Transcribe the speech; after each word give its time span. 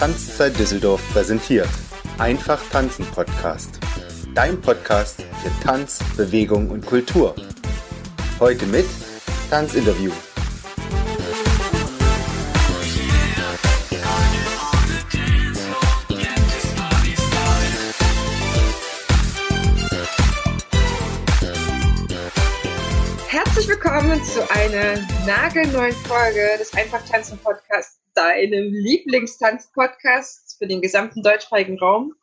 Tanzzeit 0.00 0.58
Düsseldorf 0.58 1.02
präsentiert. 1.12 1.68
Einfach 2.16 2.58
tanzen 2.70 3.04
Podcast. 3.04 3.78
Dein 4.34 4.58
Podcast 4.58 5.20
für 5.20 5.50
Tanz, 5.62 5.98
Bewegung 6.16 6.70
und 6.70 6.86
Kultur. 6.86 7.34
Heute 8.38 8.64
mit 8.64 8.86
Tanzinterview. 9.50 10.10
Herzlich 23.28 23.68
willkommen 23.68 24.18
zu 24.24 24.50
einer 24.50 24.98
nagelneuen 25.26 25.92
Folge 25.92 26.56
des 26.58 26.72
Einfach 26.72 27.04
Tanzen 27.06 27.36
Podcasts, 27.36 27.99
deinem 28.14 28.72
Lieblingstanz-Podcast 28.72 30.56
für 30.58 30.66
den 30.66 30.80
gesamten 30.80 31.22
deutschsprachigen 31.22 31.78
Raum, 31.78 32.14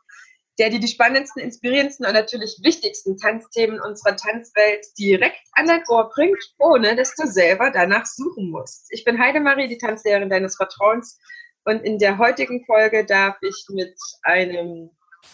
der 0.60 0.70
dir 0.70 0.80
die 0.80 0.88
spannendsten, 0.88 1.42
inspirierendsten 1.42 2.06
und 2.06 2.14
natürlich 2.14 2.60
wichtigsten 2.64 3.18
Tanzthemen 3.18 3.80
unserer 3.80 4.16
Tanzwelt 4.16 4.86
direkt 4.98 5.42
an 5.54 5.68
dein 5.68 5.84
Ohr 5.90 6.10
bringt, 6.10 6.42
ohne 6.58 6.96
dass 6.96 7.14
du 7.16 7.28
selber 7.28 7.72
danach 7.72 8.06
suchen 8.06 8.50
musst. 8.50 8.88
Ich 8.90 9.04
bin 9.04 9.20
Heidemarie, 9.20 9.68
die 9.68 9.78
Tanzlehrerin 9.78 10.30
deines 10.30 10.56
Vertrauens 10.56 11.20
und 11.64 11.84
in 11.84 12.00
der 12.00 12.18
heutigen 12.18 12.66
Folge 12.66 13.06
darf 13.06 13.36
ich 13.42 13.66
mit 13.70 13.96
einem 14.24 14.90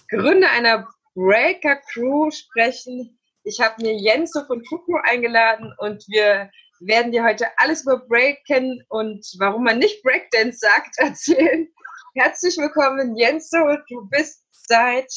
Gründer 0.09 0.49
einer 0.51 0.87
Breaker 1.15 1.75
Crew 1.91 2.31
sprechen, 2.31 3.19
ich 3.43 3.59
habe 3.59 3.81
mir 3.81 3.93
Jenso 3.93 4.45
von 4.45 4.63
Fuku 4.63 4.95
eingeladen 5.03 5.73
und 5.77 6.05
wir 6.07 6.49
werden 6.85 7.11
dir 7.11 7.23
heute 7.23 7.47
alles 7.57 7.83
über 7.83 7.99
Breaken 7.99 8.83
und 8.89 9.25
warum 9.39 9.63
man 9.63 9.79
nicht 9.79 10.03
Breakdance 10.03 10.59
sagt 10.59 10.93
erzählen. 10.97 11.67
Herzlich 12.15 12.57
willkommen, 12.57 13.15
Jenso. 13.15 13.77
Du 13.89 14.07
bist 14.09 14.45
seit 14.51 15.11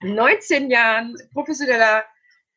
19 0.00 0.70
Jahren 0.70 1.16
professioneller 1.32 2.04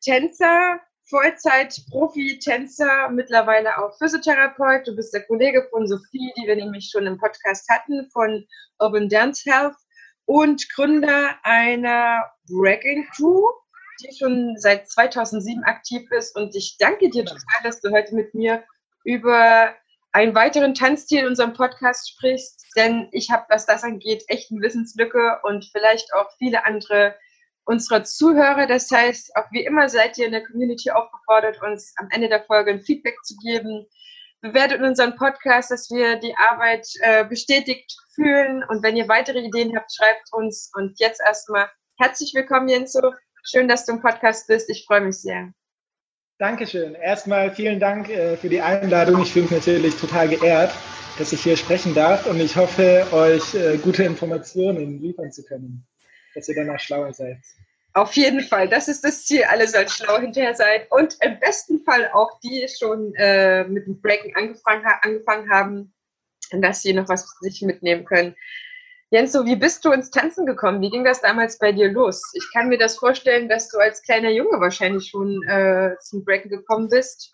Tänzer, 0.02 0.80
Vollzeit-Profi-Tänzer, 1.08 3.10
mittlerweile 3.10 3.78
auch 3.78 3.96
Physiotherapeut. 3.98 4.86
Du 4.86 4.96
bist 4.96 5.12
der 5.12 5.26
Kollege 5.26 5.66
von 5.70 5.86
Sophie, 5.86 6.32
die 6.36 6.46
wir 6.46 6.56
nämlich 6.56 6.88
schon 6.90 7.06
im 7.06 7.18
Podcast 7.18 7.68
hatten, 7.68 8.08
von 8.10 8.46
Urban 8.78 9.08
Dance 9.08 9.48
Health 9.50 9.76
und 10.24 10.66
Gründer 10.74 11.36
einer 11.42 12.24
Breaking 12.48 13.06
Crew 13.14 13.44
die 14.00 14.14
schon 14.16 14.56
seit 14.56 14.88
2007 14.88 15.64
aktiv 15.64 16.10
ist. 16.10 16.36
Und 16.36 16.54
ich 16.54 16.76
danke 16.78 17.10
dir 17.10 17.24
total, 17.24 17.62
dass 17.62 17.80
du 17.80 17.90
heute 17.90 18.14
mit 18.14 18.34
mir 18.34 18.64
über 19.04 19.74
einen 20.12 20.34
weiteren 20.34 20.74
Tanzstil 20.74 21.20
in 21.20 21.26
unserem 21.26 21.54
Podcast 21.54 22.10
sprichst, 22.10 22.66
denn 22.76 23.08
ich 23.12 23.30
habe, 23.30 23.46
was 23.48 23.66
das 23.66 23.82
angeht, 23.82 24.24
echt 24.28 24.50
eine 24.50 24.60
Wissenslücke 24.60 25.40
und 25.42 25.64
vielleicht 25.72 26.12
auch 26.14 26.30
viele 26.38 26.66
andere 26.66 27.16
unserer 27.64 28.04
Zuhörer. 28.04 28.66
Das 28.66 28.90
heißt, 28.90 29.36
auch 29.36 29.46
wie 29.52 29.64
immer 29.64 29.88
seid 29.88 30.18
ihr 30.18 30.26
in 30.26 30.32
der 30.32 30.44
Community 30.44 30.90
aufgefordert, 30.90 31.60
uns 31.62 31.94
am 31.96 32.08
Ende 32.10 32.28
der 32.28 32.44
Folge 32.44 32.72
ein 32.72 32.82
Feedback 32.82 33.16
zu 33.24 33.36
geben. 33.36 33.86
Bewertet 34.40 34.82
unseren 34.82 35.16
Podcast, 35.16 35.70
dass 35.70 35.88
wir 35.90 36.16
die 36.16 36.34
Arbeit 36.36 36.86
äh, 37.00 37.24
bestätigt 37.24 37.96
fühlen. 38.14 38.64
Und 38.68 38.82
wenn 38.82 38.96
ihr 38.96 39.08
weitere 39.08 39.38
Ideen 39.38 39.76
habt, 39.76 39.94
schreibt 39.94 40.32
uns. 40.32 40.70
Und 40.74 40.98
jetzt 40.98 41.20
erstmal 41.20 41.70
herzlich 41.98 42.34
willkommen, 42.34 42.68
Jenso. 42.68 43.12
Schön, 43.44 43.66
dass 43.66 43.86
du 43.86 43.92
im 43.92 44.00
Podcast 44.00 44.46
bist. 44.46 44.70
Ich 44.70 44.86
freue 44.86 45.00
mich 45.00 45.16
sehr. 45.16 45.52
Dankeschön. 46.38 46.94
Erstmal 46.94 47.52
vielen 47.52 47.80
Dank 47.80 48.08
äh, 48.08 48.36
für 48.36 48.48
die 48.48 48.60
Einladung. 48.60 49.22
Ich 49.22 49.32
fühle 49.32 49.44
mich 49.44 49.52
natürlich 49.52 49.96
total 49.96 50.28
geehrt, 50.28 50.72
dass 51.18 51.32
ich 51.32 51.42
hier 51.42 51.56
sprechen 51.56 51.94
darf 51.94 52.26
und 52.26 52.40
ich 52.40 52.56
hoffe, 52.56 53.06
euch 53.12 53.54
äh, 53.54 53.78
gute 53.78 54.04
Informationen 54.04 55.00
liefern 55.00 55.32
zu 55.32 55.44
können, 55.44 55.86
dass 56.34 56.48
ihr 56.48 56.54
danach 56.54 56.80
schlauer 56.80 57.12
seid. 57.12 57.38
Auf 57.94 58.14
jeden 58.14 58.40
Fall, 58.40 58.68
das 58.68 58.88
ist 58.88 59.04
das 59.04 59.26
Ziel. 59.26 59.44
Alle 59.44 59.68
sollen 59.68 59.88
schlau 59.88 60.18
hinterher 60.18 60.54
sein 60.54 60.82
und 60.90 61.16
im 61.20 61.38
besten 61.38 61.84
Fall 61.84 62.10
auch 62.12 62.40
die 62.40 62.66
schon 62.68 63.12
äh, 63.16 63.64
mit 63.64 63.86
dem 63.86 64.00
Breaking 64.00 64.34
angefangen, 64.36 64.86
angefangen 65.02 65.50
haben, 65.50 65.94
dass 66.52 66.82
sie 66.82 66.92
noch 66.92 67.08
was 67.08 67.24
für 67.24 67.50
sich 67.50 67.60
mitnehmen 67.62 68.04
können. 68.04 68.34
Jens, 69.12 69.32
so 69.32 69.44
wie 69.44 69.56
bist 69.56 69.84
du 69.84 69.92
ins 69.92 70.10
Tanzen 70.10 70.46
gekommen? 70.46 70.80
Wie 70.80 70.88
ging 70.88 71.04
das 71.04 71.20
damals 71.20 71.58
bei 71.58 71.70
dir 71.70 71.92
los? 71.92 72.22
Ich 72.32 72.48
kann 72.54 72.68
mir 72.68 72.78
das 72.78 72.96
vorstellen, 72.96 73.46
dass 73.46 73.68
du 73.68 73.76
als 73.76 74.00
kleiner 74.00 74.30
Junge 74.30 74.58
wahrscheinlich 74.58 75.10
schon 75.10 75.42
äh, 75.46 75.94
zum 76.00 76.24
Breaken 76.24 76.48
gekommen 76.48 76.88
bist, 76.88 77.30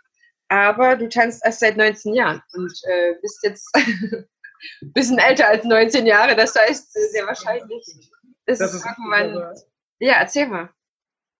aber 0.48 0.96
du 0.96 1.08
tanzt 1.08 1.40
erst 1.44 1.60
seit 1.60 1.76
19 1.76 2.14
Jahren 2.14 2.42
und 2.54 2.72
äh, 2.82 3.14
bist 3.22 3.44
jetzt 3.44 3.70
ein 3.74 4.26
bisschen 4.92 5.20
älter 5.20 5.46
als 5.46 5.62
19 5.62 6.04
Jahre. 6.04 6.34
Das 6.34 6.56
heißt, 6.56 6.92
sehr 6.94 7.26
wahrscheinlich 7.26 7.86
ist 8.46 8.60
es 8.60 8.84
irgendwann. 8.84 9.54
Ja, 10.00 10.14
erzähl 10.14 10.48
mal. 10.48 10.70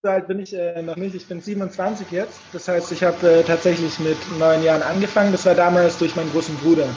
So 0.05 0.11
alt 0.11 0.29
bin 0.29 0.39
ich 0.39 0.55
äh, 0.55 0.81
noch 0.83 0.95
nicht. 0.95 1.17
Ich 1.17 1.27
bin 1.27 1.41
27 1.41 2.13
jetzt. 2.13 2.39
Das 2.53 2.69
heißt, 2.69 2.93
ich 2.93 3.03
habe 3.03 3.29
äh, 3.29 3.43
tatsächlich 3.43 3.99
mit 3.99 4.19
neun 4.39 4.63
Jahren 4.63 4.83
angefangen. 4.83 5.33
Das 5.33 5.45
war 5.47 5.57
damals 5.57 5.99
durch 5.99 6.15
meinen 6.15 6.31
großen 6.31 6.57
Bruder 6.59 6.89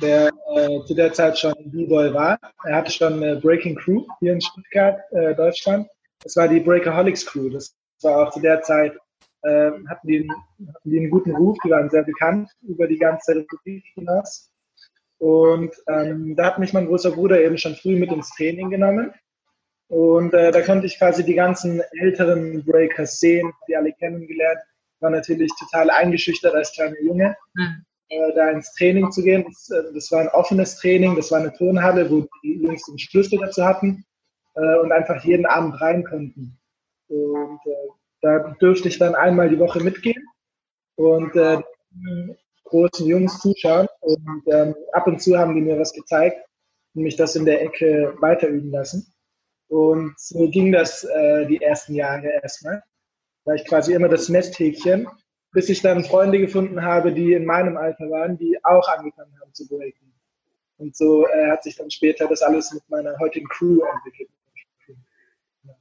der 0.00 0.30
äh, 0.54 0.84
zu 0.84 0.94
der 0.94 1.12
Zeit 1.12 1.38
schon 1.38 1.54
B-Boy 1.58 2.12
war. 2.14 2.38
Er 2.64 2.76
hatte 2.76 2.90
schon 2.90 3.14
eine 3.14 3.36
Breaking 3.36 3.76
Crew 3.76 4.04
hier 4.20 4.32
in 4.32 4.40
Stuttgart, 4.40 5.00
äh, 5.12 5.34
Deutschland. 5.34 5.88
Das 6.22 6.36
war 6.36 6.48
die 6.48 6.60
Breakaholics 6.60 7.26
Crew. 7.26 7.50
Das 7.50 7.76
war 8.02 8.28
auch 8.28 8.32
zu 8.32 8.40
der 8.40 8.62
Zeit, 8.62 8.96
äh, 9.42 9.70
hatten, 9.88 10.06
die 10.06 10.18
einen, 10.18 10.30
hatten 10.74 10.90
die 10.90 10.98
einen 10.98 11.10
guten 11.10 11.34
Ruf, 11.34 11.56
die 11.64 11.70
waren 11.70 11.90
sehr 11.90 12.02
bekannt 12.02 12.50
über 12.62 12.86
die 12.86 12.98
ganze 12.98 13.36
Republik 13.36 13.84
hinaus. 13.94 14.50
Und 15.18 15.74
ähm, 15.88 16.36
da 16.36 16.46
hat 16.46 16.58
mich 16.58 16.72
mein 16.72 16.86
großer 16.86 17.10
Bruder 17.10 17.40
eben 17.40 17.58
schon 17.58 17.74
früh 17.74 17.96
mit 17.96 18.12
ins 18.12 18.30
Training 18.36 18.70
genommen. 18.70 19.12
Und 19.88 20.34
äh, 20.34 20.52
da 20.52 20.62
konnte 20.62 20.86
ich 20.86 20.98
quasi 20.98 21.24
die 21.24 21.34
ganzen 21.34 21.82
älteren 22.00 22.64
Breakers 22.64 23.18
sehen, 23.18 23.52
die 23.68 23.76
alle 23.76 23.92
kennengelernt. 23.92 24.60
War 25.00 25.10
natürlich 25.10 25.50
total 25.58 25.90
eingeschüchtert 25.90 26.54
als 26.54 26.72
kleiner 26.72 27.00
Junge. 27.00 27.36
Mhm 27.54 27.84
äh, 28.08 28.34
da 28.34 28.50
ins 28.50 28.72
Training 28.74 29.10
zu 29.10 29.22
gehen. 29.22 29.44
Das, 29.46 29.70
äh, 29.70 29.92
das, 29.94 30.10
war 30.10 30.20
ein 30.20 30.28
offenes 30.28 30.76
Training, 30.76 31.16
das 31.16 31.30
war 31.30 31.40
eine 31.40 31.52
Turnhalle, 31.52 32.10
wo 32.10 32.26
die 32.42 32.62
Jungs 32.62 32.84
den 32.86 32.98
Schlüssel 32.98 33.38
dazu 33.38 33.64
hatten 33.64 34.04
äh, 34.54 34.78
und 34.78 34.92
einfach 34.92 35.24
jeden 35.24 35.46
Abend 35.46 35.80
rein 35.80 36.04
konnten. 36.04 36.58
Und 37.08 37.60
da 38.20 38.54
dürfte 38.60 38.88
ich 38.88 38.98
dann 38.98 39.14
einmal 39.14 39.48
die 39.48 39.58
Woche 39.58 39.80
mitgehen 39.80 40.22
und 40.96 41.32
großen 42.68 43.06
Jungs 43.06 43.38
zuschauen. 43.40 43.88
Und 44.00 44.42
ähm, 44.46 44.74
ab 44.92 45.06
und 45.06 45.20
zu 45.20 45.38
haben 45.38 45.54
die 45.54 45.62
mir 45.62 45.78
was 45.78 45.92
gezeigt 45.92 46.46
und 46.94 47.02
mich 47.02 47.16
das 47.16 47.36
in 47.36 47.44
der 47.44 47.62
Ecke 47.62 48.14
weiterüben 48.20 48.70
lassen. 48.70 49.12
Und 49.68 50.18
so 50.18 50.48
ging 50.48 50.72
das 50.72 51.04
äh, 51.04 51.46
die 51.46 51.60
ersten 51.60 51.94
Jahre 51.94 52.28
erstmal. 52.42 52.82
War 53.44 53.54
ich 53.54 53.64
quasi 53.64 53.92
immer 53.92 54.08
das 54.08 54.28
Nesthäkchen 54.28 55.08
bis 55.52 55.68
ich 55.68 55.82
dann 55.82 56.04
Freunde 56.04 56.38
gefunden 56.38 56.82
habe, 56.82 57.12
die 57.12 57.32
in 57.32 57.44
meinem 57.44 57.76
Alter 57.76 58.10
waren, 58.10 58.36
die 58.36 58.58
auch 58.64 58.88
angefangen 58.88 59.32
haben 59.40 59.52
zu 59.54 59.66
breaken. 59.68 60.12
Und 60.78 60.96
so 60.96 61.26
äh, 61.26 61.50
hat 61.50 61.64
sich 61.64 61.76
dann 61.76 61.90
später 61.90 62.28
das 62.28 62.42
alles 62.42 62.72
mit 62.72 62.88
meiner 62.88 63.18
heutigen 63.18 63.48
Crew 63.48 63.80
entwickelt. 63.94 64.30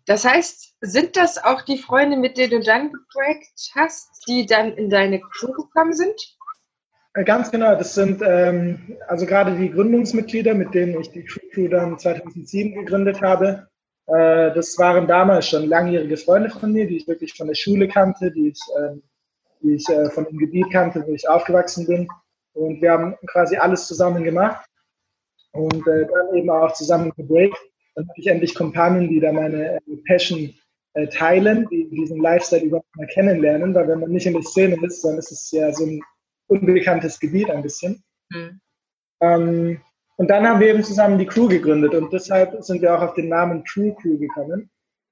Das 0.06 0.26
heißt, 0.26 0.76
sind 0.82 1.18
das 1.18 1.38
auch 1.38 1.62
die 1.64 1.78
Freunde, 1.78 2.18
mit 2.18 2.38
denen 2.38 2.52
du 2.52 2.60
dann 2.62 2.92
gebreakt 2.92 3.72
hast, 3.76 4.26
die 4.28 4.46
dann 4.46 4.74
in 4.74 4.90
deine 4.90 5.20
Crew 5.20 5.52
gekommen 5.52 5.94
sind? 5.94 6.38
Äh, 7.14 7.24
ganz 7.24 7.52
genau, 7.52 7.76
das 7.76 7.94
sind 7.94 8.22
ähm, 8.26 8.98
also 9.08 9.26
gerade 9.26 9.56
die 9.58 9.70
Gründungsmitglieder, 9.70 10.54
mit 10.54 10.74
denen 10.74 11.00
ich 11.02 11.12
die 11.12 11.26
Crew 11.26 11.68
dann 11.68 12.00
2007 12.00 12.74
gegründet 12.74 13.22
habe. 13.22 13.68
Äh, 14.08 14.54
das 14.54 14.78
waren 14.78 15.08
damals 15.08 15.50
schon 15.50 15.68
langjährige 15.68 16.18
Freunde 16.18 16.50
von 16.50 16.72
mir, 16.72 16.88
die 16.88 16.98
ich 16.98 17.08
wirklich 17.08 17.34
von 17.34 17.48
der 17.48 17.56
Schule 17.56 17.88
kannte, 17.88 18.32
die 18.32 18.50
ich 18.50 18.60
ähm, 18.80 19.04
die 19.62 19.76
ich 19.76 19.88
äh, 19.90 20.10
von 20.10 20.26
dem 20.26 20.38
Gebiet 20.38 20.72
kannte, 20.72 21.04
wo 21.06 21.14
ich 21.14 21.28
aufgewachsen 21.28 21.86
bin. 21.86 22.08
Und 22.54 22.82
wir 22.82 22.92
haben 22.92 23.16
quasi 23.28 23.58
alles 23.58 23.88
zusammen 23.88 24.24
gemacht 24.24 24.66
und 25.52 25.88
äh, 25.88 26.08
dann 26.08 26.36
eben 26.36 26.50
auch 26.50 26.74
zusammen 26.74 27.12
gebreakt. 27.16 27.58
Dann 27.96 28.08
habe 28.08 28.20
ich 28.20 28.28
endlich 28.28 28.56
Kompanen, 28.56 29.10
die 29.10 29.20
da 29.20 29.32
meine 29.32 29.76
äh, 29.76 29.80
Passion 30.08 30.54
äh, 30.94 31.08
teilen, 31.08 31.68
die 31.70 31.90
diesen 31.90 32.22
Lifestyle 32.22 32.64
überhaupt 32.64 32.96
mal 32.96 33.08
kennenlernen, 33.08 33.74
weil 33.76 33.88
wenn 33.88 34.00
man 34.00 34.12
nicht 34.12 34.26
in 34.26 34.34
der 34.34 34.44
Szene 34.44 34.78
ist, 34.84 35.04
dann 35.04 35.18
ist 35.18 35.32
es 35.32 35.52
ja 35.52 35.72
so 35.74 35.86
ein 35.86 36.02
unbekanntes 36.48 37.20
Gebiet 37.20 37.50
ein 37.50 37.62
bisschen. 37.62 38.04
Mhm. 38.30 38.62
Ähm, 39.22 39.82
und 40.16 40.30
dann 40.30 40.48
haben 40.48 40.60
wir 40.60 40.70
eben 40.70 40.84
zusammen 40.84 41.20
die 41.20 41.28
Crew 41.28 41.48
gegründet 41.48 41.94
und 41.94 42.12
deshalb 42.12 42.64
sind 42.64 42.82
wir 42.82 42.96
auch 42.96 43.02
auf 43.02 43.14
den 43.14 43.30
Namen 43.30 43.64
True 43.66 43.96
Crew 44.02 44.18
gekommen 44.18 44.72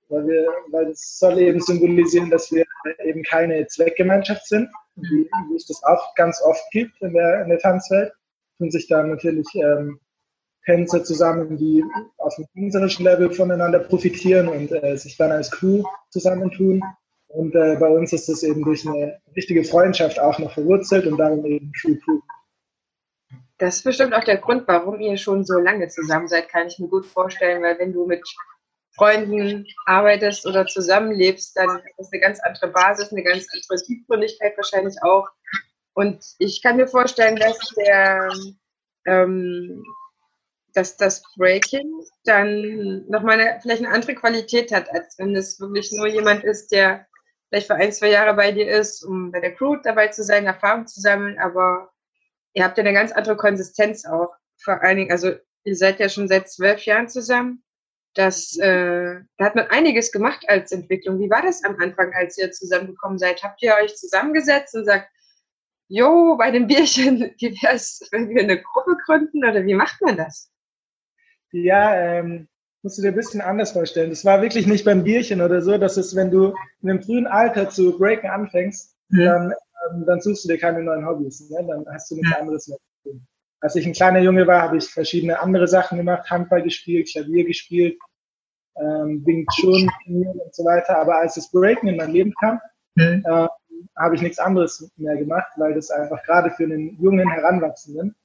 weil, 0.09 0.27
wir, 0.27 0.47
weil 0.71 0.87
es 0.89 1.17
soll 1.17 1.39
eben 1.39 1.59
symbolisieren, 1.59 2.29
dass 2.29 2.51
wir 2.51 2.65
eben 3.03 3.23
keine 3.23 3.65
Zweckgemeinschaft 3.67 4.47
sind, 4.47 4.69
wie, 4.95 5.29
wie 5.49 5.55
es 5.55 5.65
das 5.65 5.83
auch 5.83 6.13
ganz 6.15 6.41
oft 6.41 6.63
gibt 6.71 7.01
in 7.01 7.13
der, 7.13 7.43
in 7.43 7.49
der 7.49 7.59
Tanzwelt. 7.59 8.13
Tun 8.57 8.71
sich 8.71 8.87
da 8.87 9.03
natürlich 9.03 9.47
ähm, 9.55 9.99
Tänzer 10.65 11.03
zusammen, 11.03 11.57
die 11.57 11.83
auf 12.17 12.35
einem 12.37 12.47
künstlerischen 12.53 13.05
Level 13.05 13.31
voneinander 13.31 13.79
profitieren 13.79 14.47
und 14.47 14.71
äh, 14.71 14.97
sich 14.97 15.17
dann 15.17 15.31
als 15.31 15.51
Crew 15.51 15.83
zusammentun. 16.09 16.81
Und 17.27 17.53
äh, 17.55 17.75
bei 17.79 17.89
uns 17.89 18.13
ist 18.13 18.29
das 18.29 18.43
eben 18.43 18.63
durch 18.63 18.87
eine 18.87 19.19
richtige 19.35 19.63
Freundschaft 19.63 20.19
auch 20.19 20.39
noch 20.39 20.53
verwurzelt 20.53 21.05
und 21.05 21.17
darum 21.17 21.45
eben 21.45 21.71
True 21.73 21.97
Crew. 21.97 22.19
Das 23.57 23.77
ist 23.77 23.83
bestimmt 23.83 24.13
auch 24.13 24.23
der 24.23 24.37
Grund, 24.37 24.67
warum 24.67 24.99
ihr 24.99 25.17
schon 25.17 25.45
so 25.45 25.59
lange 25.59 25.87
zusammen 25.87 26.27
seid, 26.27 26.49
kann 26.49 26.67
ich 26.67 26.79
mir 26.79 26.87
gut 26.87 27.05
vorstellen, 27.05 27.61
weil 27.61 27.79
wenn 27.79 27.93
du 27.93 28.05
mit 28.05 28.21
Freunden 28.95 29.65
arbeitest 29.85 30.45
oder 30.45 30.65
zusammenlebst, 30.65 31.55
dann 31.57 31.81
ist 31.97 32.13
eine 32.13 32.21
ganz 32.21 32.39
andere 32.39 32.67
Basis, 32.69 33.11
eine 33.11 33.23
ganz 33.23 33.47
andere 33.53 33.83
Tiefgründigkeit 33.85 34.57
wahrscheinlich 34.57 34.95
auch. 35.03 35.27
Und 35.93 36.23
ich 36.39 36.61
kann 36.61 36.77
mir 36.77 36.87
vorstellen, 36.87 37.37
dass 37.37 37.57
der, 37.77 38.29
ähm, 39.05 39.83
dass 40.73 40.97
das 40.97 41.23
Breaking 41.37 41.89
dann 42.25 43.05
nochmal 43.07 43.39
eine, 43.39 43.59
vielleicht 43.61 43.83
eine 43.83 43.93
andere 43.93 44.15
Qualität 44.15 44.73
hat, 44.73 44.89
als 44.91 45.17
wenn 45.17 45.35
es 45.35 45.59
wirklich 45.59 45.91
nur 45.93 46.07
jemand 46.07 46.43
ist, 46.43 46.71
der 46.71 47.07
vielleicht 47.49 47.67
für 47.67 47.75
ein, 47.75 47.93
zwei 47.93 48.09
Jahre 48.09 48.33
bei 48.33 48.51
dir 48.51 48.67
ist, 48.67 49.03
um 49.03 49.31
bei 49.31 49.39
der 49.39 49.53
Crew 49.53 49.77
dabei 49.77 50.09
zu 50.09 50.23
sein, 50.23 50.45
Erfahrung 50.45 50.87
zu 50.87 50.99
sammeln, 50.99 51.39
aber 51.39 51.91
ihr 52.53 52.63
habt 52.63 52.77
ja 52.77 52.83
eine 52.83 52.93
ganz 52.93 53.11
andere 53.11 53.37
Konsistenz 53.37 54.05
auch. 54.05 54.33
Vor 54.63 54.81
allen 54.81 54.97
Dingen, 54.97 55.11
also 55.11 55.33
ihr 55.63 55.75
seid 55.75 55.99
ja 55.99 56.09
schon 56.09 56.27
seit 56.27 56.49
zwölf 56.49 56.85
Jahren 56.85 57.07
zusammen. 57.07 57.63
Das, 58.15 58.57
äh, 58.57 59.19
da 59.37 59.45
hat 59.45 59.55
man 59.55 59.67
einiges 59.67 60.11
gemacht 60.11 60.45
als 60.47 60.71
Entwicklung. 60.71 61.19
Wie 61.19 61.29
war 61.29 61.41
das 61.41 61.63
am 61.65 61.77
Anfang, 61.79 62.13
als 62.13 62.37
ihr 62.37 62.51
zusammengekommen 62.51 63.19
seid? 63.19 63.43
Habt 63.43 63.61
ihr 63.61 63.73
euch 63.81 63.95
zusammengesetzt 63.95 64.73
und 64.73 64.85
sagt, 64.85 65.09
jo, 65.89 66.37
bei 66.37 66.49
dem 66.49 66.67
Bierchen, 66.67 67.19
wie 67.37 67.51
wäre 67.61 67.75
es, 67.75 67.99
wenn 68.11 68.29
wir 68.29 68.41
eine 68.41 68.61
Gruppe 68.61 68.97
gründen 69.05 69.45
oder 69.45 69.65
wie 69.65 69.73
macht 69.73 70.01
man 70.01 70.17
das? 70.17 70.49
Ja, 71.51 71.93
ähm, 71.93 72.47
musst 72.83 72.97
du 72.97 73.01
dir 73.01 73.09
ein 73.09 73.15
bisschen 73.15 73.41
anders 73.41 73.71
vorstellen. 73.71 74.09
Das 74.11 74.23
war 74.23 74.41
wirklich 74.41 74.67
nicht 74.67 74.85
beim 74.85 75.03
Bierchen 75.03 75.41
oder 75.41 75.61
so. 75.61 75.77
Das 75.77 75.97
ist, 75.97 76.15
wenn 76.15 76.31
du 76.31 76.53
in 76.81 76.89
einem 76.89 77.01
frühen 77.01 77.27
Alter 77.27 77.69
zu 77.69 77.97
breaken 77.97 78.29
anfängst, 78.29 78.95
mhm. 79.09 79.25
dann, 79.25 79.53
ähm, 79.91 80.05
dann 80.05 80.21
suchst 80.21 80.45
du 80.45 80.49
dir 80.49 80.57
keine 80.57 80.83
neuen 80.83 81.05
Hobbys. 81.05 81.49
Ne? 81.49 81.65
Dann 81.67 81.85
hast 81.91 82.11
du 82.11 82.15
nichts 82.15 82.35
anderes 82.35 82.67
mehr 82.67 82.77
zu 82.77 83.09
tun. 83.09 83.27
Als 83.61 83.75
ich 83.75 83.85
ein 83.85 83.93
kleiner 83.93 84.19
Junge 84.19 84.45
war, 84.47 84.61
habe 84.61 84.77
ich 84.77 84.85
verschiedene 84.85 85.39
andere 85.39 85.67
Sachen 85.67 85.97
gemacht, 85.97 86.29
Handball 86.29 86.61
gespielt, 86.61 87.09
Klavier 87.11 87.45
gespielt, 87.45 87.97
ähm, 88.77 89.23
Wing 89.25 89.45
Chun 89.55 89.89
und 90.07 90.53
so 90.53 90.63
weiter. 90.65 90.97
Aber 90.97 91.17
als 91.17 91.35
das 91.35 91.49
Breaken 91.51 91.89
in 91.89 91.97
mein 91.97 92.11
Leben 92.11 92.33
kam, 92.39 92.59
mhm. 92.95 93.23
äh, 93.25 93.47
habe 93.97 94.15
ich 94.15 94.21
nichts 94.21 94.39
anderes 94.39 94.91
mehr 94.97 95.15
gemacht, 95.15 95.51
weil 95.57 95.73
das 95.73 95.89
einfach 95.89 96.21
gerade 96.23 96.51
für 96.51 96.63
einen 96.63 97.01
jungen 97.01 97.29
Heranwachsenden 97.29 98.15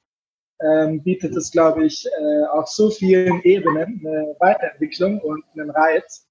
ähm, 0.61 1.03
bietet 1.03 1.35
es, 1.37 1.51
glaube 1.51 1.87
ich, 1.87 2.07
äh, 2.07 2.45
auf 2.47 2.69
so 2.69 2.91
vielen 2.91 3.41
Ebenen 3.43 4.03
eine 4.05 4.37
Weiterentwicklung 4.39 5.21
und 5.21 5.45
einen 5.55 5.71
Reiz, 5.71 6.27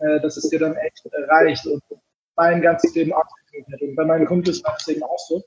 äh, 0.00 0.20
dass 0.20 0.36
es 0.36 0.48
dir 0.50 0.58
dann 0.58 0.76
echt 0.76 1.06
äh, 1.06 1.24
reicht 1.28 1.66
und 1.66 1.82
mein 2.36 2.60
ganzes 2.60 2.94
Leben 2.94 3.12
ausgefüllt 3.12 3.66
hat. 3.72 3.80
Und 3.80 3.96
bei 3.96 4.04
meinen 4.04 4.26
Kumpels 4.26 4.62
war 4.64 4.76
es 4.78 4.88
eben 4.88 5.02
auch 5.02 5.18
so. 5.18 5.42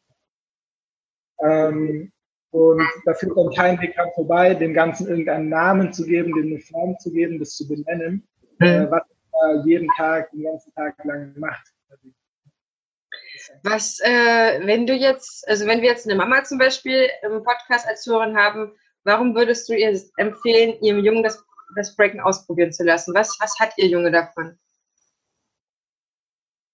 Ähm, 1.43 2.11
und 2.53 2.87
da 3.05 3.15
führt 3.15 3.35
dann 3.35 3.49
kein 3.49 3.81
Weg 3.81 3.95
dran 3.95 4.09
vorbei, 4.13 4.53
dem 4.53 4.75
Ganzen 4.75 5.07
irgendeinen 5.07 5.49
Namen 5.49 5.91
zu 5.91 6.05
geben, 6.05 6.31
dem 6.33 6.51
eine 6.51 6.59
Form 6.59 6.95
zu 6.99 7.11
geben, 7.11 7.39
das 7.39 7.55
zu 7.55 7.67
benennen, 7.67 8.27
mhm. 8.59 8.65
äh, 8.65 8.91
was 8.91 9.01
man 9.31 9.67
jeden 9.67 9.87
Tag, 9.97 10.29
den 10.31 10.43
ganzen 10.43 10.71
Tag 10.75 10.95
lang 11.03 11.33
macht. 11.37 11.73
Was, 13.63 13.99
äh, 14.01 14.65
wenn 14.67 14.85
du 14.85 14.93
jetzt, 14.93 15.47
also 15.47 15.65
wenn 15.65 15.81
wir 15.81 15.89
jetzt 15.89 16.07
eine 16.07 16.15
Mama 16.15 16.43
zum 16.43 16.59
Beispiel 16.59 17.09
im 17.23 17.43
Podcast 17.43 17.87
als 17.87 18.05
Hörerin 18.05 18.37
haben, 18.37 18.71
warum 19.03 19.33
würdest 19.33 19.67
du 19.67 19.73
ihr 19.73 19.99
empfehlen, 20.17 20.79
ihrem 20.81 21.03
Jungen 21.03 21.23
das, 21.23 21.43
das 21.75 21.95
Breaken 21.95 22.21
ausprobieren 22.21 22.71
zu 22.71 22.83
lassen? 22.83 23.15
Was, 23.15 23.35
was 23.39 23.59
hat 23.59 23.73
ihr 23.77 23.87
Junge 23.87 24.11
davon? 24.11 24.59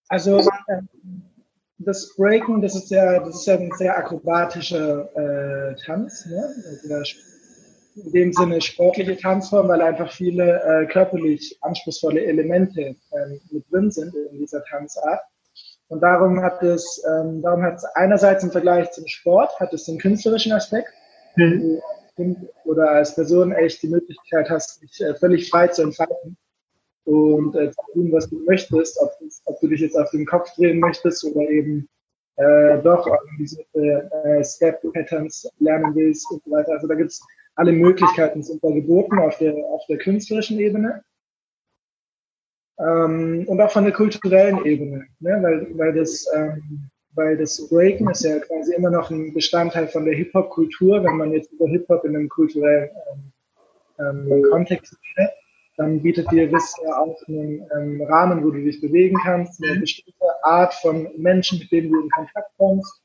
Also 0.09 0.39
äh, 0.39 0.81
das 1.79 2.15
Breaken, 2.15 2.61
das 2.61 2.75
ist 2.75 2.91
ja, 2.91 3.19
das 3.19 3.35
ist 3.35 3.47
ja 3.47 3.55
ein 3.55 3.71
sehr 3.77 3.97
akrobatischer 3.97 5.09
äh, 5.15 5.75
Tanz, 5.85 6.25
ne? 6.25 6.53
Also 6.89 7.15
in 7.95 8.11
dem 8.11 8.33
Sinne 8.33 8.61
sportliche 8.61 9.17
Tanzform, 9.17 9.67
weil 9.67 9.81
einfach 9.81 10.11
viele 10.11 10.61
äh, 10.63 10.85
körperlich 10.85 11.57
anspruchsvolle 11.61 12.23
Elemente 12.23 12.81
äh, 12.81 12.95
mit 13.51 13.65
drin 13.71 13.91
sind 13.91 14.13
in 14.31 14.39
dieser 14.39 14.63
Tanzart. 14.65 15.21
Und 15.87 16.01
darum 16.01 16.41
hat 16.41 16.61
es, 16.61 17.03
ähm, 17.09 17.41
darum 17.41 17.63
hat 17.63 17.75
es 17.77 17.85
einerseits 17.95 18.43
im 18.43 18.51
Vergleich 18.51 18.91
zum 18.91 19.07
Sport, 19.07 19.59
hat 19.59 19.73
es 19.73 19.85
den 19.85 19.97
künstlerischen 19.97 20.51
Aspekt, 20.51 20.89
mhm. 21.35 21.81
oder 22.65 22.91
als 22.91 23.15
Person 23.15 23.51
echt 23.51 23.81
die 23.81 23.87
Möglichkeit 23.87 24.49
hast, 24.49 24.81
dich 24.81 25.01
äh, 25.01 25.15
völlig 25.15 25.49
frei 25.49 25.67
zu 25.67 25.81
entfalten 25.81 26.37
und 27.09 27.55
äh, 27.55 27.71
tun, 27.93 28.11
was 28.11 28.29
du 28.29 28.39
möchtest, 28.45 28.99
ob, 29.01 29.11
ob, 29.45 29.59
du 29.59 29.67
dich 29.67 29.81
jetzt 29.81 29.97
auf 29.97 30.11
den 30.11 30.25
Kopf 30.25 30.53
drehen 30.55 30.79
möchtest 30.79 31.25
oder 31.25 31.41
eben 31.49 31.89
äh, 32.35 32.77
doch 32.83 33.07
organisierte 33.07 34.11
äh, 34.23 34.43
Step-Patterns 34.43 35.49
lernen 35.59 35.95
willst 35.95 36.29
und 36.31 36.43
so 36.43 36.51
weiter. 36.51 36.73
Also 36.73 36.87
da 36.87 36.93
gibt 36.93 37.11
es 37.11 37.21
alle 37.55 37.71
Möglichkeiten 37.71 38.43
sind 38.43 38.63
da 38.63 38.69
geboten 38.69 39.17
auf 39.19 39.37
der, 39.39 39.53
auf 39.55 39.81
der 39.89 39.97
künstlerischen 39.97 40.59
Ebene 40.59 41.03
ähm, 42.79 43.43
und 43.47 43.59
auch 43.59 43.71
von 43.71 43.83
der 43.83 43.93
kulturellen 43.93 44.63
Ebene, 44.63 45.07
ne? 45.19 45.39
weil, 45.41 45.77
weil, 45.77 45.93
das, 45.93 46.25
ähm, 46.35 46.89
weil 47.15 47.37
das 47.37 47.67
Breaken 47.69 48.09
ist 48.11 48.23
ja 48.23 48.39
quasi 48.39 48.75
immer 48.75 48.91
noch 48.91 49.09
ein 49.09 49.33
Bestandteil 49.33 49.87
von 49.87 50.05
der 50.05 50.13
Hip-Hop-Kultur, 50.13 51.03
wenn 51.03 51.17
man 51.17 51.33
jetzt 51.33 51.51
über 51.51 51.67
Hip-Hop 51.67 52.05
in 52.05 52.15
einem 52.15 52.29
kulturellen 52.29 52.89
ähm, 53.99 54.31
ähm 54.31 54.43
Kontext 54.51 54.95
redet, 55.17 55.33
dann 55.79 56.01
bietet 56.01 56.29
dir 56.29 56.51
das 56.51 56.75
ja 56.83 56.97
auch 56.97 57.17
einen 57.29 57.65
ähm, 57.73 58.01
Rahmen, 58.01 58.43
wo 58.43 58.51
du 58.51 58.61
dich 58.61 58.81
bewegen 58.81 59.17
kannst, 59.23 59.63
eine 59.63 59.79
bestimmte 59.79 60.43
Art 60.43 60.73
von 60.73 61.09
Menschen, 61.15 61.59
mit 61.59 61.71
denen 61.71 61.89
du 61.89 62.01
in 62.01 62.09
Kontakt 62.09 62.51
kommst, 62.57 63.01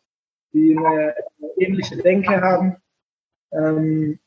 die 0.52 0.76
eine, 0.76 1.14
eine 1.14 1.50
ähnliche 1.58 1.96
Denke 1.98 2.40
haben. 2.40 2.76
Ähm, 3.52 4.18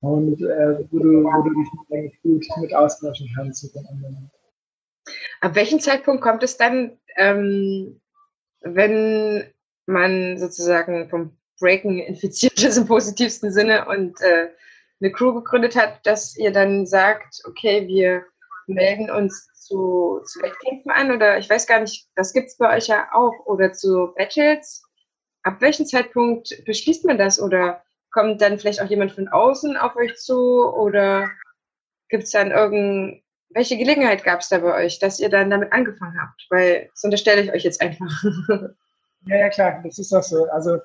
und 0.00 0.40
äh, 0.42 0.78
wo, 0.92 0.98
du, 1.00 1.24
wo 1.24 1.42
du 1.42 1.50
dich 1.50 1.68
eigentlich 1.90 2.22
gut 2.22 2.46
mit 2.60 2.72
austauschen 2.72 3.28
kannst 3.34 3.64
mit 3.64 3.74
den 3.74 3.86
anderen. 3.86 4.30
Ab 5.40 5.56
welchem 5.56 5.80
Zeitpunkt 5.80 6.22
kommt 6.22 6.44
es 6.44 6.56
dann, 6.56 7.00
ähm, 7.16 8.00
wenn 8.60 9.42
man 9.86 10.38
sozusagen 10.38 11.08
vom 11.08 11.36
Breaken 11.58 11.98
infiziert 11.98 12.62
ist 12.62 12.76
im 12.76 12.86
positivsten 12.86 13.50
Sinne 13.50 13.88
und 13.88 14.20
äh, 14.20 14.50
eine 15.02 15.12
Crew 15.12 15.34
gegründet 15.34 15.76
hat, 15.76 16.06
dass 16.06 16.36
ihr 16.36 16.52
dann 16.52 16.86
sagt, 16.86 17.42
okay, 17.46 17.86
wir 17.88 18.24
melden 18.66 19.10
uns 19.10 19.48
zu, 19.54 20.20
zu 20.24 20.40
Wettkämpfen 20.40 20.90
an 20.90 21.10
oder 21.10 21.38
ich 21.38 21.50
weiß 21.50 21.66
gar 21.66 21.80
nicht, 21.80 22.08
das 22.14 22.32
gibt 22.32 22.48
es 22.48 22.56
bei 22.56 22.76
euch 22.76 22.86
ja 22.86 23.08
auch 23.12 23.34
oder 23.46 23.72
zu 23.72 24.12
Battles. 24.16 24.84
Ab 25.42 25.60
welchem 25.60 25.86
Zeitpunkt 25.86 26.64
beschließt 26.64 27.04
man 27.04 27.18
das 27.18 27.40
oder 27.40 27.82
kommt 28.12 28.40
dann 28.40 28.58
vielleicht 28.58 28.80
auch 28.80 28.90
jemand 28.90 29.12
von 29.12 29.28
außen 29.28 29.76
auf 29.76 29.96
euch 29.96 30.16
zu 30.16 30.72
oder 30.72 31.30
gibt 32.08 32.24
es 32.24 32.30
dann 32.30 32.52
irgendein 32.52 33.22
welche 33.54 33.76
Gelegenheit 33.76 34.24
gab 34.24 34.40
es 34.40 34.48
da 34.48 34.58
bei 34.58 34.74
euch, 34.84 34.98
dass 34.98 35.20
ihr 35.20 35.28
dann 35.28 35.50
damit 35.50 35.72
angefangen 35.72 36.18
habt? 36.20 36.46
Weil 36.48 36.88
das 36.94 37.04
unterstelle 37.04 37.42
ich 37.42 37.52
euch 37.52 37.64
jetzt 37.64 37.82
einfach. 37.82 38.10
ja, 39.26 39.36
ja, 39.36 39.48
klar, 39.50 39.82
das 39.84 39.98
ist 39.98 40.12
auch 40.12 40.22
so. 40.22 40.46
Also 40.46 40.78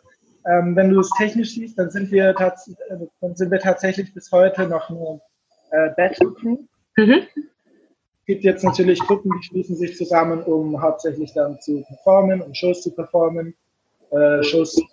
ähm, 0.47 0.75
wenn 0.75 0.89
du 0.89 0.99
es 0.99 1.09
technisch 1.17 1.55
siehst, 1.55 1.77
dann 1.77 1.89
sind 1.89 2.11
wir, 2.11 2.29
äh, 2.29 2.97
dann 3.21 3.35
sind 3.35 3.51
wir 3.51 3.59
tatsächlich 3.59 4.13
bis 4.13 4.31
heute 4.31 4.67
noch 4.67 4.89
eine 4.89 5.21
äh, 5.71 5.89
Battle 5.95 6.33
Crew. 6.33 6.57
Mhm. 6.95 7.27
Es 7.35 8.25
gibt 8.25 8.43
jetzt 8.43 8.63
natürlich 8.63 8.99
Gruppen, 8.99 9.31
die 9.37 9.43
schließen 9.43 9.75
sich 9.75 9.97
zusammen, 9.97 10.43
um 10.43 10.81
hauptsächlich 10.81 11.33
dann 11.33 11.59
zu 11.61 11.83
performen, 11.87 12.41
um 12.41 12.53
Shows 12.53 12.81
zu 12.81 12.91
performen, 12.91 13.55
äh, 14.11 14.43
Shows 14.43 14.73
zu 14.73 14.83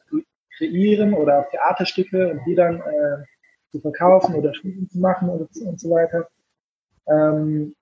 kreieren 0.56 1.14
oder 1.14 1.40
auch 1.40 1.50
Theaterstücke 1.50 2.30
und 2.30 2.40
die 2.46 2.54
dann 2.54 2.80
äh, 2.80 3.24
zu 3.70 3.80
verkaufen 3.80 4.34
oder 4.34 4.54
Studien 4.54 4.88
zu 4.88 4.98
machen 4.98 5.28
und, 5.28 5.48
und 5.66 5.80
so 5.80 5.90
weiter. 5.90 6.28
Ähm, 7.08 7.74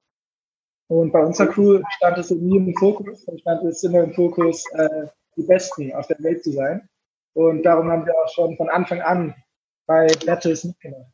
und 0.89 1.13
bei 1.13 1.25
unserer 1.25 1.49
Crew 1.49 1.81
stand 1.97 2.19
es 2.19 2.31
nie 2.31 2.57
im 2.57 2.75
Fokus, 2.75 3.27
stand 3.41 3.65
es 3.65 3.83
immer 3.83 4.03
im 4.03 4.13
Fokus, 4.13 4.65
äh, 4.75 5.07
die 5.37 5.43
Besten 5.43 5.93
auf 5.95 6.07
der 6.07 6.23
Welt 6.23 6.45
zu 6.45 6.53
sein. 6.53 6.89
Und 7.35 7.63
darum 7.63 7.91
haben 7.91 8.07
wir 8.07 8.15
auch 8.15 8.29
schon 8.29 8.57
von 8.57 8.69
Anfang 8.69 9.01
an 9.01 9.35
bei 9.87 10.07
Battles 10.27 10.65
mitgemacht. 10.65 11.13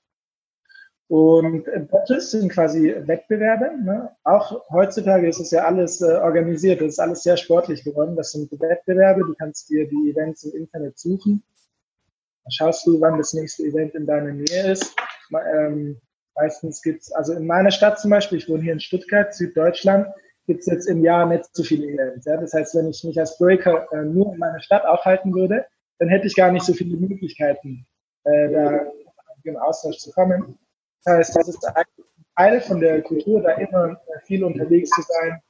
Und 1.09 1.65
Battles 1.91 2.33
sind 2.33 2.53
quasi 2.53 2.95
Wettbewerbe. 3.07 3.71
Ne? 3.83 4.15
Auch 4.25 4.69
heutzutage 4.71 5.29
ist 5.29 5.41
es 5.41 5.51
ja 5.51 5.65
alles 5.65 6.03
äh, 6.03 6.17
organisiert, 6.17 6.83
es 6.83 6.95
ist 6.95 6.99
alles 6.99 7.23
sehr 7.23 7.39
sportlich 7.39 7.83
geworden. 7.83 8.15
Das 8.15 8.33
sind 8.33 8.53
Wettbewerbe, 8.53 9.23
du 9.23 9.35
kannst 9.35 9.71
dir 9.71 9.89
die 9.89 10.11
Events 10.11 10.45
im 10.45 10.55
Internet 10.55 10.99
suchen. 10.99 11.43
Dann 12.45 12.51
schaust 12.51 12.87
du, 12.87 13.01
wann 13.01 13.17
das 13.17 13.33
nächste 13.33 13.63
Event 13.63 13.95
in 13.95 14.07
deiner 14.07 14.33
Nähe 14.33 14.73
ist. 14.73 14.95
Ähm, 15.33 15.99
Meistens 16.39 16.83
gibt 16.83 17.03
es, 17.03 17.13
also 17.13 17.33
in 17.33 17.47
meiner 17.47 17.73
Stadt 17.73 17.99
zum 17.99 18.13
Beispiel, 18.13 18.39
ich 18.39 18.49
wohne 18.49 18.63
hier 18.63 18.73
in 18.73 18.81
Stuttgart, 18.81 19.35
Süddeutschland, 19.35 20.07
gibt 20.47 20.61
es 20.61 20.67
jetzt 20.67 20.87
im 20.87 21.03
Jahr 21.03 21.27
nicht 21.27 21.45
so 21.53 21.65
viele 21.65 21.89
Events. 21.89 22.27
Ja? 22.27 22.37
Das 22.37 22.53
heißt, 22.53 22.77
wenn 22.77 22.89
ich 22.89 23.03
mich 23.03 23.19
als 23.19 23.37
Breaker 23.39 23.89
äh, 23.93 24.05
nur 24.05 24.33
in 24.33 24.39
meiner 24.39 24.61
Stadt 24.61 24.85
aufhalten 24.85 25.35
würde, 25.35 25.67
dann 25.99 26.09
hätte 26.09 26.27
ich 26.27 26.37
gar 26.37 26.53
nicht 26.53 26.65
so 26.65 26.73
viele 26.73 26.97
Möglichkeiten, 26.97 27.87
äh, 28.25 28.51
da 28.51 28.87
im 29.45 29.57
Austausch 29.57 29.99
zu 29.99 30.11
kommen. 30.13 30.59
Das 31.05 31.15
heißt, 31.15 31.37
das 31.37 31.49
ist 31.49 31.65
ein 31.65 31.85
Teil 32.37 32.61
von 32.61 32.81
der 32.81 33.03
Kultur, 33.03 33.41
da 33.43 33.53
immer 33.53 33.93
äh, 33.93 34.21
viel 34.25 34.45
unterwegs 34.45 34.91
zu 34.91 35.03
sein, 35.03 35.41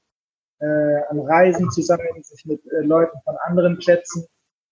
äh, 0.61 1.03
an 1.09 1.21
Reisen 1.21 1.71
zu 1.71 1.83
sein, 1.83 1.99
sich 2.23 2.45
mit 2.45 2.65
äh, 2.73 2.81
Leuten 2.81 3.19
von 3.25 3.37
anderen 3.47 3.79
Plätzen 3.79 4.27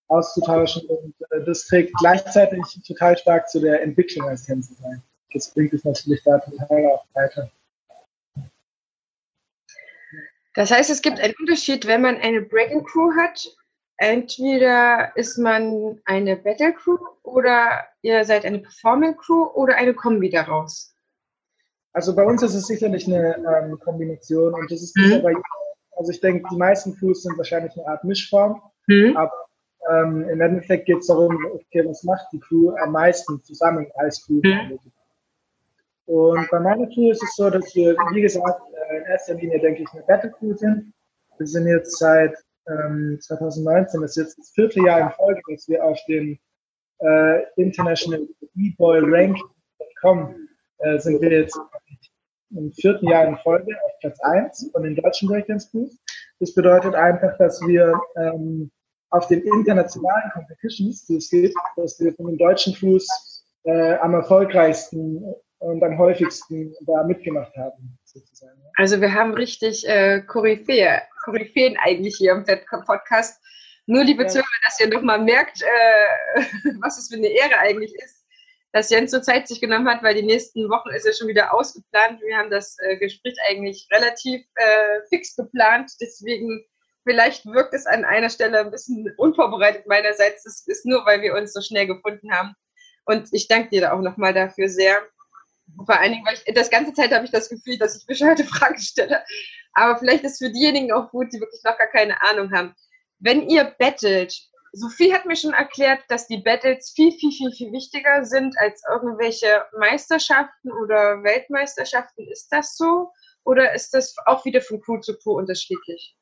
auszutauschen 0.08 0.86
und 0.86 1.14
äh, 1.30 1.44
das 1.44 1.66
trägt 1.66 1.94
gleichzeitig 1.98 2.62
total 2.86 3.16
stark 3.18 3.48
zu 3.48 3.60
der 3.60 3.82
Entwicklung 3.82 4.28
als 4.28 4.44
Tänzer 4.44 4.74
bei. 4.82 4.96
Das 5.32 5.50
bringt 5.52 5.72
es 5.72 5.84
natürlich 5.84 6.22
da 6.24 6.38
total 6.38 6.86
auch 6.86 7.04
weiter. 7.14 7.50
Das 10.54 10.70
heißt, 10.70 10.88
es 10.88 11.02
gibt 11.02 11.20
einen 11.20 11.34
Unterschied, 11.38 11.86
wenn 11.86 12.00
man 12.00 12.16
eine 12.16 12.40
Breaking 12.40 12.82
Crew 12.84 13.12
hat. 13.14 13.54
Entweder 13.98 15.16
ist 15.16 15.38
man 15.38 16.00
eine 16.04 16.36
Battle 16.36 16.74
Crew 16.74 16.98
oder 17.22 17.84
ihr 18.02 18.24
seid 18.24 18.44
eine 18.44 18.58
Performing 18.58 19.16
Crew 19.16 19.46
oder 19.54 19.76
eine 19.76 19.94
Kombi 19.94 20.28
daraus. 20.28 20.94
Also 21.92 22.14
bei 22.14 22.24
uns 22.24 22.42
ist 22.42 22.54
es 22.54 22.66
sicherlich 22.66 23.06
eine 23.06 23.36
ähm, 23.36 23.78
Kombination 23.78 24.52
und 24.52 24.70
das 24.70 24.82
ist 24.82 24.94
mhm. 24.96 25.22
bei 25.22 25.32
also 25.96 26.12
ich 26.12 26.20
denke, 26.20 26.46
die 26.50 26.56
meisten 26.58 26.94
Crews 26.94 27.22
sind 27.22 27.36
wahrscheinlich 27.38 27.72
eine 27.76 27.88
Art 27.88 28.04
Mischform, 28.04 28.60
mhm. 28.86 29.16
aber 29.16 29.32
ähm, 29.90 30.28
im 30.28 30.40
Endeffekt 30.40 30.86
geht 30.86 30.98
es 30.98 31.06
darum, 31.06 31.38
okay, 31.54 31.86
was 31.86 32.02
macht 32.02 32.26
die 32.32 32.40
Crew 32.40 32.74
am 32.82 32.92
meisten 32.92 33.42
zusammen 33.42 33.86
als 33.94 34.24
Crew? 34.26 34.40
Mhm. 34.42 34.78
Und 36.06 36.50
bei 36.50 36.60
meiner 36.60 36.86
Crew 36.88 37.10
ist 37.10 37.22
es 37.22 37.34
so, 37.34 37.50
dass 37.50 37.74
wir, 37.74 37.96
wie 38.12 38.20
gesagt, 38.20 38.60
äh, 38.90 38.98
in 38.98 39.04
erster 39.04 39.34
Linie, 39.34 39.58
denke 39.58 39.82
ich, 39.82 39.88
eine 39.92 40.02
Battle 40.02 40.30
Crew 40.30 40.54
sind. 40.54 40.92
Wir 41.38 41.46
sind 41.46 41.66
jetzt 41.66 41.98
seit 41.98 42.34
ähm, 42.68 43.18
2019, 43.20 44.00
das 44.00 44.10
ist 44.12 44.16
jetzt 44.16 44.38
das 44.38 44.50
vierte 44.50 44.80
Jahr 44.80 45.00
in 45.00 45.10
Folge, 45.10 45.40
dass 45.48 45.68
wir 45.68 45.84
auf 45.84 45.98
den 46.08 46.38
äh, 47.00 47.42
International 47.56 48.26
E-Boy 48.56 49.00
Rank.com 49.02 50.48
äh, 50.78 50.98
sind 50.98 51.20
wir 51.20 51.30
jetzt 51.30 51.58
im 52.50 52.72
vierten 52.72 53.08
Jahr 53.08 53.26
in 53.26 53.36
Folge 53.38 53.72
auf 53.84 53.92
Platz 54.00 54.20
1 54.20 54.70
von 54.72 54.82
den 54.82 54.96
deutschen 54.96 55.28
Breakdance 55.28 55.68
Crews. 55.70 55.98
Das 56.40 56.54
bedeutet 56.54 56.94
einfach, 56.94 57.36
dass 57.38 57.60
wir 57.62 57.98
ähm, 58.16 58.70
auf 59.10 59.26
den 59.28 59.42
internationalen 59.42 60.30
Competitions, 60.32 61.06
die 61.06 61.16
es 61.16 61.30
gibt, 61.30 61.54
dass 61.76 61.98
wir 62.00 62.14
von 62.14 62.26
den 62.26 62.38
deutschen 62.38 62.74
Crews 62.74 63.44
äh, 63.64 63.94
am 63.94 64.14
erfolgreichsten 64.14 65.22
und 65.58 65.82
am 65.82 65.98
häufigsten 65.98 66.74
da 66.86 67.04
mitgemacht 67.04 67.56
haben. 67.56 67.98
Sozusagen. 68.04 68.60
Also 68.76 69.00
wir 69.00 69.12
haben 69.14 69.34
richtig 69.34 69.86
äh, 69.88 70.22
Koryphäe, 70.22 71.02
Koryphäen 71.26 71.76
eigentlich 71.84 72.16
hier 72.16 72.32
im 72.32 72.44
Podcast. 72.86 73.42
Nur 73.86 74.04
liebe 74.04 74.22
ja. 74.22 74.28
Zuhörer, 74.28 74.46
dass 74.64 74.80
ihr 74.80 74.88
nochmal 74.88 75.20
merkt, 75.20 75.62
äh, 75.62 76.42
was 76.80 76.98
es 76.98 77.08
für 77.08 77.16
eine 77.16 77.28
Ehre 77.28 77.58
eigentlich 77.58 77.94
ist, 77.94 78.24
dass 78.72 78.90
Jens 78.90 79.10
so 79.10 79.20
Zeit 79.20 79.48
sich 79.48 79.60
genommen 79.60 79.88
hat, 79.88 80.02
weil 80.02 80.14
die 80.14 80.22
nächsten 80.22 80.68
Wochen 80.70 80.90
ist 80.90 81.06
ja 81.06 81.12
schon 81.12 81.28
wieder 81.28 81.52
ausgeplant. 81.52 82.20
Wir 82.22 82.36
haben 82.36 82.50
das 82.50 82.76
äh, 82.80 82.96
Gespräch 82.96 83.36
eigentlich 83.48 83.86
relativ 83.92 84.44
äh, 84.54 85.00
fix 85.08 85.36
geplant. 85.36 85.92
Deswegen 86.00 86.64
vielleicht 87.04 87.44
wirkt 87.46 87.74
es 87.74 87.86
an 87.86 88.04
einer 88.04 88.30
Stelle 88.30 88.60
ein 88.60 88.70
bisschen 88.70 89.12
unvorbereitet 89.16 89.86
meinerseits. 89.86 90.44
Das 90.44 90.66
ist 90.66 90.86
nur, 90.86 91.04
weil 91.06 91.22
wir 91.22 91.34
uns 91.34 91.52
so 91.52 91.60
schnell 91.60 91.86
gefunden 91.86 92.32
haben. 92.32 92.54
Und 93.04 93.28
ich 93.32 93.48
danke 93.48 93.70
dir 93.70 93.82
da 93.82 93.92
auch 93.92 94.00
nochmal 94.00 94.34
dafür 94.34 94.68
sehr. 94.68 94.96
Vor 95.84 95.98
allen 95.98 96.12
Dingen, 96.12 96.24
weil 96.24 96.34
ich 96.44 96.54
das 96.54 96.70
ganze 96.70 96.92
Zeit 96.92 97.12
habe 97.12 97.24
ich 97.24 97.30
das 97.30 97.48
Gefühl, 97.48 97.78
dass 97.78 97.96
ich 97.96 98.06
bescheuerte 98.06 98.44
Fragen 98.44 98.78
stelle. 98.78 99.22
Aber 99.72 99.98
vielleicht 99.98 100.24
ist 100.24 100.38
für 100.38 100.50
diejenigen 100.50 100.92
auch 100.92 101.10
gut, 101.10 101.32
die 101.32 101.40
wirklich 101.40 101.62
noch 101.64 101.76
gar 101.76 101.88
keine 101.88 102.20
Ahnung 102.22 102.52
haben. 102.52 102.74
Wenn 103.18 103.48
ihr 103.48 103.64
bettelt, 103.78 104.34
Sophie 104.72 105.12
hat 105.12 105.26
mir 105.26 105.36
schon 105.36 105.54
erklärt, 105.54 106.00
dass 106.08 106.26
die 106.26 106.38
Battles 106.38 106.90
viel, 106.90 107.12
viel, 107.12 107.32
viel, 107.32 107.52
viel 107.52 107.72
wichtiger 107.72 108.24
sind 108.24 108.56
als 108.58 108.82
irgendwelche 108.90 109.64
Meisterschaften 109.78 110.70
oder 110.70 111.22
Weltmeisterschaften. 111.22 112.28
Ist 112.30 112.48
das 112.50 112.76
so? 112.76 113.10
Oder 113.44 113.74
ist 113.74 113.94
das 113.94 114.14
auch 114.26 114.44
wieder 114.44 114.60
von 114.60 114.80
Crew 114.80 115.00
zu 115.00 115.16
Crew 115.16 115.38
unterschiedlich? 115.38 116.16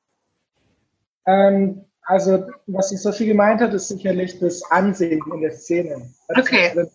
Ähm, 1.27 1.85
also, 2.03 2.45
was 2.67 2.91
die 2.91 2.97
Sophie 2.97 3.27
gemeint 3.27 3.61
hat, 3.61 3.73
ist 3.73 3.89
sicherlich 3.89 4.39
das 4.39 4.63
Ansehen 4.71 5.23
in 5.33 5.41
der 5.41 5.53
Szene. 5.53 6.11
Also, 6.29 6.43
okay. 6.43 6.71
Wenn, 6.75 6.91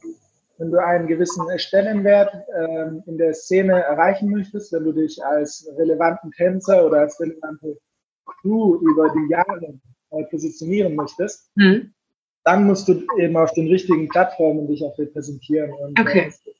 wenn, 0.60 0.72
du 0.72 0.78
einen 0.78 1.08
gewissen 1.08 1.48
Stellenwert 1.58 2.34
ähm, 2.56 3.02
in 3.08 3.18
der 3.18 3.34
Szene 3.34 3.82
erreichen 3.82 4.30
möchtest, 4.30 4.72
wenn 4.74 4.84
du 4.84 4.92
dich 4.92 5.24
als 5.24 5.68
relevanten 5.78 6.32
Tänzer 6.32 6.86
oder 6.86 7.00
als 7.00 7.20
relevante 7.20 7.80
Crew 8.26 8.76
über 8.76 9.10
die 9.10 9.32
Jahre 9.32 9.80
äh, 10.12 10.24
positionieren 10.26 10.96
möchtest, 10.96 11.50
mhm. 11.56 11.94
dann 12.44 12.66
musst 12.66 12.88
du 12.88 13.04
eben 13.18 13.38
auf 13.38 13.54
den 13.54 13.68
richtigen 13.68 14.08
Plattformen 14.10 14.68
dich 14.68 14.84
auch 14.84 14.98
repräsentieren. 15.00 15.72
Und 15.72 15.98
äh, 15.98 16.02
okay. 16.02 16.20
äh, 16.20 16.52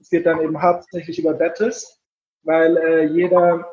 es 0.00 0.10
geht 0.10 0.26
dann 0.26 0.40
eben 0.40 0.60
hauptsächlich 0.60 1.18
über 1.18 1.34
Battles, 1.34 2.00
weil 2.42 2.76
äh, 2.76 3.04
jeder, 3.06 3.70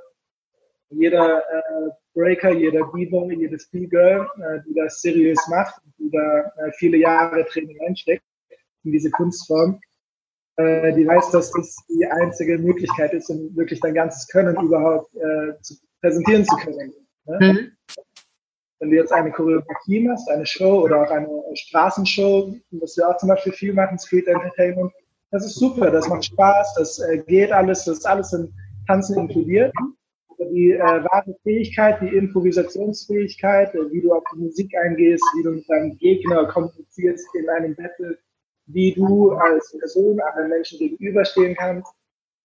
jeder 0.89 1.39
äh, 1.39 1.89
Breaker, 2.13 2.51
jeder 2.51 2.85
Beaver, 2.91 3.31
jedes 3.31 3.69
B-Girl, 3.69 4.27
äh, 4.37 4.59
die 4.67 4.73
das 4.73 5.01
seriös 5.01 5.39
macht, 5.47 5.81
die 5.97 6.11
da 6.11 6.51
viele 6.77 6.97
Jahre 6.97 7.45
Training 7.45 7.79
einsteckt 7.87 8.23
in 8.83 8.91
diese 8.91 9.11
Kunstform, 9.11 9.79
äh, 10.57 10.93
die 10.93 11.07
weiß, 11.07 11.31
dass 11.31 11.51
das 11.51 11.75
die 11.89 12.05
einzige 12.05 12.57
Möglichkeit 12.57 13.13
ist, 13.13 13.29
um 13.29 13.55
wirklich 13.55 13.79
dein 13.79 13.93
ganzes 13.93 14.27
Können 14.27 14.55
überhaupt 14.55 15.13
äh, 15.15 15.59
zu 15.61 15.75
präsentieren 16.01 16.45
zu 16.45 16.55
können. 16.57 16.93
Ne? 17.25 17.37
Mhm. 17.39 17.71
Wenn 18.79 18.89
du 18.89 18.97
jetzt 18.97 19.13
eine 19.13 19.31
Choreografie 19.31 20.01
machst, 20.01 20.29
eine 20.29 20.45
Show 20.45 20.81
oder 20.81 21.03
auch 21.03 21.09
eine 21.09 21.27
Straßenshow, 21.53 22.53
was 22.71 22.97
wir 22.97 23.09
auch 23.09 23.17
zum 23.17 23.29
Beispiel 23.29 23.53
viel 23.53 23.73
machen, 23.73 23.97
Street 23.97 24.27
Entertainment, 24.27 24.91
das 25.31 25.45
ist 25.45 25.55
super, 25.55 25.89
das 25.89 26.07
macht 26.09 26.25
Spaß, 26.25 26.75
das 26.75 26.99
äh, 26.99 27.17
geht 27.25 27.51
alles, 27.51 27.85
das 27.85 27.99
ist 27.99 28.05
alles 28.05 28.33
in 28.33 28.53
Tanzen 28.87 29.17
inkludiert. 29.17 29.73
Die 30.51 30.73
äh, 30.73 30.79
wahre 30.79 31.35
Fähigkeit, 31.41 32.01
die 32.01 32.15
Improvisationsfähigkeit, 32.15 33.73
äh, 33.73 33.91
wie 33.91 34.01
du 34.01 34.13
auf 34.13 34.23
die 34.35 34.41
Musik 34.41 34.71
eingehst, 34.77 35.23
wie 35.37 35.43
du 35.43 35.51
mit 35.51 35.69
deinem 35.69 35.97
Gegner 35.97 36.45
kommunizierst 36.47 37.25
in 37.33 37.49
einem 37.49 37.75
Battle, 37.75 38.17
wie 38.65 38.93
du 38.93 39.31
als 39.31 39.75
Person 39.77 40.19
anderen 40.21 40.49
Menschen 40.49 40.79
gegenüberstehen 40.79 41.55
kannst 41.55 41.91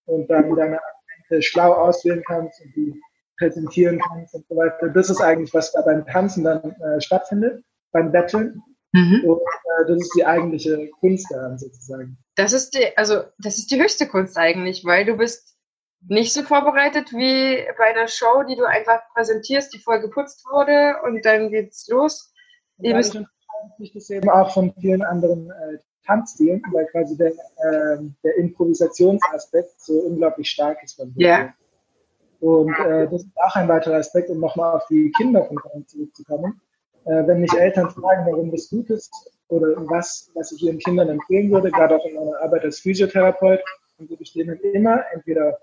und 0.06 0.28
dann 0.28 0.54
deine 0.56 0.78
Akzente 0.78 1.42
schlau 1.42 1.72
auswählen 1.72 2.22
kannst 2.26 2.60
und 2.60 2.74
die 2.74 3.00
präsentieren 3.38 4.00
kannst 4.00 4.34
und 4.34 4.46
so 4.48 4.56
weiter. 4.56 4.88
Das 4.88 5.10
ist 5.10 5.20
eigentlich, 5.20 5.54
was 5.54 5.72
da 5.72 5.82
beim 5.82 6.04
Tanzen 6.06 6.44
dann 6.44 6.74
äh, 6.80 7.00
stattfindet, 7.00 7.64
beim 7.92 8.10
Battlen. 8.10 8.62
Mhm. 8.92 9.24
Und 9.24 9.40
äh, 9.40 9.86
das 9.86 10.00
ist 10.00 10.14
die 10.16 10.26
eigentliche 10.26 10.88
Kunst 11.00 11.30
daran 11.30 11.58
sozusagen. 11.58 12.18
Das 12.36 12.52
ist 12.52 12.74
die, 12.74 12.96
also 12.96 13.22
das 13.38 13.58
ist 13.58 13.70
die 13.70 13.80
höchste 13.80 14.08
Kunst 14.08 14.36
eigentlich, 14.36 14.84
weil 14.84 15.04
du 15.04 15.16
bist 15.16 15.56
nicht 16.06 16.32
so 16.32 16.42
vorbereitet 16.42 17.12
wie 17.12 17.64
bei 17.76 17.84
einer 17.86 18.08
Show, 18.08 18.44
die 18.48 18.56
du 18.56 18.64
einfach 18.64 19.00
präsentierst, 19.14 19.74
die 19.74 19.78
vorher 19.78 20.02
geputzt 20.02 20.44
wurde 20.50 20.96
und 21.04 21.24
dann 21.24 21.50
geht's 21.50 21.88
los. 21.88 22.32
Ja, 22.78 22.98
ich 22.98 23.06
unterscheide 23.06 23.94
das 23.94 24.10
eben 24.10 24.30
auch 24.30 24.52
von 24.54 24.72
vielen 24.80 25.02
anderen 25.02 25.50
äh, 25.50 25.78
Tanzstilen, 26.08 26.62
weil 26.72 26.86
quasi 26.86 27.16
der, 27.16 27.32
äh, 27.32 27.98
der 28.24 28.36
Improvisationsaspekt 28.38 29.80
so 29.80 29.92
unglaublich 30.00 30.50
stark 30.50 30.82
ist. 30.82 30.98
Ja. 31.16 31.28
Yeah. 31.28 31.54
Und 32.40 32.72
äh, 32.78 33.08
das 33.08 33.22
ist 33.24 33.30
auch 33.36 33.56
ein 33.56 33.68
weiterer 33.68 33.96
Aspekt, 33.96 34.30
um 34.30 34.40
nochmal 34.40 34.76
auf 34.76 34.86
die 34.88 35.12
Kinder 35.16 35.44
von 35.44 35.58
vorhin 35.58 35.86
zurückzukommen. 35.86 36.60
Äh, 37.04 37.26
wenn 37.26 37.40
mich 37.40 37.52
Eltern 37.52 37.90
fragen, 37.90 38.26
warum 38.30 38.50
das 38.50 38.70
gut 38.70 38.90
ist 38.90 39.12
oder 39.48 39.74
was, 39.88 40.30
was 40.34 40.52
ich 40.52 40.62
ihren 40.62 40.78
Kindern 40.78 41.08
empfehlen 41.08 41.50
würde, 41.50 41.70
gerade 41.70 41.96
auch 41.96 42.04
in 42.06 42.14
meiner 42.14 42.40
Arbeit 42.40 42.64
als 42.64 42.80
Physiotherapeut, 42.80 43.60
dann 43.98 44.08
würde 44.08 44.22
ich 44.22 44.32
denen 44.32 44.58
immer 44.72 45.04
entweder 45.12 45.58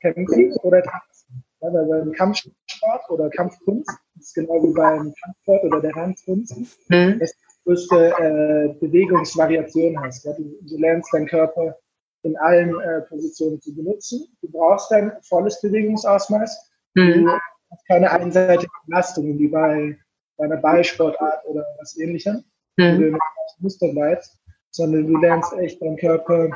kämpfen 0.00 0.52
oder 0.62 0.82
tanzen. 0.82 1.44
Ja, 1.60 1.72
weil 1.72 1.86
beim 1.86 2.12
Kampfsport 2.12 3.10
oder 3.10 3.30
Kampfkunst, 3.30 3.90
das 4.14 4.26
ist 4.26 4.34
genau 4.34 4.62
wie 4.62 4.74
beim 4.74 5.12
Kampfsport 5.22 5.64
oder 5.64 5.80
der 5.80 5.92
Tanzkunst, 5.92 6.56
mhm. 6.90 7.18
es 7.20 7.32
die 7.32 7.53
größte 7.64 8.12
äh, 8.18 8.74
Bewegungsvariation 8.80 10.00
hast. 10.00 10.24
Ja? 10.24 10.32
Du, 10.34 10.56
du 10.62 10.78
lernst 10.78 11.12
deinen 11.12 11.26
Körper 11.26 11.76
in 12.22 12.36
allen 12.38 12.80
äh, 12.80 13.02
Positionen 13.02 13.60
zu 13.60 13.74
benutzen. 13.74 14.26
Du 14.40 14.50
brauchst 14.50 14.90
ein 14.92 15.12
volles 15.22 15.60
Bewegungsausmaß. 15.60 16.70
Mhm. 16.94 17.24
Du 17.24 17.30
hast 17.70 17.86
keine 17.86 18.10
einseitige 18.10 18.70
Belastung 18.86 19.38
wie 19.38 19.48
bei, 19.48 19.98
bei 20.36 20.44
einer 20.44 20.56
Ballsportart 20.56 21.44
oder 21.46 21.64
was 21.78 21.98
ähnlichem, 21.98 22.44
mhm. 22.76 22.96
wo 22.96 23.00
du 23.00 23.08
in 23.08 23.18
Muster 23.58 23.88
bleibst, 23.88 24.40
sondern 24.70 25.06
du 25.06 25.18
lernst 25.18 25.52
echt 25.54 25.80
deinen 25.82 25.96
Körper 25.96 26.50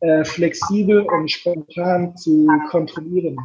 äh, 0.00 0.24
flexibel 0.24 1.02
und 1.02 1.30
spontan 1.30 2.16
zu 2.16 2.48
kontrollieren. 2.70 3.36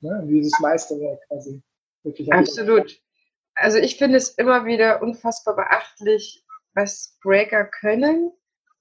Ne? 0.00 0.24
Dieses 0.28 0.58
Meisterwerk 0.60 1.20
quasi. 1.28 1.62
Wirklich 2.02 2.32
Absolut. 2.32 3.00
Also 3.54 3.78
ich 3.78 3.96
finde 3.96 4.16
es 4.16 4.30
immer 4.30 4.64
wieder 4.64 5.02
unfassbar 5.02 5.54
beachtlich, 5.54 6.44
was 6.74 7.18
Breaker 7.22 7.64
können 7.64 8.32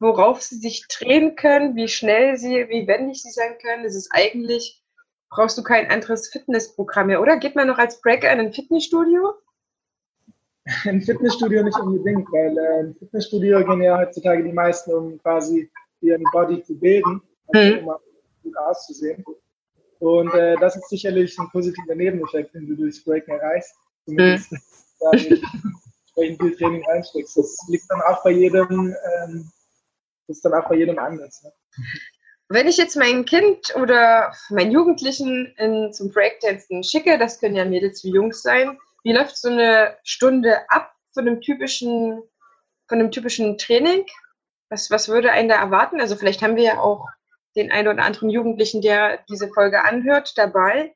worauf 0.01 0.41
sie 0.41 0.57
sich 0.57 0.87
drehen 0.87 1.35
können, 1.35 1.75
wie 1.75 1.87
schnell 1.87 2.35
sie, 2.35 2.67
wie 2.69 2.87
wendig 2.87 3.21
sie 3.21 3.29
sein 3.29 3.55
können. 3.61 3.83
Das 3.83 3.95
ist 3.95 4.09
eigentlich, 4.11 4.83
brauchst 5.29 5.57
du 5.57 5.63
kein 5.63 5.89
anderes 5.89 6.27
Fitnessprogramm 6.27 7.07
mehr, 7.07 7.21
oder? 7.21 7.37
Geht 7.37 7.55
man 7.55 7.67
noch 7.67 7.77
als 7.77 8.01
Breaker 8.01 8.31
in 8.33 8.39
ein 8.39 8.53
Fitnessstudio? 8.53 9.33
Ein 10.85 11.01
Fitnessstudio 11.01 11.63
nicht 11.63 11.79
unbedingt, 11.79 12.31
weil 12.31 12.55
äh, 12.55 12.79
im 12.81 12.95
Fitnessstudio 12.95 13.65
gehen 13.65 13.81
ja 13.81 13.97
heutzutage 13.97 14.43
die 14.43 14.53
meisten, 14.53 14.93
um 14.93 15.17
quasi 15.17 15.71
ihren 16.01 16.23
Body 16.31 16.63
zu 16.63 16.77
bilden, 16.77 17.19
also 17.47 17.81
mhm. 17.81 17.87
um 17.87 17.95
gut 18.43 18.57
auszusehen. 18.57 19.25
Und 19.97 20.31
äh, 20.35 20.55
das 20.57 20.75
ist 20.75 20.87
sicherlich 20.89 21.35
ein 21.39 21.49
positiver 21.49 21.95
Nebeneffekt, 21.95 22.53
den 22.53 22.67
du 22.67 22.75
durchs 22.75 23.03
Breaken 23.03 23.39
erreichst. 23.39 23.73
Zumindest 24.05 24.51
mhm. 24.51 24.59
Dementsprechend 26.15 26.41
viel 26.41 26.57
Training 26.57 26.85
reinsteckst. 26.85 27.37
Das 27.37 27.57
liegt 27.69 27.85
dann 27.89 28.01
auch 28.01 28.23
bei 28.23 28.31
jedem, 28.31 28.95
ähm, 29.23 29.51
ist 30.27 30.43
dann 30.45 30.53
auch 30.53 30.67
bei 30.69 30.75
jedem 30.75 30.99
anders. 30.99 31.43
Ne? 31.43 31.51
Wenn 32.49 32.67
ich 32.67 32.77
jetzt 32.77 32.97
mein 32.97 33.25
Kind 33.25 33.73
oder 33.75 34.33
meinen 34.49 34.71
Jugendlichen 34.71 35.53
in, 35.57 35.93
zum 35.93 36.11
Breakdancen 36.11 36.83
schicke, 36.83 37.17
das 37.17 37.39
können 37.39 37.55
ja 37.55 37.65
Mädels 37.65 38.03
wie 38.03 38.11
Jungs 38.11 38.41
sein, 38.41 38.77
wie 39.03 39.13
läuft 39.13 39.37
so 39.37 39.49
eine 39.49 39.97
Stunde 40.03 40.69
ab 40.69 40.93
von 41.13 41.27
einem 41.27 41.41
typischen, 41.41 42.21
von 42.87 42.99
einem 42.99 43.11
typischen 43.11 43.57
Training? 43.57 44.05
Was, 44.69 44.91
was 44.91 45.09
würde 45.09 45.31
einen 45.31 45.49
da 45.49 45.55
erwarten? 45.55 45.99
Also 45.99 46.15
vielleicht 46.15 46.41
haben 46.41 46.55
wir 46.55 46.63
ja 46.63 46.79
auch 46.79 47.07
den 47.55 47.71
einen 47.71 47.87
oder 47.87 48.03
anderen 48.03 48.29
Jugendlichen, 48.29 48.81
der 48.81 49.19
diese 49.29 49.49
Folge 49.49 49.83
anhört, 49.83 50.33
dabei, 50.37 50.95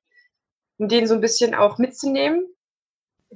um 0.78 0.88
den 0.88 1.08
so 1.08 1.14
ein 1.14 1.22
bisschen 1.22 1.56
auch 1.56 1.78
mitzunehmen. 1.78 2.46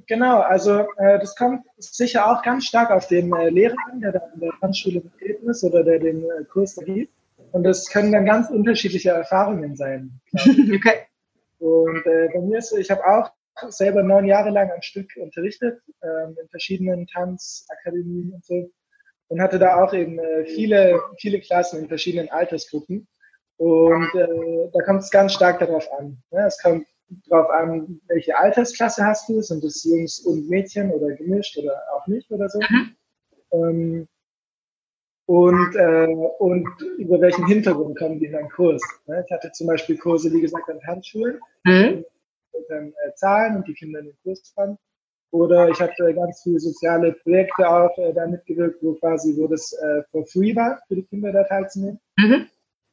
Genau, 0.06 0.40
also 0.40 0.86
äh, 0.96 1.18
das 1.18 1.34
kommt 1.36 1.64
sicher 1.78 2.30
auch 2.30 2.42
ganz 2.42 2.64
stark 2.64 2.90
auf 2.90 3.06
den 3.06 3.32
äh, 3.34 3.50
Lehrer 3.50 3.76
an, 3.90 4.00
der 4.00 4.12
da 4.12 4.20
in 4.34 4.40
der 4.40 4.52
Tanzschule 4.60 5.00
vertreten 5.00 5.48
ist 5.48 5.64
oder 5.64 5.82
der 5.82 5.98
den 5.98 6.24
äh, 6.24 6.44
Kurs 6.44 6.74
da 6.74 6.84
gibt. 6.84 7.12
Und 7.52 7.64
das 7.64 7.88
können 7.90 8.12
dann 8.12 8.26
ganz 8.26 8.50
unterschiedliche 8.50 9.10
Erfahrungen 9.10 9.76
sein. 9.76 10.20
okay. 10.32 11.06
Und 11.58 12.06
äh, 12.06 12.28
bei 12.32 12.40
mir 12.40 12.58
ist, 12.58 12.72
ich 12.72 12.90
habe 12.90 13.04
auch 13.04 13.30
selber 13.68 14.02
neun 14.02 14.24
Jahre 14.24 14.50
lang 14.50 14.70
ein 14.70 14.82
Stück 14.82 15.10
unterrichtet 15.16 15.80
ähm, 16.02 16.36
in 16.40 16.48
verschiedenen 16.48 17.06
Tanzakademien 17.06 18.32
und 18.32 18.44
so 18.44 18.70
und 19.28 19.40
hatte 19.40 19.58
da 19.58 19.82
auch 19.82 19.92
eben 19.92 20.18
äh, 20.18 20.44
viele, 20.46 21.00
viele 21.18 21.40
Klassen 21.40 21.80
in 21.80 21.88
verschiedenen 21.88 22.30
Altersgruppen. 22.30 23.06
Und 23.58 24.14
äh, 24.14 24.70
da 24.72 24.82
kommt 24.84 25.02
es 25.02 25.10
ganz 25.10 25.34
stark 25.34 25.58
darauf 25.58 25.86
an. 25.92 26.22
Ne? 26.30 26.46
Es 26.46 26.60
kommt 26.60 26.86
darauf 27.28 27.50
an, 27.50 28.00
welche 28.08 28.36
Altersklasse 28.36 29.04
hast 29.04 29.28
du, 29.28 29.40
sind 29.42 29.64
es 29.64 29.84
Jungs 29.84 30.20
und 30.20 30.48
Mädchen 30.48 30.90
oder 30.90 31.12
gemischt 31.14 31.56
oder 31.58 31.80
auch 31.94 32.06
nicht 32.06 32.30
oder 32.30 32.48
so. 32.48 32.58
Mhm. 32.60 32.96
Ähm, 33.52 34.08
und, 35.26 35.76
äh, 35.76 36.08
und 36.38 36.66
über 36.98 37.20
welchen 37.20 37.46
Hintergrund 37.46 37.96
kommen 37.98 38.18
die 38.18 38.26
in 38.26 38.34
einen 38.34 38.50
Kurs. 38.50 38.82
Ne? 39.06 39.24
Ich 39.24 39.32
hatte 39.32 39.52
zum 39.52 39.68
Beispiel 39.68 39.96
Kurse, 39.96 40.32
wie 40.32 40.40
gesagt, 40.40 40.68
an 40.68 40.80
Tanzschulen, 40.80 41.38
mhm. 41.64 42.04
und 42.52 42.64
dann 42.68 42.88
äh, 42.88 43.14
Zahlen 43.14 43.56
und 43.56 43.68
die 43.68 43.74
Kinder 43.74 44.00
in 44.00 44.06
den 44.06 44.16
Kurs 44.24 44.52
fahren. 44.54 44.76
Oder 45.32 45.68
ich 45.68 45.80
hatte 45.80 46.12
ganz 46.14 46.42
viele 46.42 46.58
soziale 46.58 47.12
Projekte 47.12 47.68
auch 47.68 47.96
äh, 47.98 48.12
da 48.12 48.26
mitgewirkt, 48.26 48.82
wo 48.82 48.94
quasi, 48.94 49.36
wo 49.36 49.46
das 49.46 49.72
äh, 49.74 50.02
for 50.10 50.26
free 50.26 50.54
war, 50.56 50.80
für 50.88 50.96
die 50.96 51.04
Kinder 51.04 51.30
da 51.30 51.44
teilzunehmen. 51.44 52.00
Mhm. 52.16 52.48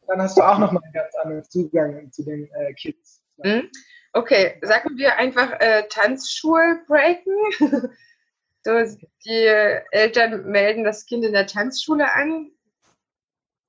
Dann 0.07 0.21
hast 0.21 0.37
du 0.37 0.41
auch 0.41 0.59
nochmal 0.59 0.83
einen 0.83 0.93
ganz 0.93 1.15
anderen 1.15 1.43
Zugang 1.43 2.11
zu 2.11 2.23
den 2.23 2.47
äh, 2.53 2.73
Kids. 2.73 3.19
Mhm. 3.43 3.69
Okay, 4.17 4.55
sagen 4.63 4.97
wir 4.97 5.15
einfach 5.17 5.59
äh, 5.59 5.83
Tanzschule 5.89 6.81
breaken. 6.87 7.33
So, 8.63 8.73
die 9.23 9.45
Eltern 9.91 10.51
melden 10.51 10.83
das 10.83 11.05
Kind 11.05 11.23
in 11.23 11.31
der 11.31 11.47
Tanzschule 11.47 12.13
an, 12.13 12.51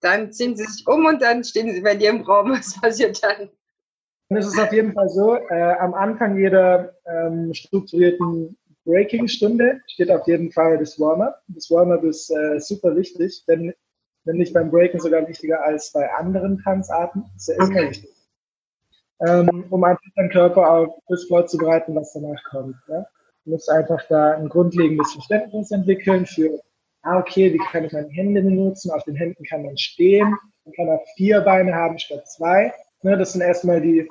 dann 0.00 0.32
ziehen 0.32 0.56
sie 0.56 0.64
sich 0.64 0.88
um 0.88 1.06
und 1.06 1.22
dann 1.22 1.44
stehen 1.44 1.72
sie 1.72 1.82
bei 1.82 1.94
dir 1.94 2.10
im 2.10 2.22
Raum. 2.22 2.50
Was 2.58 2.80
passiert 2.80 3.22
dann? 3.22 3.48
Es 4.30 4.46
ist 4.46 4.58
auf 4.58 4.72
jeden 4.72 4.94
Fall 4.94 5.08
so, 5.08 5.36
äh, 5.36 5.76
am 5.78 5.94
Anfang 5.94 6.36
jeder 6.36 6.94
ähm, 7.06 7.54
strukturierten 7.54 8.56
Breaking-Stunde 8.84 9.82
steht 9.86 10.10
auf 10.10 10.26
jeden 10.26 10.50
Fall 10.50 10.78
das 10.78 10.98
Warm-up. 10.98 11.42
Das 11.46 11.70
Warm-up 11.70 12.02
ist 12.02 12.30
äh, 12.30 12.58
super 12.58 12.96
wichtig, 12.96 13.44
denn 13.46 13.72
wenn 14.24 14.36
nicht 14.36 14.52
beim 14.52 14.68
Breaking 14.68 14.98
sogar 14.98 15.28
wichtiger 15.28 15.64
als 15.64 15.92
bei 15.92 16.12
anderen 16.14 16.58
Tanzarten. 16.64 17.24
Das 17.34 17.48
ist 17.48 17.56
ja 17.56 17.64
immer 17.64 17.90
wichtig. 17.90 18.17
Ähm, 19.26 19.64
um 19.70 19.82
einfach 19.84 20.02
den 20.16 20.30
Körper 20.30 20.70
auf 20.70 20.94
das 21.08 21.24
vorzubereiten, 21.24 21.94
was 21.94 22.12
danach 22.12 22.42
kommt. 22.44 22.76
Ja? 22.88 23.04
muss 23.48 23.68
einfach 23.68 24.02
da 24.08 24.32
ein 24.32 24.48
grundlegendes 24.48 25.12
Verständnis 25.12 25.70
entwickeln 25.70 26.26
für, 26.26 26.60
ah, 27.02 27.18
okay, 27.18 27.52
wie 27.52 27.58
kann 27.58 27.84
ich 27.84 27.92
meine 27.92 28.08
Hände 28.10 28.42
benutzen? 28.42 28.90
Auf 28.90 29.04
den 29.04 29.16
Händen 29.16 29.42
kann 29.44 29.64
man 29.64 29.76
stehen, 29.76 30.36
man 30.64 30.74
kann 30.74 30.88
auch 30.88 31.04
vier 31.16 31.40
Beine 31.40 31.74
haben 31.74 31.98
statt 31.98 32.28
zwei. 32.28 32.72
Ne, 33.02 33.16
das 33.16 33.32
sind 33.32 33.42
erstmal 33.42 33.80
die, 33.80 34.08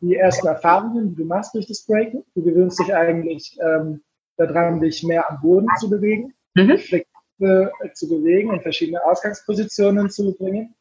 die 0.00 0.14
ersten 0.14 0.46
Erfahrungen, 0.46 1.10
die 1.10 1.16
du 1.16 1.24
machst 1.24 1.54
durch 1.54 1.66
das 1.66 1.84
Breaken. 1.84 2.22
Du 2.34 2.42
gewöhnst 2.42 2.78
dich 2.78 2.94
eigentlich 2.94 3.58
ähm, 3.60 4.02
daran, 4.36 4.80
dich 4.80 5.02
mehr 5.02 5.28
am 5.28 5.40
Boden 5.40 5.68
zu 5.80 5.90
bewegen, 5.90 6.34
mhm. 6.54 6.78
flexibel 6.78 7.72
zu 7.94 8.08
bewegen, 8.08 8.52
in 8.52 8.60
verschiedene 8.60 9.04
Ausgangspositionen 9.04 10.10
zu 10.10 10.34
bringen. 10.36 10.74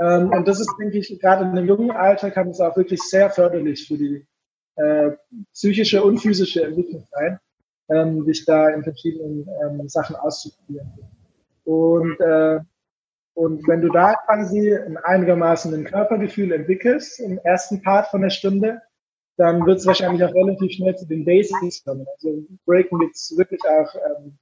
Ähm, 0.00 0.30
und 0.30 0.46
das 0.46 0.60
ist, 0.60 0.72
denke 0.78 0.98
ich, 0.98 1.18
gerade 1.20 1.44
in 1.44 1.50
einem 1.50 1.66
jungen 1.66 1.90
Alter 1.90 2.30
kann 2.30 2.48
es 2.48 2.60
auch 2.60 2.76
wirklich 2.76 3.00
sehr 3.02 3.30
förderlich 3.30 3.86
für 3.86 3.98
die 3.98 4.26
äh, 4.76 5.12
psychische 5.52 6.02
und 6.02 6.18
physische 6.18 6.64
Entwicklung 6.64 7.06
sein, 7.10 7.38
ähm, 7.90 8.24
sich 8.24 8.44
da 8.44 8.68
in 8.68 8.84
verschiedenen 8.84 9.48
ähm, 9.62 9.88
Sachen 9.88 10.16
auszuprobieren. 10.16 10.92
Und, 11.64 12.20
äh, 12.20 12.60
und 13.34 13.66
wenn 13.68 13.82
du 13.82 13.88
da 13.90 14.14
quasi 14.14 14.74
ein 14.74 14.96
einigermaßen 14.96 15.74
ein 15.74 15.84
Körpergefühl 15.84 16.52
entwickelst 16.52 17.20
im 17.20 17.38
ersten 17.38 17.82
Part 17.82 18.08
von 18.08 18.22
der 18.22 18.30
Stunde, 18.30 18.80
dann 19.36 19.64
wird 19.66 19.78
es 19.78 19.86
wahrscheinlich 19.86 20.24
auch 20.24 20.34
relativ 20.34 20.72
schnell 20.72 20.96
zu 20.96 21.06
den 21.06 21.24
Basics 21.24 21.84
kommen. 21.84 22.06
Also 22.14 22.42
Breaking 22.66 23.08
es 23.12 23.34
wirklich 23.36 23.60
auch 23.64 23.94
ähm, 23.94 24.38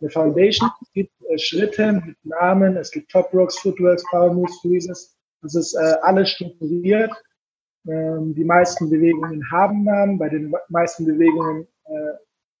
eine 0.00 0.10
Foundation, 0.10 0.70
es 0.82 0.92
gibt 0.92 1.12
äh, 1.28 1.38
Schritte 1.38 1.92
mit 1.92 2.16
Namen, 2.24 2.76
es 2.76 2.90
gibt 2.90 3.10
Top 3.10 3.32
Rocks, 3.32 3.58
Footworks, 3.58 4.04
Power 4.10 4.32
Moves, 4.32 4.58
Freezes. 4.60 5.16
Das 5.42 5.54
ist 5.54 5.74
äh, 5.74 5.96
alles 6.02 6.30
strukturiert 6.30 7.12
ähm, 7.88 8.34
die 8.34 8.44
meisten 8.44 8.90
Bewegungen 8.90 9.48
haben 9.50 9.84
Namen. 9.84 10.18
Bei 10.18 10.28
den 10.28 10.52
meisten 10.68 11.04
Bewegungen 11.04 11.66
äh, 11.84 12.12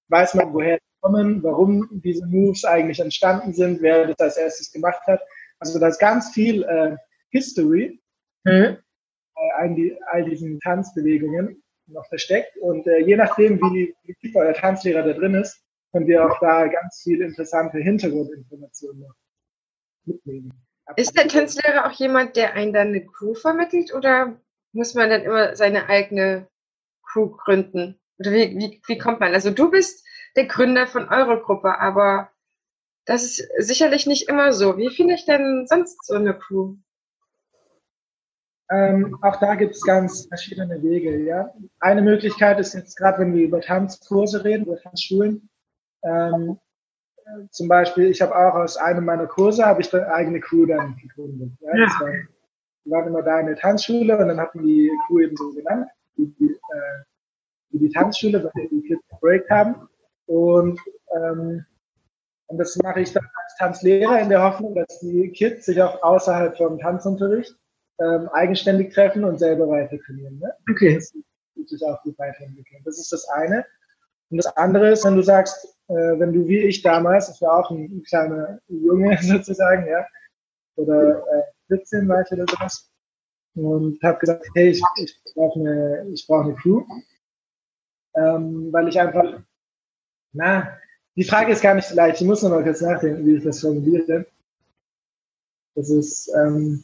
weiß 0.08 0.34
man, 0.34 0.52
woher 0.52 0.76
sie 0.76 1.00
kommen, 1.00 1.42
warum 1.42 1.88
diese 1.90 2.26
Moves 2.26 2.64
eigentlich 2.64 3.00
entstanden 3.00 3.52
sind, 3.52 3.82
wer 3.82 4.06
das 4.06 4.18
als 4.20 4.36
erstes 4.36 4.72
gemacht 4.72 5.00
hat. 5.06 5.20
Also 5.58 5.78
da 5.78 5.88
ist 5.88 5.98
ganz 5.98 6.32
viel 6.32 6.62
äh, 6.64 6.96
History 7.30 8.00
mhm. 8.44 8.76
äh, 9.34 9.74
die, 9.74 9.96
all 10.06 10.24
diesen 10.24 10.60
Tanzbewegungen 10.60 11.62
noch 11.88 12.06
versteckt. 12.06 12.56
Und 12.58 12.86
äh, 12.86 12.98
je 12.98 13.16
nachdem, 13.16 13.58
wie, 13.60 13.94
wie 14.04 14.14
tief 14.14 14.36
euer 14.36 14.54
Tanzlehrer 14.54 15.02
da 15.02 15.12
drin 15.12 15.34
ist, 15.34 15.60
könnt 15.96 16.08
ihr 16.10 16.26
auch 16.26 16.38
da 16.40 16.66
ganz 16.66 17.00
viel 17.02 17.22
interessante 17.22 17.78
Hintergrundinformationen 17.78 19.00
noch 19.00 19.14
mitnehmen. 20.04 20.52
Ist 20.96 21.16
der 21.16 21.26
Tanzlehrer 21.26 21.86
auch 21.86 21.92
jemand, 21.92 22.36
der 22.36 22.52
einen 22.52 22.74
dann 22.74 22.88
eine 22.88 23.06
Crew 23.06 23.32
vermittelt 23.34 23.94
oder 23.94 24.38
muss 24.72 24.92
man 24.92 25.08
dann 25.08 25.22
immer 25.22 25.56
seine 25.56 25.88
eigene 25.88 26.48
Crew 27.02 27.30
gründen? 27.30 27.98
Oder 28.18 28.32
wie, 28.32 28.58
wie, 28.58 28.82
wie 28.86 28.98
kommt 28.98 29.20
man? 29.20 29.32
Also 29.32 29.50
du 29.50 29.70
bist 29.70 30.06
der 30.36 30.44
Gründer 30.44 30.86
von 30.86 31.08
eurer 31.08 31.40
Gruppe, 31.40 31.78
aber 31.78 32.30
das 33.06 33.24
ist 33.24 33.48
sicherlich 33.56 34.06
nicht 34.06 34.28
immer 34.28 34.52
so. 34.52 34.76
Wie 34.76 34.90
finde 34.90 35.14
ich 35.14 35.24
denn 35.24 35.66
sonst 35.66 36.04
so 36.06 36.14
eine 36.16 36.38
Crew? 36.38 36.76
Ähm, 38.70 39.16
auch 39.22 39.36
da 39.36 39.54
gibt 39.54 39.76
es 39.76 39.82
ganz 39.82 40.26
verschiedene 40.26 40.82
Wege. 40.82 41.24
Ja? 41.24 41.54
Eine 41.80 42.02
Möglichkeit 42.02 42.60
ist 42.60 42.74
jetzt 42.74 42.96
gerade, 42.96 43.20
wenn 43.20 43.34
wir 43.34 43.44
über 43.44 43.62
Tanzkurse 43.62 44.44
reden, 44.44 44.66
über 44.66 44.78
Tanzschulen. 44.78 45.48
Ähm, 46.02 46.58
zum 47.50 47.68
Beispiel, 47.68 48.06
ich 48.06 48.22
habe 48.22 48.36
auch 48.36 48.54
aus 48.54 48.76
einem 48.76 49.04
meiner 49.04 49.26
Kurse 49.26 49.64
habe 49.64 49.80
ich 49.80 49.92
eine 49.92 50.08
eigene 50.12 50.40
Crew 50.40 50.66
dann 50.66 50.96
gegründet. 50.96 51.50
Ja? 51.60 51.76
ja. 51.76 51.86
War, 52.00 52.12
wir 52.84 52.92
waren 52.92 53.08
immer 53.08 53.22
da 53.22 53.40
in 53.40 53.46
der 53.46 53.56
Tanzschule 53.56 54.16
und 54.16 54.28
dann 54.28 54.40
hatten 54.40 54.62
die 54.62 54.90
Crew 55.06 55.20
eben 55.20 55.36
so 55.36 55.52
genannt, 55.52 55.88
wie 56.16 56.26
die, 56.38 56.52
äh, 56.52 57.02
wie 57.70 57.78
die 57.78 57.90
Tanzschule, 57.90 58.40
der 58.40 58.50
die 58.70 58.82
Kids 58.82 59.02
Break 59.20 59.48
haben. 59.50 59.88
Und, 60.26 60.80
ähm, 61.16 61.64
und 62.46 62.58
das 62.58 62.76
mache 62.76 63.00
ich 63.00 63.12
dann 63.12 63.24
als 63.42 63.56
Tanzlehrer 63.58 64.20
in 64.20 64.28
der 64.28 64.42
Hoffnung, 64.42 64.74
dass 64.74 65.00
die 65.00 65.30
Kids 65.30 65.66
sich 65.66 65.82
auch 65.82 66.00
außerhalb 66.02 66.56
vom 66.56 66.78
Tanzunterricht 66.78 67.56
ähm, 67.98 68.28
eigenständig 68.28 68.94
treffen 68.94 69.24
und 69.24 69.38
selber 69.38 69.68
weiter 69.68 69.98
trainieren. 69.98 70.38
Ne? 70.38 70.52
Okay. 70.70 70.94
Das 70.94 71.12
sich 71.68 71.84
auch 71.84 72.00
gut 72.02 72.18
weiterentwickeln. 72.18 72.82
Das 72.84 72.98
ist 72.98 73.12
das 73.12 73.28
eine. 73.28 73.64
Und 74.30 74.38
das 74.38 74.46
andere 74.56 74.90
ist, 74.90 75.04
wenn 75.04 75.16
du 75.16 75.22
sagst, 75.22 75.76
äh, 75.88 76.18
wenn 76.18 76.32
du 76.32 76.46
wie 76.48 76.58
ich 76.58 76.82
damals, 76.82 77.28
ich 77.28 77.40
war 77.42 77.58
auch 77.58 77.70
ein, 77.70 77.84
ein 77.84 78.02
kleiner 78.02 78.58
Junge 78.68 79.16
sozusagen, 79.22 79.86
ja, 79.86 80.06
oder 80.76 81.24
äh, 81.28 81.42
14 81.68 82.08
war 82.08 82.22
ich 82.22 82.32
oder 82.32 82.46
sowas. 82.48 82.90
Und 83.54 84.02
habe 84.02 84.18
gesagt, 84.18 84.46
hey, 84.54 84.70
ich, 84.70 84.82
ich 84.96 85.18
brauche 85.34 85.60
eine, 85.60 86.14
brauch 86.26 86.44
eine 86.44 86.54
Crew. 86.54 86.84
Ähm, 88.14 88.72
weil 88.72 88.88
ich 88.88 88.98
einfach, 88.98 89.40
na, 90.32 90.78
die 91.16 91.24
Frage 91.24 91.52
ist 91.52 91.62
gar 91.62 91.74
nicht 91.74 91.88
so 91.88 91.94
leicht. 91.94 92.20
Ich 92.20 92.26
muss 92.26 92.42
noch 92.42 92.50
mal 92.50 92.62
kurz 92.62 92.80
nachdenken, 92.80 93.26
wie 93.26 93.36
ich 93.36 93.44
das 93.44 93.60
formuliere. 93.60 94.26
Das 95.74 95.88
ist, 95.90 96.30
ähm, 96.34 96.82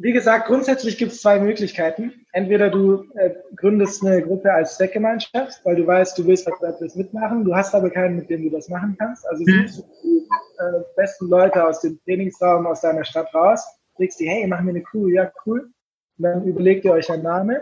wie 0.00 0.12
gesagt, 0.12 0.46
grundsätzlich 0.46 0.96
gibt 0.96 1.10
es 1.10 1.20
zwei 1.20 1.40
Möglichkeiten. 1.40 2.24
Entweder 2.32 2.70
du 2.70 3.04
äh, 3.14 3.34
gründest 3.56 4.04
eine 4.04 4.22
Gruppe 4.22 4.52
als 4.52 4.76
Zweckgemeinschaft, 4.76 5.64
weil 5.64 5.74
du 5.74 5.86
weißt, 5.86 6.16
du 6.16 6.26
willst 6.26 6.46
was 6.46 6.94
mitmachen, 6.94 7.44
du 7.44 7.54
hast 7.54 7.74
aber 7.74 7.90
keinen, 7.90 8.16
mit 8.16 8.30
dem 8.30 8.44
du 8.44 8.50
das 8.50 8.68
machen 8.68 8.96
kannst. 8.96 9.26
Also 9.28 9.42
mhm. 9.44 9.66
suchst 9.66 9.78
du 9.78 9.84
die 10.04 10.28
äh, 10.58 10.82
besten 10.94 11.28
Leute 11.28 11.66
aus 11.66 11.80
dem 11.80 11.98
Trainingsraum 12.04 12.66
aus 12.66 12.80
deiner 12.80 13.04
Stadt 13.04 13.34
raus, 13.34 13.66
legst 13.98 14.20
die, 14.20 14.28
hey, 14.28 14.46
mach 14.46 14.60
mir 14.60 14.70
eine 14.70 14.82
Crew, 14.82 15.08
ja, 15.08 15.32
cool. 15.44 15.68
Und 16.16 16.22
dann 16.22 16.44
überlegt 16.44 16.84
ihr 16.84 16.92
euch 16.92 17.10
einen 17.10 17.24
Namen 17.24 17.58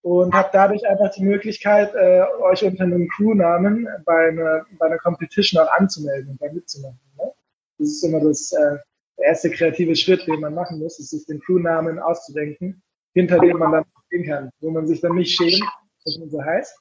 und 0.00 0.32
habt 0.32 0.54
dadurch 0.54 0.86
einfach 0.86 1.10
die 1.10 1.24
Möglichkeit, 1.24 1.94
äh, 1.94 2.22
euch 2.40 2.64
unter 2.64 2.84
einem 2.84 3.06
Crewnamen 3.08 3.86
bei 4.06 4.28
einer, 4.28 4.64
bei 4.78 4.86
einer 4.86 4.98
Competition 4.98 5.62
auch 5.62 5.72
anzumelden 5.72 6.30
und 6.30 6.40
da 6.40 6.50
mitzumachen. 6.50 6.98
Ne? 7.18 7.32
Das 7.78 7.88
ist 7.88 8.02
immer 8.02 8.20
das, 8.20 8.50
äh, 8.52 8.78
der 9.18 9.26
erste 9.26 9.50
kreative 9.50 9.96
Schritt, 9.96 10.26
den 10.26 10.40
man 10.40 10.54
machen 10.54 10.78
muss, 10.78 10.98
ist 10.98 11.10
sich 11.10 11.24
den 11.26 11.40
Crewnamen 11.40 11.98
auszudenken, 11.98 12.82
hinter 13.14 13.38
dem 13.38 13.58
man 13.58 13.72
dann 13.72 13.84
stehen 14.06 14.26
kann, 14.26 14.50
wo 14.60 14.70
man 14.70 14.86
sich 14.86 15.00
dann 15.00 15.14
nicht 15.14 15.34
schämt, 15.34 15.64
dass 16.04 16.18
man 16.18 16.30
so 16.30 16.42
heißt. 16.42 16.78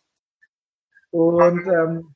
Und, 1.12 1.68
ähm, 1.68 2.14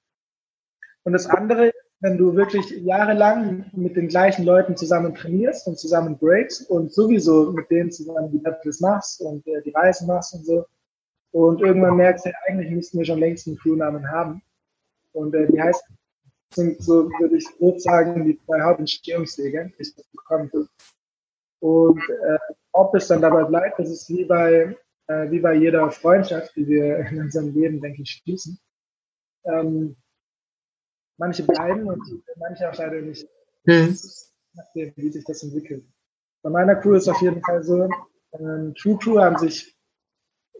und 1.03 1.13
das 1.13 1.25
andere, 1.27 1.71
wenn 2.01 2.17
du 2.17 2.35
wirklich 2.35 2.69
jahrelang 2.71 3.69
mit 3.73 3.95
den 3.95 4.07
gleichen 4.07 4.45
Leuten 4.45 4.75
zusammen 4.75 5.15
trainierst 5.15 5.67
und 5.67 5.79
zusammen 5.79 6.17
breaks 6.17 6.61
und 6.61 6.93
sowieso 6.93 7.51
mit 7.51 7.69
denen 7.71 7.91
zusammen 7.91 8.31
die 8.31 8.39
Battles 8.39 8.81
machst 8.81 9.21
und 9.21 9.45
äh, 9.47 9.61
die 9.63 9.71
Reisen 9.71 10.07
machst 10.07 10.33
und 10.33 10.45
so, 10.45 10.65
und 11.31 11.61
irgendwann 11.61 11.97
merkst 11.97 12.25
du, 12.25 12.31
eigentlich 12.47 12.71
müssten 12.71 12.97
wir 12.97 13.05
schon 13.05 13.19
längst 13.19 13.47
einen 13.47 13.57
Crewnamen 13.57 14.09
haben. 14.09 14.41
Und 15.11 15.35
äh, 15.35 15.47
die 15.47 15.61
heißt, 15.61 15.83
sind 16.53 16.81
so, 16.81 17.09
würde 17.19 17.37
ich 17.37 17.45
grob 17.57 17.79
sagen, 17.79 18.25
die 18.25 18.39
zwei 18.45 18.61
Hauptentstehungswege, 18.61 19.71
die 19.77 19.81
ich 19.81 19.95
das 19.95 20.05
bekommen 20.07 20.49
habe. 20.53 20.67
Und 21.61 22.01
äh, 22.09 22.37
ob 22.71 22.95
es 22.95 23.07
dann 23.07 23.21
dabei 23.21 23.43
bleibt, 23.43 23.79
das 23.79 23.89
ist 23.89 24.09
wie 24.09 24.25
bei, 24.25 24.75
äh, 25.07 25.31
wie 25.31 25.39
bei 25.39 25.53
jeder 25.55 25.91
Freundschaft, 25.91 26.55
die 26.55 26.67
wir 26.67 26.97
in 27.07 27.21
unserem 27.21 27.53
Leben, 27.53 27.81
denke 27.81 28.01
ich, 28.01 28.21
schließen. 28.23 28.59
Ähm, 29.45 29.95
manche 31.17 31.43
bleiben 31.43 31.87
und 31.87 32.01
manche 32.37 32.69
auch 32.69 32.77
leider 32.77 33.01
nicht. 33.01 33.27
Mhm. 33.65 33.97
Nachdem, 34.53 34.93
wie 34.95 35.11
sich 35.11 35.25
das 35.25 35.43
entwickelt. 35.43 35.85
Bei 36.41 36.49
meiner 36.49 36.75
Crew 36.75 36.93
ist 36.93 37.07
auf 37.07 37.21
jeden 37.21 37.41
Fall 37.43 37.63
so, 37.63 37.89
ähm, 38.33 38.73
True 38.75 38.97
Crew 38.97 39.19
haben 39.19 39.37
sich 39.37 39.75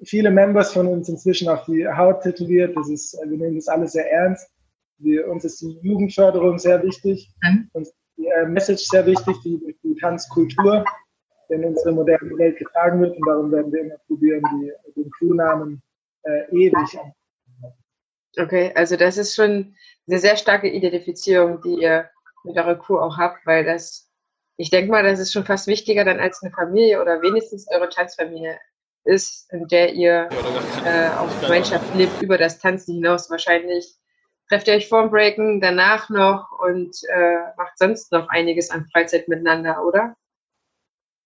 viele 0.04 0.32
Members 0.32 0.73
von 0.73 0.88
uns 0.88 1.10
inzwischen 1.10 1.49
auf 1.49 1.65
die 1.65 1.88
Haut 1.88 2.21
tätowiert. 2.21 2.75
Das 2.75 2.89
ist, 2.89 3.13
wir 3.13 3.38
nehmen 3.38 3.56
das 3.56 3.67
alles 3.67 3.93
sehr 3.93 4.12
ernst. 4.12 4.49
Wir, 4.99 5.27
uns 5.29 5.45
ist 5.45 5.62
die 5.62 5.79
Jugendförderung 5.81 6.59
sehr 6.59 6.81
wichtig. 6.83 7.31
Mhm. 7.41 7.69
Uns 7.73 7.93
die 8.17 8.27
äh, 8.27 8.45
Message 8.45 8.83
sehr 8.83 9.05
wichtig, 9.05 9.35
die, 9.43 9.77
die 9.83 9.95
Tanzkultur, 9.95 10.83
die 11.49 11.53
in 11.53 11.65
unsere 11.65 11.91
moderne 11.91 12.38
Welt 12.38 12.57
getragen 12.57 13.01
wird. 13.01 13.15
Und 13.15 13.27
darum 13.27 13.51
werden 13.51 13.71
wir 13.71 13.81
immer 13.81 13.97
probieren, 14.07 14.41
die, 14.53 14.71
den 14.95 15.09
Crewnamen 15.12 15.81
äh, 16.23 16.45
ewig. 16.51 16.99
Okay, 18.38 18.71
also 18.75 18.95
das 18.95 19.17
ist 19.17 19.35
schon 19.35 19.75
eine 20.07 20.19
sehr 20.19 20.38
starke 20.38 20.69
Identifizierung, 20.69 21.62
die 21.62 21.81
ihr 21.81 22.09
mit 22.43 22.57
eurer 22.57 22.75
Crew 22.75 22.99
auch 22.99 23.17
habt, 23.17 23.45
weil 23.45 23.65
das, 23.65 24.09
ich 24.57 24.69
denke 24.69 24.91
mal, 24.91 25.03
das 25.03 25.19
ist 25.19 25.33
schon 25.33 25.45
fast 25.45 25.67
wichtiger 25.67 26.05
dann 26.05 26.19
als 26.19 26.41
eine 26.41 26.51
Familie 26.51 27.01
oder 27.01 27.21
wenigstens 27.21 27.67
eure 27.71 27.89
Tanzfamilie 27.89 28.59
ist, 29.05 29.51
in 29.51 29.67
der 29.67 29.93
ihr 29.93 30.29
äh, 30.85 31.09
auf 31.17 31.41
Gemeinschaft 31.41 31.95
lebt, 31.95 32.21
über 32.21 32.38
das 32.38 32.59
Tanzen 32.59 32.95
hinaus 32.95 33.29
wahrscheinlich. 33.29 33.95
Trefft 34.49 34.67
ihr 34.67 34.73
euch 34.73 34.89
vorm 34.89 35.12
Breaken, 35.12 35.62
danach 35.62 36.09
noch 36.09 36.59
und 36.59 36.97
äh, 37.07 37.38
macht 37.55 37.77
sonst 37.77 38.12
noch 38.12 38.29
einiges 38.29 38.71
an 38.71 38.88
Freizeit 38.91 39.27
miteinander, 39.27 39.85
oder? 39.85 40.15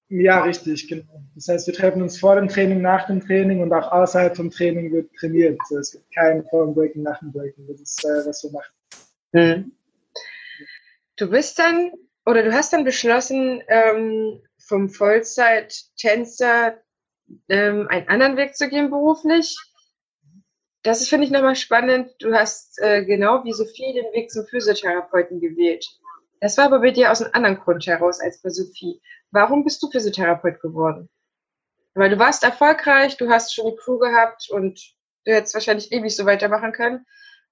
Ja, 0.10 0.44
richtig, 0.44 0.90
genau. 0.90 1.24
Das 1.34 1.48
heißt, 1.48 1.66
wir 1.66 1.74
treffen 1.74 2.02
uns 2.02 2.20
vor 2.20 2.36
dem 2.36 2.50
Training, 2.50 2.82
nach 2.82 3.08
dem 3.08 3.22
Training 3.26 3.62
und 3.62 3.72
auch 3.72 3.92
außerhalb 3.92 4.36
vom 4.36 4.52
Training 4.52 4.92
wird 4.92 5.12
trainiert. 5.16 5.58
Es 5.72 5.94
gibt 5.94 6.14
kein 6.14 6.44
vor 6.50 6.66
dem 6.66 6.76
Breaking, 6.76 7.04
nach 7.04 7.18
dem 7.20 7.32
Breaking. 7.32 7.66
Das 7.68 7.80
ist, 7.80 8.04
äh, 8.04 8.28
was 8.28 8.44
wir 8.44 8.52
machen. 8.52 8.74
Hm. 9.32 9.72
Du 11.16 11.30
bist 11.30 11.58
dann, 11.58 11.94
oder 12.26 12.44
du 12.44 12.54
hast 12.54 12.74
dann 12.74 12.84
beschlossen, 12.84 13.64
ähm, 13.68 14.42
vom 14.60 14.90
Vollzeit-Tänzer 14.90 16.78
ähm, 17.50 17.88
einen 17.88 18.08
anderen 18.10 18.38
Weg 18.38 18.56
zu 18.56 18.70
gehen 18.70 18.90
beruflich. 18.90 19.58
Das 20.84 21.08
finde 21.08 21.26
ich 21.26 21.32
nochmal 21.32 21.56
spannend. 21.56 22.12
Du 22.20 22.34
hast 22.34 22.78
äh, 22.80 23.06
genau 23.06 23.44
wie 23.46 23.54
Sophie 23.54 23.94
den 23.94 24.12
Weg 24.14 24.30
zum 24.30 24.46
Physiotherapeuten 24.46 25.40
gewählt. 25.40 25.86
Das 26.42 26.58
war 26.58 26.66
aber 26.66 26.80
bei 26.80 26.92
dir 26.92 27.10
aus 27.10 27.22
einem 27.22 27.34
anderen 27.34 27.58
Grund 27.58 27.88
heraus 27.88 28.20
als 28.20 28.42
bei 28.42 28.50
Sophie. 28.50 29.02
Warum 29.32 29.64
bist 29.64 29.82
du 29.82 29.90
Physiotherapeut 29.90 30.60
geworden? 30.60 31.10
Weil 31.94 32.10
du 32.10 32.20
warst 32.20 32.44
erfolgreich, 32.44 33.16
du 33.16 33.30
hast 33.30 33.54
schon 33.54 33.72
die 33.72 33.78
Crew 33.78 33.98
gehabt 33.98 34.50
und 34.50 34.80
du 35.26 35.34
hättest 35.34 35.54
wahrscheinlich 35.54 35.92
ewig 35.94 36.14
so 36.14 36.26
weitermachen 36.26 36.74
können. 36.74 37.06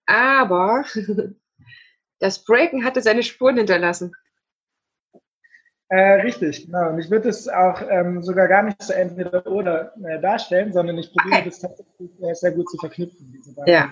Aber 0.05 0.83
das 2.19 2.43
Breaken 2.43 2.83
hatte 2.83 3.01
seine 3.01 3.23
Spuren 3.23 3.57
hinterlassen. 3.57 4.13
Äh, 5.91 6.21
richtig, 6.21 6.67
genau. 6.67 6.91
Und 6.91 6.99
ich 6.99 7.11
würde 7.11 7.27
es 7.27 7.49
auch 7.49 7.81
ähm, 7.89 8.23
sogar 8.23 8.47
gar 8.47 8.63
nicht 8.63 8.81
so 8.81 8.93
entweder 8.93 9.45
oder 9.45 9.91
äh, 10.05 10.21
darstellen, 10.21 10.71
sondern 10.71 10.97
ich 10.97 11.11
probiere 11.11 11.41
okay. 11.41 11.49
das 11.49 11.59
tatsächlich 11.59 12.11
äh, 12.23 12.33
sehr 12.33 12.51
gut 12.51 12.69
zu 12.69 12.77
verknüpfen, 12.77 13.29
diese 13.33 13.53
beiden 13.53 13.73
ja. 13.73 13.89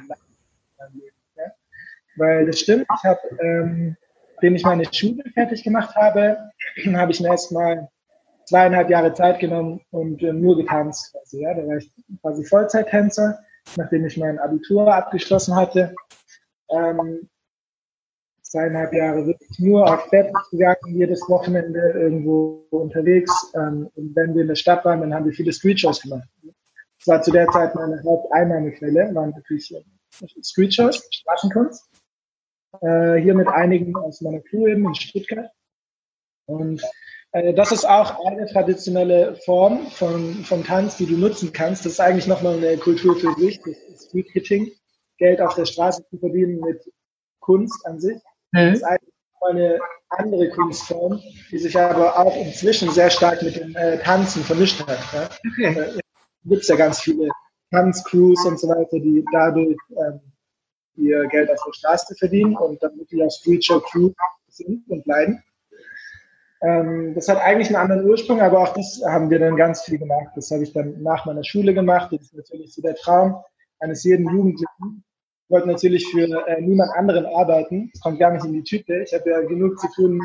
Weil 2.16 2.46
das 2.46 2.60
stimmt, 2.60 2.86
ich 2.96 3.04
habe, 3.04 3.20
ähm, 3.42 3.98
nachdem 4.36 4.56
ich 4.56 4.64
meine 4.64 4.86
Schule 4.94 5.24
fertig 5.34 5.62
gemacht 5.62 5.94
habe, 5.96 6.52
habe 6.96 7.12
ich 7.12 7.20
mir 7.20 7.28
erstmal 7.28 7.90
zweieinhalb 8.46 8.90
Jahre 8.90 9.14
Zeit 9.14 9.40
genommen 9.40 9.82
und 9.92 10.24
äh, 10.24 10.32
nur 10.32 10.56
getanzt. 10.56 11.12
Quasi, 11.12 11.42
ja? 11.42 11.54
Da 11.54 11.68
war 11.68 11.78
ich 11.78 11.92
quasi 12.22 12.46
Vollzeittänzer, 12.46 13.40
nachdem 13.76 14.06
ich 14.06 14.16
mein 14.16 14.40
Abitur 14.40 14.94
abgeschlossen 14.94 15.54
hatte. 15.54 15.94
Ähm, 16.70 17.28
zweieinhalb 18.50 18.94
Jahre 18.94 19.26
wirklich 19.28 19.60
nur 19.60 19.86
auf 19.86 20.10
Bett 20.10 20.34
gegangen, 20.52 20.78
jedes 20.96 21.22
Wochenende 21.30 21.80
irgendwo 21.96 22.66
unterwegs. 22.72 23.32
Ähm, 23.56 23.90
und 23.96 24.16
wenn 24.16 24.34
wir 24.34 24.42
in 24.42 24.48
der 24.48 24.56
Stadt 24.56 24.84
waren, 24.86 25.02
dann 25.02 25.14
haben 25.14 25.26
wir 25.26 25.34
viele 25.34 25.54
Street-Shows 25.54 26.02
gemacht. 26.02 26.28
Das 27.00 27.08
war 27.08 27.22
zu 27.22 27.32
der 27.32 27.48
Zeit 27.48 27.76
meine 27.76 28.02
Haupteinnahmequelle, 28.04 29.14
waren 29.14 29.30
natürlich 29.32 29.74
äh, 29.74 30.44
Street-Shows, 30.44 31.08
Straßenkunst. 31.12 31.90
Äh, 32.82 33.16
hier 33.18 33.36
mit 33.36 33.48
einigen 33.48 33.96
aus 33.96 34.22
meiner 34.22 34.42
Crew 34.42 34.68
eben 34.68 34.86
in 34.86 34.96
Stuttgart. 34.96 35.52
Und 36.46 36.82
äh, 37.32 37.54
das 37.54 37.72
ist 37.72 37.88
auch 37.88 38.26
eine 38.26 38.48
traditionelle 38.48 39.36
Form 39.46 39.88
von, 39.88 40.44
von 40.44 40.64
Tanz, 40.64 40.98
die 40.98 41.06
du 41.06 41.18
nutzen 41.18 41.54
kannst. 41.54 41.86
Das 41.86 41.94
ist 41.94 42.00
eigentlich 42.00 42.28
nochmal 42.28 42.58
eine 42.58 42.78
Kultur 42.78 43.16
für 43.16 43.34
sich, 43.36 43.62
das 43.62 44.06
Street-Hitting. 44.08 44.72
Geld 45.20 45.42
auf 45.42 45.54
der 45.54 45.66
Straße 45.66 46.04
zu 46.10 46.18
verdienen 46.18 46.60
mit 46.62 46.82
Kunst 47.40 47.86
an 47.86 48.00
sich. 48.00 48.20
Mhm. 48.52 48.70
Das 48.70 48.78
ist 48.80 48.84
eigentlich 48.84 49.14
eine 49.42 49.80
andere 50.10 50.50
Kunstform, 50.50 51.22
die 51.52 51.60
sich 51.60 51.78
aber 51.78 52.18
auch 52.18 52.36
inzwischen 52.36 52.90
sehr 52.92 53.10
stark 53.10 53.42
mit 53.42 53.56
dem 53.56 53.76
äh, 53.76 53.98
Tanzen 54.00 54.44
vermischt 54.44 54.86
hat. 54.86 55.00
Ja? 55.14 55.30
Okay. 55.52 55.80
Äh, 55.80 56.00
gibt 56.46 56.62
es 56.62 56.68
ja 56.68 56.76
ganz 56.76 57.02
viele 57.02 57.30
Tanzcrews 57.72 58.46
und 58.46 58.60
so 58.60 58.68
weiter, 58.68 59.00
die 59.00 59.24
dadurch 59.32 59.78
ähm, 59.92 60.20
ihr 60.96 61.28
Geld 61.28 61.50
auf 61.52 61.64
der 61.66 61.74
Straße 61.74 62.16
verdienen 62.16 62.56
und 62.58 62.82
dann 62.82 62.98
wirklich 62.98 63.22
auch 63.24 63.32
Street 63.32 63.64
Show 63.64 63.80
Crew 63.80 64.12
sind 64.48 64.88
und 64.90 65.04
bleiben. 65.04 65.44
Ähm, 66.62 67.14
das 67.16 67.30
hat 67.30 67.38
eigentlich 67.38 67.68
einen 67.68 67.78
anderen 67.78 68.10
Ursprung, 68.10 68.42
aber 68.42 68.60
auch 68.60 68.74
das 68.74 69.02
haben 69.08 69.30
wir 69.30 69.40
dann 69.40 69.56
ganz 69.56 69.84
viel 69.84 69.98
gemacht. 69.98 70.32
Das 70.36 70.52
habe 70.52 70.64
ich 70.64 70.74
dann 70.74 71.02
nach 71.02 71.26
meiner 71.26 71.44
Schule 71.44 71.74
gemacht. 71.74 72.12
Das 72.12 72.22
ist 72.22 72.34
natürlich 72.34 72.74
so 72.74 72.82
der 72.82 72.96
Traum 72.96 73.42
eines 73.80 74.04
jeden 74.04 74.30
Jugendlichen, 74.30 75.04
wollte 75.50 75.68
natürlich 75.68 76.08
für 76.08 76.48
äh, 76.48 76.62
niemand 76.62 76.92
anderen 76.92 77.26
arbeiten. 77.26 77.90
Das 77.94 78.02
kommt 78.02 78.20
gar 78.20 78.32
nicht 78.32 78.46
in 78.46 78.54
die 78.54 78.64
Tüte. 78.64 79.04
Ich 79.04 79.14
habe 79.14 79.30
ja 79.30 79.42
genug 79.42 79.80
zu 79.80 79.88
tun, 79.96 80.22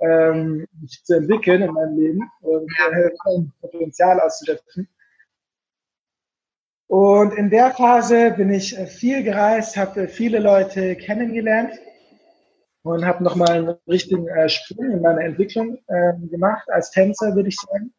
ähm, 0.00 0.66
mich 0.80 1.02
zu 1.04 1.16
entwickeln 1.16 1.62
in 1.62 1.72
meinem 1.72 1.96
Leben 1.96 2.30
und 2.42 2.70
äh, 2.92 3.10
Potenzial 3.60 4.20
auszuschöpfen. 4.20 4.88
Und 6.86 7.32
in 7.34 7.50
der 7.50 7.70
Phase 7.72 8.32
bin 8.32 8.50
ich 8.50 8.78
äh, 8.78 8.86
viel 8.86 9.22
gereist, 9.22 9.76
habe 9.76 10.08
viele 10.08 10.38
Leute 10.38 10.96
kennengelernt 10.96 11.72
und 12.82 13.04
habe 13.04 13.24
nochmal 13.24 13.50
einen 13.50 13.76
richtigen 13.88 14.28
äh, 14.28 14.48
Sprung 14.48 14.90
in 14.90 15.00
meiner 15.00 15.22
Entwicklung 15.22 15.78
äh, 15.86 16.12
gemacht, 16.30 16.68
als 16.70 16.90
Tänzer, 16.90 17.34
würde 17.34 17.48
ich 17.48 17.56
sagen. 17.56 17.94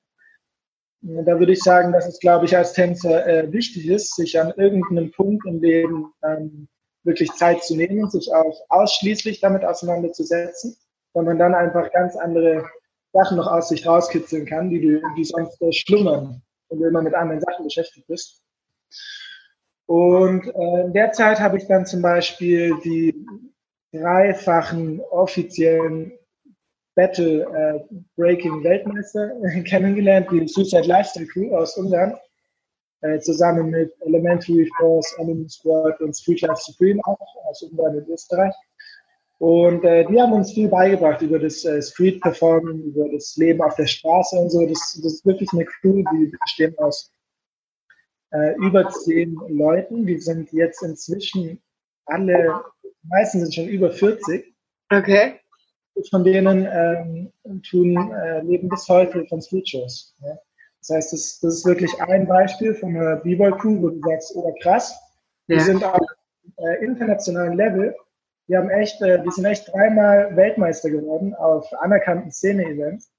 Da 1.02 1.40
würde 1.40 1.54
ich 1.54 1.62
sagen, 1.62 1.92
dass 1.92 2.08
es, 2.08 2.20
glaube 2.20 2.46
ich, 2.46 2.58
als 2.58 2.74
Tänzer 2.74 3.28
äh, 3.28 3.52
wichtig 3.52 3.88
ist, 3.88 4.16
sich 4.16 4.40
an 4.40 4.54
irgendeinem 4.58 5.12
Punkt 5.12 5.46
im 5.46 5.62
Leben 5.62 6.12
ähm, 6.24 6.68
wirklich 7.04 7.32
Zeit 7.34 7.64
zu 7.64 7.76
nehmen, 7.76 8.10
sich 8.10 8.34
auch 8.34 8.60
ausschließlich 8.70 9.40
damit 9.40 9.64
auseinanderzusetzen, 9.64 10.76
weil 11.14 11.24
man 11.24 11.38
dann 11.38 11.54
einfach 11.54 11.92
ganz 11.92 12.16
andere 12.16 12.66
Sachen 13.14 13.38
noch 13.38 13.48
aus 13.48 13.70
sich 13.70 13.86
rauskitzeln 13.86 14.46
kann, 14.46 14.70
die, 14.70 14.82
du, 14.82 15.02
die 15.16 15.24
sonst 15.24 15.62
äh, 15.62 15.72
schlummern, 15.72 16.42
wenn 16.70 16.80
du 16.80 16.86
immer 16.86 17.02
mit 17.02 17.14
anderen 17.14 17.42
Sachen 17.42 17.66
beschäftigt 17.66 18.08
bist. 18.08 18.42
Und 19.86 20.48
äh, 20.48 20.82
in 20.86 20.94
der 20.94 21.12
Zeit 21.12 21.40
habe 21.40 21.58
ich 21.58 21.68
dann 21.68 21.86
zum 21.86 22.02
Beispiel 22.02 22.76
die 22.84 23.26
dreifachen 23.94 25.00
offiziellen 25.02 26.18
Battle 26.96 27.44
äh, 27.44 27.96
Breaking 28.16 28.64
Weltmeister 28.64 29.32
kennengelernt, 29.68 30.28
die 30.32 30.48
Suicide 30.48 30.88
Lifestyle 30.88 31.28
Crew 31.28 31.56
aus 31.56 31.78
Ungarn, 31.78 32.18
äh, 33.02 33.20
zusammen 33.20 33.70
mit 33.70 33.94
Elementary 34.02 34.70
Force, 34.78 35.16
Enemy 35.20 35.48
Squad 35.50 36.00
und 36.02 36.16
Street 36.16 36.42
Life 36.42 36.62
Supreme 36.62 37.00
auch 37.06 37.20
aus 37.46 37.62
Ungarn 37.64 37.98
und 37.98 38.08
Österreich. 38.08 38.54
Und 39.38 39.84
äh, 39.84 40.06
die 40.06 40.20
haben 40.20 40.32
uns 40.32 40.54
viel 40.54 40.70
beigebracht 40.70 41.22
über 41.22 41.38
das 41.38 41.66
äh, 41.66 41.82
Street 41.82 42.22
Performing, 42.22 42.82
über 42.84 43.10
das 43.10 43.36
Leben 43.36 43.62
auf 43.62 43.76
der 43.76 43.86
Straße 43.86 44.38
und 44.38 44.50
so. 44.50 44.66
Das, 44.66 45.00
das 45.04 45.14
ist 45.14 45.26
wirklich 45.26 45.50
eine 45.52 45.66
Crew, 45.66 46.04
die 46.14 46.32
bestehen 46.42 46.78
aus 46.78 47.12
äh, 48.32 48.56
über 48.56 48.90
zehn 48.90 49.36
Leuten. 49.50 50.06
Die 50.06 50.20
sind 50.20 50.52
jetzt 50.54 50.82
inzwischen 50.84 51.62
alle, 52.06 52.64
die 52.82 53.08
meisten 53.10 53.42
sind 53.42 53.54
schon 53.54 53.68
über 53.68 53.92
40. 53.92 54.56
Okay. 54.90 55.40
Von 56.10 56.24
denen 56.24 56.68
ähm, 56.72 57.62
tun, 57.70 58.12
äh, 58.12 58.42
leben 58.42 58.70
bis 58.70 58.88
heute 58.90 59.26
von 59.26 59.42
Street-Shows. 59.42 60.16
Ja. 60.22 60.38
Das 60.82 60.90
heißt, 60.96 61.14
das, 61.14 61.40
das, 61.40 61.56
ist 61.56 61.66
wirklich 61.66 62.00
ein 62.02 62.28
Beispiel 62.28 62.76
von 62.76 62.96
einer 62.96 63.16
B-Boy-Crew, 63.18 63.82
wo 63.82 63.90
du 63.90 64.00
sagst, 64.02 64.34
oh 64.36 64.54
krass, 64.62 64.96
ja. 65.48 65.58
die 65.58 65.64
sind 65.64 65.84
auf 65.84 66.06
äh, 66.58 66.84
internationalen 66.84 67.58
Level. 67.58 67.96
Die 68.48 68.56
haben 68.56 68.70
echt, 68.70 69.02
äh, 69.02 69.24
die 69.24 69.32
sind 69.32 69.46
echt 69.46 69.72
dreimal 69.72 70.36
Weltmeister 70.36 70.90
geworden 70.90 71.34
auf 71.34 71.68
anerkannten 71.80 72.32
Szene-Events 72.32 73.10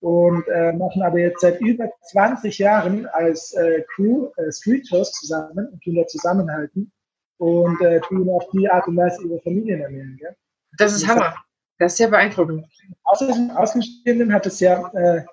und 0.00 0.46
äh, 0.48 0.72
machen 0.72 1.02
aber 1.02 1.18
jetzt 1.18 1.40
seit 1.40 1.60
über 1.60 1.90
20 2.10 2.58
Jahren 2.58 3.06
als 3.06 3.52
äh, 3.54 3.82
Crew 3.94 4.28
äh, 4.36 4.52
Street-Shows 4.52 5.12
zusammen 5.12 5.68
und 5.68 5.82
tun 5.82 5.94
da 5.94 6.06
zusammenhalten 6.06 6.92
und 7.38 7.80
äh, 7.80 8.00
tun 8.00 8.28
auf 8.28 8.48
die 8.50 8.68
Art 8.68 8.86
und 8.86 8.96
Weise 8.96 9.24
ihre 9.26 9.40
Familien 9.40 9.80
ernähren. 9.80 10.16
Gell? 10.18 10.36
Das 10.78 10.92
ist 10.94 11.06
Hammer. 11.08 11.34
Das 11.82 11.94
ist 11.94 11.98
sehr 11.98 12.10
beeindruckend. 12.10 12.64
Außerdem, 13.02 13.50
Außenstehenden 13.50 14.32
hat 14.32 14.46
es 14.46 14.60
ja 14.60 14.88
äh, 14.94 15.24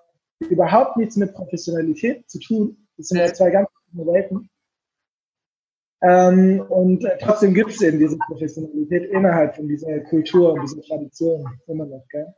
überhaupt 0.45 0.97
nichts 0.97 1.15
mit 1.15 1.35
Professionalität 1.35 2.27
zu 2.27 2.39
tun. 2.39 2.87
Das 2.97 3.09
sind 3.09 3.19
ja 3.19 3.31
zwei 3.31 3.51
ganz 3.51 3.69
verschiedene 3.71 4.11
Welten. 4.11 4.49
Ähm, 6.01 6.65
und 6.69 7.05
äh, 7.05 7.19
trotzdem 7.21 7.53
gibt 7.53 7.69
es 7.69 7.81
eben 7.81 7.99
diese 7.99 8.17
Professionalität 8.17 9.11
innerhalb 9.11 9.57
von 9.57 9.67
dieser 9.67 9.99
Kultur 9.99 10.53
und 10.53 10.63
dieser 10.63 10.81
Tradition 10.81 11.45
immer 11.67 11.85
noch. 11.85 12.07
Gell? 12.09 12.33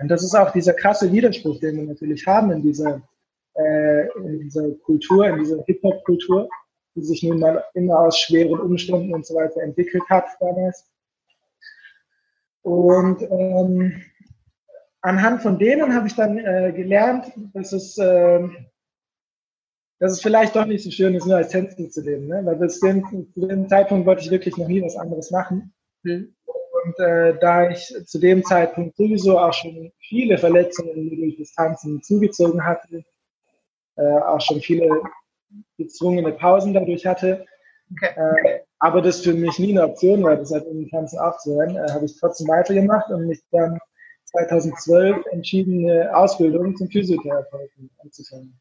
Und 0.00 0.08
das 0.08 0.24
ist 0.24 0.34
auch 0.34 0.50
dieser 0.50 0.74
krasse 0.74 1.12
Widerspruch, 1.12 1.60
den 1.60 1.76
wir 1.76 1.84
natürlich 1.84 2.26
haben 2.26 2.50
in 2.50 2.62
dieser, 2.62 3.00
äh, 3.54 4.08
in 4.16 4.40
dieser 4.40 4.72
Kultur, 4.82 5.28
in 5.28 5.38
dieser 5.38 5.62
Hip-Hop-Kultur, 5.66 6.48
die 6.96 7.04
sich 7.04 7.22
nun 7.22 7.38
mal 7.38 7.62
immer 7.74 8.00
aus 8.00 8.18
schweren 8.18 8.58
Umständen 8.58 9.14
und 9.14 9.24
so 9.24 9.36
weiter 9.36 9.62
entwickelt 9.62 10.02
hat 10.08 10.24
damals. 10.40 10.89
Und 12.62 13.22
ähm, 13.22 14.02
anhand 15.00 15.42
von 15.42 15.58
denen 15.58 15.94
habe 15.94 16.06
ich 16.06 16.14
dann 16.14 16.38
äh, 16.38 16.72
gelernt, 16.74 17.32
dass 17.54 17.72
es, 17.72 17.96
äh, 17.98 18.48
dass 19.98 20.12
es 20.12 20.22
vielleicht 20.22 20.56
doch 20.56 20.66
nicht 20.66 20.84
so 20.84 20.90
schön 20.90 21.14
ist, 21.14 21.26
nur 21.26 21.36
als 21.36 21.48
Tänzer 21.50 21.88
zu 21.88 22.02
leben. 22.02 22.26
Ne? 22.26 22.42
Weil 22.44 22.56
bis 22.56 22.80
dem, 22.80 23.04
zu 23.32 23.46
dem 23.46 23.68
Zeitpunkt 23.68 24.06
wollte 24.06 24.22
ich 24.22 24.30
wirklich 24.30 24.56
noch 24.56 24.68
nie 24.68 24.82
was 24.82 24.96
anderes 24.96 25.30
machen. 25.30 25.72
Mhm. 26.02 26.34
Und 26.84 26.98
äh, 26.98 27.38
da 27.38 27.68
ich 27.70 27.94
zu 28.06 28.18
dem 28.18 28.42
Zeitpunkt 28.44 28.96
sowieso 28.96 29.38
auch 29.38 29.52
schon 29.52 29.92
viele 29.98 30.38
Verletzungen 30.38 31.10
durch 31.10 31.36
das 31.38 31.52
Tanzen 31.52 32.02
zugezogen 32.02 32.64
hatte, 32.64 33.04
äh, 33.96 34.02
auch 34.02 34.40
schon 34.40 34.60
viele 34.60 34.88
gezwungene 35.76 36.32
Pausen 36.32 36.72
dadurch 36.72 37.06
hatte, 37.06 37.44
okay. 37.92 38.60
Aber 38.80 39.02
das 39.02 39.20
für 39.20 39.34
mich 39.34 39.58
nie 39.58 39.72
eine 39.72 39.86
Option 39.86 40.22
war, 40.24 40.36
das 40.36 40.50
halt 40.50 40.66
im 40.66 40.88
Tanzen 40.88 41.18
aufzuhören, 41.18 41.76
äh, 41.76 41.92
habe 41.92 42.06
ich 42.06 42.18
trotzdem 42.18 42.48
weitergemacht 42.48 43.10
und 43.10 43.26
mich 43.26 43.40
dann 43.52 43.78
2012 44.24 45.26
entschieden, 45.32 45.88
eine 45.88 46.16
Ausbildung 46.16 46.76
zum 46.76 46.88
Physiotherapeuten 46.88 47.90
anzufangen. 47.98 48.58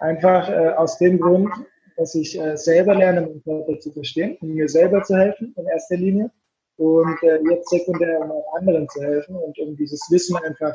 Einfach 0.00 0.48
äh, 0.48 0.70
aus 0.70 0.98
dem 0.98 1.20
Grund, 1.20 1.50
dass 1.96 2.14
ich 2.16 2.38
äh, 2.38 2.56
selber 2.56 2.96
lerne, 2.96 3.20
meinen 3.20 3.42
Körper 3.44 3.78
zu 3.78 3.92
verstehen 3.92 4.36
und 4.40 4.54
mir 4.54 4.68
selber 4.68 5.02
zu 5.02 5.16
helfen 5.16 5.54
in 5.56 5.66
erster 5.66 5.96
Linie 5.96 6.30
und 6.76 7.22
äh, 7.22 7.38
jetzt 7.50 7.70
sekundär 7.70 8.20
um 8.20 8.32
auch 8.32 8.54
anderen 8.54 8.88
zu 8.88 9.00
helfen 9.00 9.36
und 9.36 9.56
um 9.60 9.76
dieses 9.76 10.00
Wissen 10.10 10.36
einfach 10.36 10.74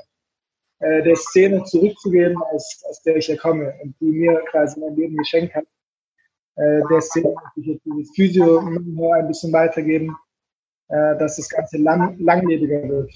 äh, 0.79 1.03
der 1.03 1.15
Szene 1.17 1.63
zurückzugeben, 1.65 2.41
aus, 2.53 2.83
aus 2.87 3.01
der 3.01 3.17
ich 3.17 3.27
ja 3.27 3.35
komme 3.35 3.73
und 3.83 3.95
die 3.99 4.11
mir 4.11 4.41
quasi 4.51 4.79
mein 4.79 4.95
Leben 4.95 5.17
geschenkt 5.17 5.53
hat. 5.55 5.65
Äh, 6.57 6.81
der 6.89 7.01
Szene 7.01 7.29
möchte 7.29 7.59
ich 7.59 7.65
jetzt 7.67 7.85
dieses 7.85 8.15
Physio 8.15 8.59
ein 8.59 9.27
bisschen 9.27 9.53
weitergeben, 9.53 10.15
äh, 10.89 11.15
dass 11.17 11.37
das 11.37 11.49
Ganze 11.49 11.77
lang, 11.77 12.17
langlebiger 12.19 12.87
wird. 12.89 13.11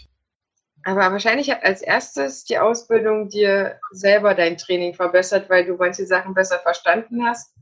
Aber 0.83 1.11
wahrscheinlich 1.11 1.49
hat 1.49 1.63
als 1.63 1.81
erstes 1.81 2.43
die 2.43 2.57
Ausbildung 2.57 3.29
dir 3.29 3.79
selber 3.91 4.35
dein 4.35 4.57
Training 4.57 4.93
verbessert, 4.93 5.49
weil 5.49 5.65
du 5.65 5.75
manche 5.75 6.05
Sachen 6.05 6.33
besser 6.33 6.59
verstanden 6.59 7.25
hast 7.25 7.53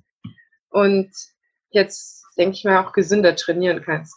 und 0.70 1.12
jetzt, 1.70 2.26
denke 2.38 2.56
ich 2.56 2.64
mal, 2.64 2.84
auch 2.84 2.92
gesünder 2.92 3.36
trainieren 3.36 3.82
kannst. 3.82 4.16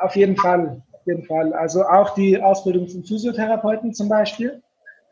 Auf 0.00 0.16
jeden 0.16 0.36
Fall, 0.36 0.82
auf 0.92 1.06
jeden 1.06 1.24
Fall. 1.24 1.52
Also 1.54 1.84
auch 1.84 2.14
die 2.14 2.40
Ausbildung 2.40 2.88
zum 2.88 3.04
Physiotherapeuten 3.04 3.94
zum 3.94 4.08
Beispiel, 4.08 4.62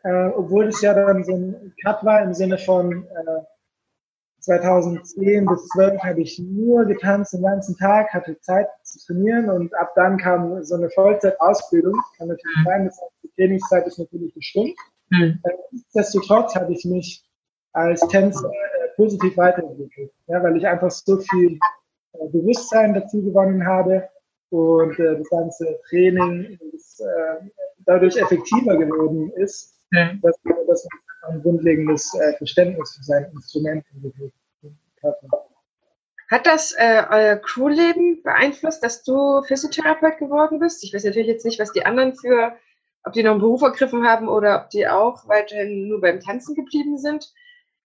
äh, 0.02 0.26
obwohl 0.28 0.68
es 0.68 0.80
ja 0.80 0.92
dann 0.94 1.24
so 1.24 1.36
ein 1.36 1.74
Cut 1.82 2.04
war 2.04 2.22
im 2.22 2.34
Sinne 2.34 2.58
von 2.58 3.04
äh, 3.04 3.42
2010 4.44 5.46
bis 5.46 5.66
12 5.68 6.02
habe 6.02 6.20
ich 6.20 6.38
nur 6.38 6.84
getanzt 6.84 7.32
den 7.32 7.42
ganzen 7.42 7.76
Tag, 7.76 8.12
hatte 8.12 8.38
Zeit 8.40 8.68
zu 8.82 8.98
trainieren 9.06 9.48
und 9.48 9.74
ab 9.74 9.92
dann 9.96 10.18
kam 10.18 10.62
so 10.62 10.74
eine 10.74 10.90
Vollzeitausbildung. 10.90 11.94
Kann 12.18 12.28
natürlich 12.28 12.56
mhm. 12.58 12.64
sein, 12.64 12.84
dass 12.84 13.00
die 13.22 13.30
Trainingszeit 13.36 13.86
ist 13.86 13.98
natürlich 13.98 14.34
bestimmt. 14.34 14.74
Mhm. 15.10 15.40
Nichtsdestotrotz 15.70 16.54
habe 16.54 16.72
ich 16.72 16.84
mich 16.84 17.24
als 17.72 18.00
Tänzer 18.08 18.50
äh, 18.50 18.88
positiv 18.96 19.36
weiterentwickelt, 19.36 20.12
ja, 20.26 20.42
weil 20.42 20.56
ich 20.56 20.66
einfach 20.66 20.90
so 20.90 21.18
viel 21.18 21.58
äh, 22.12 22.28
Bewusstsein 22.28 22.94
dazu 22.94 23.22
gewonnen 23.22 23.66
habe 23.66 24.08
und 24.50 24.98
äh, 24.98 25.18
das 25.18 25.28
ganze 25.30 25.80
Training 25.88 26.58
ist, 26.72 27.00
äh, 27.00 27.48
dadurch 27.78 28.16
effektiver 28.16 28.76
geworden 28.76 29.32
ist, 29.36 29.74
mhm. 29.90 30.20
dass, 30.22 30.36
dass 30.68 30.86
ein 31.28 31.42
grundlegendes 31.42 32.14
äh, 32.14 32.36
Verständnis 32.38 32.96
für 32.96 33.04
sein 33.04 33.30
Instrument 33.32 33.84
entwickelt 33.92 34.32
hat 36.30 36.46
das 36.46 36.72
äh, 36.72 37.02
euer 37.10 37.36
Crewleben 37.36 38.22
beeinflusst, 38.22 38.82
dass 38.82 39.02
du 39.02 39.42
Physiotherapeut 39.42 40.18
geworden 40.18 40.58
bist? 40.58 40.82
Ich 40.82 40.94
weiß 40.94 41.04
natürlich 41.04 41.28
jetzt 41.28 41.44
nicht, 41.44 41.60
was 41.60 41.72
die 41.72 41.84
anderen 41.84 42.16
für, 42.16 42.56
ob 43.04 43.12
die 43.12 43.22
noch 43.22 43.32
einen 43.32 43.40
Beruf 43.40 43.62
ergriffen 43.62 44.06
haben 44.06 44.28
oder 44.28 44.62
ob 44.62 44.70
die 44.70 44.88
auch 44.88 45.28
weiterhin 45.28 45.88
nur 45.88 46.00
beim 46.00 46.20
Tanzen 46.20 46.54
geblieben 46.54 46.98
sind. 46.98 47.32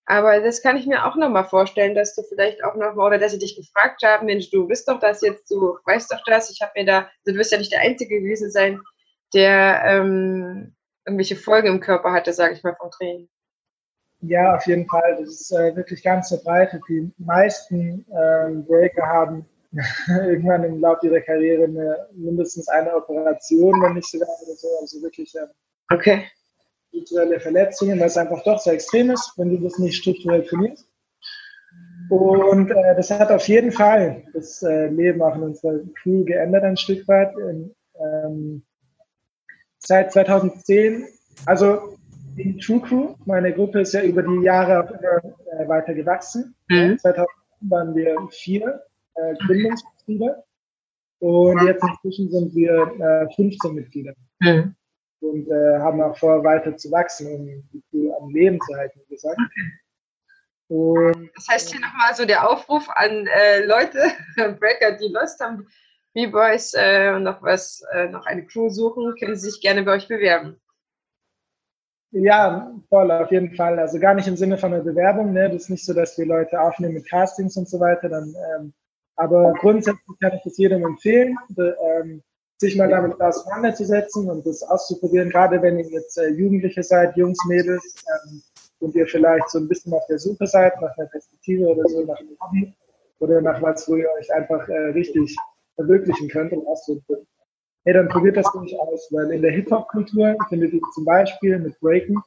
Aber 0.05 0.39
das 0.39 0.63
kann 0.63 0.77
ich 0.77 0.87
mir 0.87 1.05
auch 1.05 1.15
nochmal 1.15 1.45
vorstellen, 1.45 1.93
dass 1.93 2.15
du 2.15 2.23
vielleicht 2.23 2.63
auch 2.63 2.75
noch, 2.75 2.95
oder 2.95 3.19
dass 3.19 3.33
sie 3.33 3.39
dich 3.39 3.55
gefragt 3.55 4.01
haben, 4.03 4.25
Mensch, 4.25 4.49
du 4.49 4.65
bist 4.67 4.87
doch 4.87 4.99
das 4.99 5.21
jetzt, 5.21 5.51
du 5.51 5.77
weißt 5.85 6.11
doch 6.11 6.23
das, 6.25 6.49
ich 6.49 6.61
habe 6.61 6.71
mir 6.75 6.85
da, 6.85 7.09
du 7.25 7.35
wirst 7.35 7.51
ja 7.51 7.59
nicht 7.59 7.71
der 7.71 7.81
Einzige 7.81 8.19
gewesen 8.19 8.49
sein, 8.49 8.81
der 9.35 9.83
ähm, 9.85 10.75
irgendwelche 11.09 11.35
Folgen 11.35 11.67
im 11.67 11.79
Körper 11.79 12.11
hatte, 12.11 12.33
sage 12.33 12.53
ich 12.53 12.63
mal, 12.63 12.75
vom 12.75 12.91
Training. 12.91 13.27
Ja, 14.21 14.55
auf 14.55 14.65
jeden 14.67 14.87
Fall. 14.87 15.17
Das 15.19 15.29
ist 15.29 15.51
äh, 15.51 15.75
wirklich 15.75 16.03
ganz 16.03 16.29
verbreitet. 16.29 16.81
Die 16.89 17.11
meisten 17.17 18.05
äh, 18.11 18.51
Breaker 18.67 19.05
haben 19.05 19.45
irgendwann 20.07 20.63
im 20.63 20.79
Laufe 20.79 21.07
ihrer 21.07 21.21
Karriere 21.21 21.65
eine, 21.65 22.07
mindestens 22.13 22.67
eine 22.67 22.95
Operation, 22.95 23.81
wenn 23.81 23.93
nicht 23.93 24.09
sogar 24.09 24.27
oder 24.27 24.55
so. 24.55 24.67
Also 24.81 25.01
wirklich 25.01 25.33
äh, 25.35 25.47
okay 25.93 26.25
strukturelle 26.89 27.39
Verletzungen, 27.39 27.99
weil 27.99 28.07
es 28.07 28.17
einfach 28.17 28.43
doch 28.43 28.59
sehr 28.59 28.73
extrem 28.73 29.11
ist, 29.11 29.33
wenn 29.37 29.49
du 29.49 29.57
das 29.57 29.77
nicht 29.79 29.97
strukturell 29.97 30.43
trainierst. 30.45 30.87
Und 32.09 32.71
äh, 32.71 32.95
das 32.95 33.11
hat 33.11 33.31
auf 33.31 33.47
jeden 33.47 33.71
Fall 33.71 34.23
das 34.33 34.63
äh, 34.63 34.87
Leben 34.87 35.21
auch 35.21 35.35
in 35.35 35.43
unserer 35.43 35.79
Crew 36.01 36.25
geändert 36.25 36.63
ein 36.63 36.77
Stück 36.77 37.07
weit. 37.07 37.31
In, 37.37 37.75
ähm, 37.99 38.63
seit 39.79 40.11
2010, 40.13 41.07
also 41.45 41.97
die 42.35 42.57
True 42.57 42.81
Crew, 42.81 43.15
meine 43.25 43.53
Gruppe 43.53 43.81
ist 43.81 43.93
ja 43.93 44.03
über 44.03 44.23
die 44.23 44.43
Jahre 44.43 44.83
auch 44.83 44.91
immer 44.91 45.35
äh, 45.59 45.67
weiter 45.67 45.93
gewachsen. 45.93 46.55
Mhm. 46.69 46.97
2000 46.99 47.27
waren 47.61 47.95
wir 47.95 48.15
vier 48.31 48.83
äh, 49.15 49.35
Gründungsmitglieder 49.45 50.43
und 51.19 51.65
jetzt 51.65 51.83
inzwischen 51.83 52.31
sind 52.31 52.55
wir 52.55 53.27
äh, 53.27 53.35
15 53.35 53.73
Mitglieder. 53.73 54.13
Mhm 54.39 54.75
und 55.21 55.49
äh, 55.49 55.79
haben 55.79 56.01
auch 56.01 56.17
vor, 56.17 56.43
weiter 56.43 56.75
zu 56.77 56.91
wachsen, 56.91 57.27
um 57.27 57.69
die 57.73 57.83
Crew 57.89 58.13
am 58.15 58.29
Leben 58.29 58.59
zu 58.61 58.75
halten, 58.75 58.99
wie 59.07 59.15
gesagt. 59.15 59.39
Und, 60.67 61.31
das 61.35 61.47
heißt 61.49 61.71
hier 61.71 61.81
nochmal 61.81 62.13
so 62.15 62.25
der 62.25 62.47
Aufruf 62.47 62.87
an 62.89 63.27
äh, 63.27 63.65
Leute, 63.65 63.99
Breaker, 64.59 64.93
die 64.97 65.11
Lust 65.11 65.39
haben, 65.39 65.67
B-Boys 66.13 66.73
äh, 66.75 67.13
und 67.15 67.23
noch 67.23 67.41
was, 67.41 67.83
äh, 67.93 68.09
noch 68.09 68.25
eine 68.25 68.45
Crew 68.45 68.69
suchen, 68.69 69.15
können 69.19 69.35
sie 69.35 69.49
sich 69.49 69.61
gerne 69.61 69.83
bei 69.83 69.93
euch 69.93 70.07
bewerben. 70.07 70.59
Ja, 72.11 72.71
voll, 72.89 73.11
auf 73.11 73.31
jeden 73.31 73.55
Fall. 73.55 73.77
Also 73.77 73.99
gar 73.99 74.15
nicht 74.15 74.27
im 74.27 74.35
Sinne 74.35 74.57
von 74.57 74.73
einer 74.73 74.83
Bewerbung, 74.83 75.31
ne? 75.31 75.49
Das 75.49 75.63
ist 75.63 75.69
nicht 75.69 75.85
so, 75.85 75.93
dass 75.93 76.17
wir 76.17 76.25
Leute 76.25 76.59
aufnehmen 76.59 76.95
mit 76.95 77.07
Castings 77.07 77.55
und 77.55 77.69
so 77.69 77.79
weiter. 77.79 78.09
Dann, 78.09 78.33
ähm, 78.55 78.73
aber 79.15 79.53
grundsätzlich 79.59 80.19
kann 80.19 80.33
ich 80.33 80.41
das 80.43 80.57
jedem 80.57 80.83
empfehlen. 80.83 81.37
De, 81.49 81.75
ähm, 81.79 82.23
sich 82.57 82.75
mal 82.75 82.89
damit 82.89 83.21
auseinanderzusetzen 83.21 84.29
und 84.29 84.45
das 84.45 84.63
auszuprobieren, 84.63 85.29
gerade 85.29 85.61
wenn 85.61 85.79
ihr 85.79 85.85
jetzt 85.85 86.17
äh, 86.17 86.27
Jugendliche 86.27 86.83
seid, 86.83 87.15
Jungs, 87.15 87.37
Mädels, 87.47 88.03
ähm, 88.27 88.41
und 88.79 88.95
ihr 88.95 89.07
vielleicht 89.07 89.49
so 89.49 89.59
ein 89.59 89.67
bisschen 89.67 89.93
auf 89.93 90.05
der 90.07 90.19
Suche 90.19 90.47
seid, 90.47 90.79
nach 90.81 90.97
einer 90.97 91.07
Perspektive 91.07 91.67
oder 91.67 91.87
so, 91.87 92.03
nach 92.05 92.19
einem 92.19 92.37
Hobby 92.41 92.73
oder 93.19 93.41
nach 93.41 93.61
was, 93.61 93.87
wo 93.89 93.95
ihr 93.95 94.09
euch 94.17 94.33
einfach 94.33 94.67
äh, 94.69 94.77
richtig 94.91 95.35
verwirklichen 95.79 96.27
könnt 96.29 96.51
und 96.51 96.67
ausdrücken 96.67 97.25
Hey, 97.85 97.93
dann 97.93 98.09
probiert 98.09 98.35
das 98.35 98.53
ruhig 98.53 98.77
aus, 98.77 99.07
weil 99.11 99.31
in 99.31 99.41
der 99.41 99.51
Hip-Hop-Kultur 99.51 100.35
findet 100.49 100.73
ihr 100.73 100.81
zum 100.93 101.05
Beispiel 101.05 101.57
mit 101.59 101.79
Breaken 101.79 102.21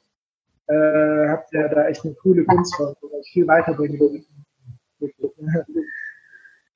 äh, 0.72 1.28
habt 1.28 1.52
ihr 1.52 1.68
da 1.68 1.88
echt 1.88 2.04
eine 2.04 2.14
coole 2.14 2.44
Kunstform, 2.44 2.94
die 3.02 3.14
euch 3.14 3.30
viel 3.32 3.46
weiterbringen 3.46 3.98
wird. 3.98 4.24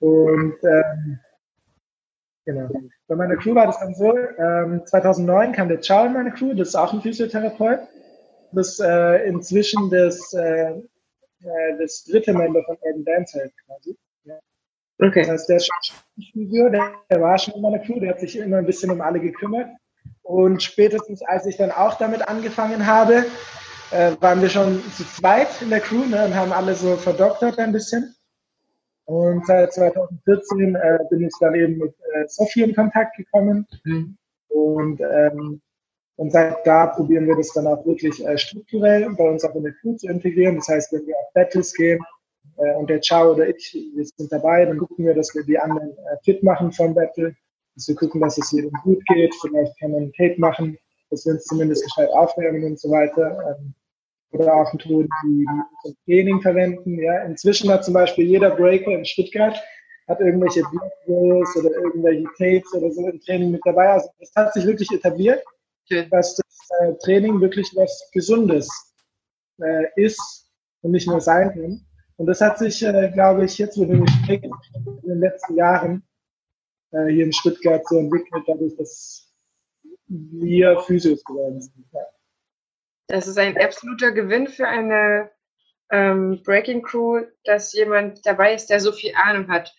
Und 0.01 0.57
ähm, 0.65 1.19
genau. 2.45 2.69
Bei 3.07 3.17
meiner 3.17 3.37
Crew 3.37 3.55
war 3.55 3.67
das 3.67 3.79
dann 3.79 3.95
so, 3.95 4.17
ähm, 4.17 4.85
2009 4.85 5.53
kam 5.53 5.69
der 5.69 5.81
Chow 5.81 6.07
in 6.07 6.13
meine 6.13 6.33
Crew, 6.33 6.53
das 6.55 6.69
ist 6.69 6.77
auch 6.77 6.93
ein 6.93 7.01
Physiotherapeut. 7.01 7.81
Das 8.53 8.69
ist 8.69 8.81
äh, 8.81 9.27
inzwischen 9.27 9.91
das, 9.91 10.33
äh, 10.35 10.71
äh, 10.71 11.79
das 11.79 12.05
dritte 12.05 12.33
Member 12.33 12.63
von 12.65 12.77
Urban 12.81 13.05
Dance 13.05 13.39
Health 13.39 13.53
quasi. 13.67 13.97
Okay. 14.99 15.21
Das 15.21 15.31
heißt, 15.31 15.49
der 15.49 15.61
Physio, 16.33 16.69
der, 16.71 16.93
der 17.11 17.21
war 17.21 17.39
schon 17.39 17.55
in 17.55 17.63
meiner 17.63 17.79
Crew, 17.79 18.01
der 18.01 18.11
hat 18.11 18.21
sich 18.21 18.37
immer 18.39 18.59
ein 18.59 18.67
bisschen 18.67 18.91
um 18.91 19.01
alle 19.01 19.21
gekümmert. 19.21 19.69
Und 20.23 20.63
spätestens 20.63 21.23
als 21.23 21.47
ich 21.47 21.57
dann 21.57 21.71
auch 21.71 21.99
damit 21.99 22.27
angefangen 22.27 22.87
habe, 22.87 23.27
äh, 23.93 24.13
waren 24.21 24.43
wir 24.43 24.49
schon 24.49 24.83
zu 24.93 25.05
zweit 25.05 25.63
in 25.63 25.71
der 25.71 25.81
Crew 25.81 26.05
ne, 26.05 26.25
und 26.25 26.35
haben 26.35 26.53
alle 26.53 26.75
so 26.75 26.97
verdoktert 26.97 27.59
ein 27.59 27.73
bisschen. 27.73 28.15
Und 29.05 29.47
seit 29.47 29.73
2014 29.73 30.75
äh, 30.75 30.99
bin 31.11 31.27
ich 31.27 31.35
dann 31.39 31.55
eben 31.55 31.79
mit 31.79 31.95
äh, 32.15 32.25
Sophie 32.27 32.63
in 32.63 32.75
Kontakt 32.75 33.17
gekommen. 33.17 33.67
Mhm. 33.85 34.17
Und, 34.49 35.01
ähm, 35.01 35.61
und 36.17 36.33
seit 36.33 36.67
da 36.67 36.87
probieren 36.87 37.29
wir 37.29 37.37
das 37.37 37.53
dann 37.53 37.69
auch 37.69 37.87
wirklich 37.87 38.27
äh, 38.27 38.37
strukturell 38.37 39.09
bei 39.17 39.29
uns 39.29 39.45
auch 39.45 39.55
in 39.55 39.63
der 39.63 39.75
Crew 39.75 39.95
zu 39.95 40.09
integrieren. 40.09 40.57
Das 40.57 40.69
heißt, 40.69 40.93
wenn 40.93 41.07
wir 41.07 41.15
auf 41.15 41.33
Battles 41.35 41.73
gehen 41.75 42.01
äh, 42.59 42.75
und 42.75 42.89
der 42.89 43.01
Ciao 43.01 43.33
oder 43.33 43.49
ich, 43.49 43.75
wir 43.95 44.05
sind 44.05 44.31
dabei, 44.33 44.65
dann 44.65 44.79
gucken 44.79 45.05
wir, 45.05 45.15
dass 45.15 45.35
wir 45.35 45.45
die 45.45 45.59
anderen 45.59 45.91
äh, 45.91 46.17
fit 46.25 46.43
machen 46.43 46.73
vom 46.73 46.95
Battle, 46.95 47.35
dass 47.75 47.89
wir 47.89 47.95
gucken, 47.95 48.21
dass 48.21 48.39
es 48.39 48.53
jedem 48.53 48.73
gut 48.83 49.05
geht. 49.07 49.35
Vielleicht 49.41 49.79
kann 49.79 49.93
man 49.93 50.05
ein 50.05 50.13
Tape 50.13 50.37
machen, 50.39 50.79
dass 51.11 51.25
wir 51.27 51.35
uns 51.35 51.45
zumindest 51.45 51.85
gescheit 51.85 52.11
aufwärmen 52.11 52.65
und 52.65 52.81
so 52.81 52.91
weiter. 52.91 53.59
Ähm, 53.61 53.75
oder 54.33 54.55
auch 54.55 54.73
Methoden, 54.73 55.09
die 55.25 55.47
zum 55.83 55.97
Training 56.05 56.41
verwenden. 56.43 56.99
Ja. 56.99 57.23
Inzwischen 57.23 57.71
hat 57.71 57.85
zum 57.85 57.95
Beispiel 57.95 58.27
jeder 58.27 58.51
Breaker 58.51 58.91
in 58.91 59.05
Stuttgart 59.05 59.57
hat 60.09 60.21
irgendwelche 60.21 60.61
Videos 60.61 61.57
oder 61.57 61.71
irgendwelche 61.71 62.25
Tapes 62.39 62.73
oder 62.75 62.91
so 62.93 63.09
im 63.09 63.21
Training 63.21 63.51
mit 63.51 63.61
dabei. 63.65 63.89
Also 63.91 64.09
das 64.21 64.31
hat 64.37 64.53
sich 64.53 64.65
wirklich 64.65 64.91
etabliert, 64.93 65.43
dass 66.11 66.37
das 66.37 66.81
äh, 66.81 66.95
Training 67.05 67.41
wirklich 67.41 67.73
was 67.75 68.09
Gesundes 68.13 68.69
äh, 69.61 69.87
ist 69.97 70.49
und 70.83 70.93
nicht 70.93 71.09
nur 71.09 71.21
sein 71.21 71.51
kann. 71.51 71.87
Und 72.17 72.27
das 72.27 72.41
hat 72.41 72.59
sich, 72.59 72.83
äh, 72.83 73.11
glaube 73.13 73.45
ich, 73.45 73.59
jetzt 73.59 73.77
mit 73.77 73.91
dem 73.91 74.05
Gespräch 74.05 74.43
in 74.43 75.09
den 75.09 75.21
letzten 75.21 75.57
Jahren 75.57 76.03
äh, 76.93 77.07
hier 77.09 77.25
in 77.25 77.33
Stuttgart 77.33 77.87
so 77.87 77.99
entwickelt, 77.99 78.45
dadurch, 78.47 78.75
dass 78.77 79.33
wir 80.09 80.79
Physios 80.81 81.23
geworden 81.25 81.61
sind. 81.61 81.87
Ja. 81.93 82.07
Das 83.09 83.27
ist 83.27 83.39
ein 83.39 83.59
absoluter 83.59 84.13
Gewinn 84.13 84.49
für 84.49 84.67
eine 84.67 85.31
ähm, 85.91 86.43
Breaking 86.43 86.83
Crew, 86.83 87.23
dass 87.45 87.73
jemand 87.73 88.25
dabei 88.25 88.55
ist, 88.55 88.71
der 88.71 88.81
so 88.81 88.93
viel 88.93 89.13
Ahnung 89.15 89.49
hat. 89.49 89.75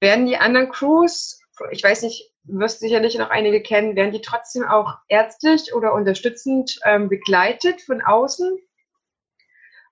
Werden 0.00 0.26
die 0.26 0.36
anderen 0.36 0.70
Crews, 0.70 1.40
ich 1.70 1.82
weiß 1.82 2.02
nicht, 2.02 2.34
wirst 2.44 2.80
sicherlich 2.80 3.16
noch 3.16 3.30
einige 3.30 3.62
kennen, 3.62 3.96
werden 3.96 4.12
die 4.12 4.22
trotzdem 4.22 4.64
auch 4.64 4.94
ärztlich 5.08 5.74
oder 5.74 5.92
unterstützend 5.92 6.78
ähm, 6.84 7.08
begleitet 7.08 7.80
von 7.82 8.00
außen? 8.00 8.58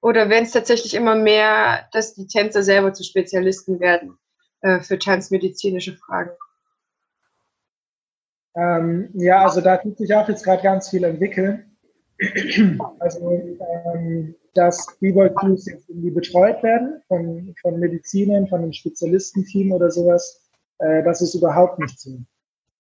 Oder 0.01 0.29
werden 0.29 0.45
es 0.45 0.53
tatsächlich 0.53 0.95
immer 0.95 1.17
mehr, 1.17 1.89
dass 1.93 2.15
die 2.15 2.27
Tänzer 2.27 2.63
selber 2.63 2.93
zu 2.93 3.03
Spezialisten 3.03 3.81
werden 3.81 4.19
äh, 4.61 4.81
für 4.81 4.99
tanzmedizinische 4.99 5.97
Fragen? 5.97 6.31
Ähm, 8.55 9.11
ja, 9.15 9.45
also 9.45 9.61
da 9.61 9.77
tut 9.77 9.99
sich 9.99 10.15
auch 10.15 10.29
jetzt 10.29 10.45
gerade 10.45 10.63
ganz 10.63 10.89
viel 10.89 11.05
entwickeln. 11.05 11.65
Also, 12.99 13.31
ähm, 13.31 14.35
dass 14.55 14.99
B-Boy-Crews 14.99 15.67
jetzt 15.67 15.89
irgendwie 15.89 16.11
betreut 16.11 16.61
werden 16.65 17.01
von, 17.07 17.55
von 17.63 17.79
Medizinern, 17.79 18.49
von 18.49 18.63
einem 18.63 18.73
Spezialistenteam 18.73 19.71
oder 19.71 19.89
sowas, 19.93 20.49
äh, 20.79 21.05
das 21.05 21.23
ist 21.23 21.35
überhaupt 21.35 21.79
nicht 21.79 22.01
so. 22.01 22.19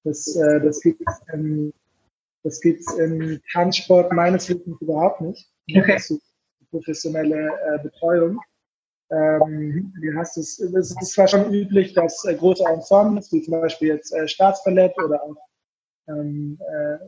Das, 0.03 0.35
äh, 0.35 0.61
das 0.61 0.81
gibt 0.81 1.01
es 1.07 1.21
im, 1.33 1.73
das 2.43 2.61
gibt's 2.61 2.93
im 2.95 3.41
Tanzsport 3.53 4.13
meines 4.13 4.49
Wissens 4.49 4.81
überhaupt 4.81 5.21
nicht. 5.21 5.49
Okay. 5.71 5.93
Das 5.93 6.11
ist 6.11 6.28
professionelle 6.71 7.49
äh, 7.49 7.83
Betreuung. 7.83 8.41
Ähm, 9.11 9.93
heißt 10.17 10.37
es? 10.37 10.59
Es 10.59 10.91
ist 11.01 11.13
zwar 11.13 11.29
schon 11.29 11.53
üblich, 11.53 11.95
dass 11.95 12.25
äh, 12.25 12.35
große 12.35 12.65
Ensembles, 12.65 13.33
wie 13.33 13.43
zum 13.43 13.61
Beispiel 13.61 13.89
jetzt 13.89 14.13
äh, 14.13 14.29
Staatsballett 14.29 14.93
oder 15.03 15.23
auch 15.23 15.37
ähm, 16.09 16.59
äh, 16.61 16.99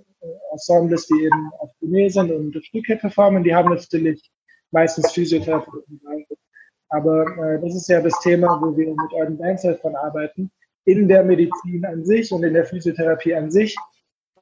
Ensembles, 0.52 1.06
die 1.06 1.24
eben 1.24 1.50
auf 1.58 1.70
Tournee 1.78 2.08
sind 2.08 2.30
und 2.30 2.64
Stücke 2.64 2.96
performen, 2.96 3.44
die 3.44 3.54
haben 3.54 3.70
natürlich 3.70 4.30
meistens 4.70 5.12
Physiotherapeuten. 5.12 6.00
Aber 6.88 7.24
äh, 7.38 7.60
das 7.60 7.74
ist 7.74 7.88
ja 7.88 8.00
das 8.00 8.18
Thema, 8.20 8.60
wo 8.60 8.76
wir 8.76 8.88
mit 8.88 9.12
Urban 9.12 9.38
Dance 9.38 9.78
von 9.80 9.94
arbeiten. 9.94 10.50
In 10.86 11.06
der 11.06 11.22
Medizin 11.22 11.84
an 11.84 12.04
sich 12.04 12.32
und 12.32 12.42
in 12.42 12.54
der 12.54 12.64
Physiotherapie 12.64 13.34
an 13.34 13.50
sich, 13.50 13.76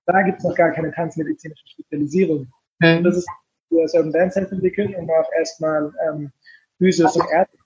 da 0.07 0.23
gibt 0.23 0.39
es 0.39 0.45
noch 0.45 0.55
gar 0.55 0.71
keine 0.71 0.93
tanzmedizinische 0.93 1.67
Spezialisierung. 1.67 2.51
Mhm. 2.79 2.99
Und 2.99 3.05
das 3.05 3.19
ist, 3.19 3.29
das 3.71 3.95
Urban 3.95 4.13
Dance 4.13 4.41
entwickeln, 4.41 4.95
um 4.95 5.09
auch 5.11 5.31
erstmal 5.39 5.93
ähm, 6.09 6.33
Physios 6.79 7.17
und 7.17 7.31
Ärzte 7.31 7.57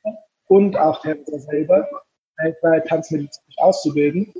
und 0.48 0.76
auch 0.76 1.00
Tänzer 1.02 1.38
selber 1.38 1.88
weltweit 2.38 2.86
tanzmedizinisch 2.88 3.58
auszubilden 3.58 4.32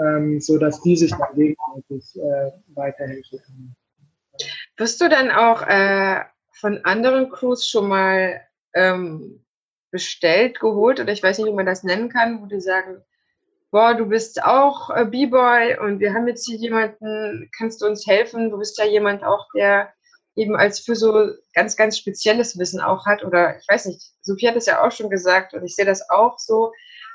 ähm, 0.00 0.40
so 0.40 0.58
dass 0.58 0.80
die 0.82 0.96
sich 0.96 1.10
dann 1.10 1.34
gegenseitig 1.34 2.16
äh, 2.16 2.50
weiterhelfen 2.74 3.40
können. 3.44 3.76
Wirst 4.76 5.00
du 5.00 5.08
dann 5.08 5.30
auch 5.30 5.62
äh, 5.62 6.20
von 6.52 6.84
anderen 6.84 7.30
Crews 7.30 7.68
schon 7.68 7.88
mal 7.88 8.40
ähm, 8.74 9.44
bestellt, 9.90 10.60
geholt 10.60 11.00
oder 11.00 11.12
ich 11.12 11.22
weiß 11.22 11.38
nicht, 11.38 11.48
wie 11.48 11.54
man 11.54 11.66
das 11.66 11.82
nennen 11.82 12.08
kann, 12.08 12.40
wo 12.40 12.46
die 12.46 12.60
sagen, 12.60 13.02
boah, 13.70 13.94
du 13.94 14.06
bist 14.06 14.42
auch 14.42 14.90
äh, 14.90 15.04
B-Boy 15.04 15.78
und 15.78 16.00
wir 16.00 16.14
haben 16.14 16.28
jetzt 16.28 16.46
hier 16.46 16.56
jemanden, 16.56 17.50
kannst 17.56 17.82
du 17.82 17.86
uns 17.86 18.06
helfen? 18.06 18.50
Du 18.50 18.58
bist 18.58 18.78
ja 18.78 18.84
jemand 18.84 19.24
auch, 19.24 19.46
der 19.54 19.92
eben 20.36 20.56
als 20.56 20.80
für 20.80 20.94
so 20.94 21.30
ganz, 21.54 21.76
ganz 21.76 21.98
spezielles 21.98 22.58
Wissen 22.58 22.80
auch 22.80 23.06
hat 23.06 23.24
oder 23.24 23.58
ich 23.58 23.66
weiß 23.68 23.86
nicht, 23.86 24.02
Sophie 24.22 24.48
hat 24.48 24.56
es 24.56 24.66
ja 24.66 24.84
auch 24.84 24.92
schon 24.92 25.10
gesagt 25.10 25.54
und 25.54 25.64
ich 25.64 25.74
sehe 25.74 25.84
das 25.84 26.08
auch 26.08 26.38
so, 26.38 26.72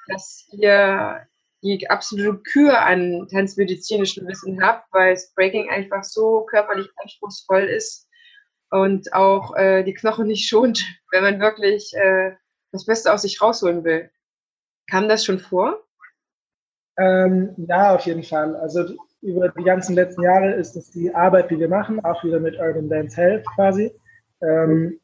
dass 0.07 0.47
ihr 0.51 1.25
die 1.63 1.89
absolute 1.89 2.37
Kür 2.43 2.81
an 2.81 3.27
tanzmedizinischem 3.31 4.27
Wissen 4.27 4.63
habe, 4.63 4.83
weil 4.91 5.13
das 5.13 5.33
Breaking 5.33 5.69
einfach 5.69 6.03
so 6.03 6.45
körperlich 6.45 6.87
anspruchsvoll 6.97 7.63
ist 7.63 8.07
und 8.69 9.13
auch 9.13 9.55
äh, 9.55 9.83
die 9.83 9.93
Knochen 9.93 10.27
nicht 10.27 10.47
schont, 10.47 10.83
wenn 11.11 11.23
man 11.23 11.39
wirklich 11.39 11.93
äh, 11.95 12.35
das 12.71 12.85
Beste 12.85 13.11
aus 13.11 13.23
sich 13.23 13.41
rausholen 13.41 13.83
will. 13.83 14.11
Kam 14.89 15.07
das 15.07 15.25
schon 15.25 15.39
vor? 15.39 15.83
Ähm, 16.97 17.55
ja, 17.57 17.95
auf 17.95 18.05
jeden 18.05 18.23
Fall. 18.23 18.55
Also 18.55 18.95
über 19.25 19.49
die 19.49 19.63
ganzen 19.63 19.95
letzten 19.95 20.21
Jahre 20.21 20.53
ist 20.53 20.75
es 20.75 20.91
die 20.91 21.13
Arbeit, 21.13 21.49
die 21.49 21.59
wir 21.59 21.67
machen, 21.67 21.99
auch 22.05 22.23
wieder 22.23 22.39
mit 22.39 22.57
Urban 22.59 22.87
Dance 22.87 23.17
Health 23.17 23.45
quasi. 23.55 23.91
Ähm, 24.41 24.99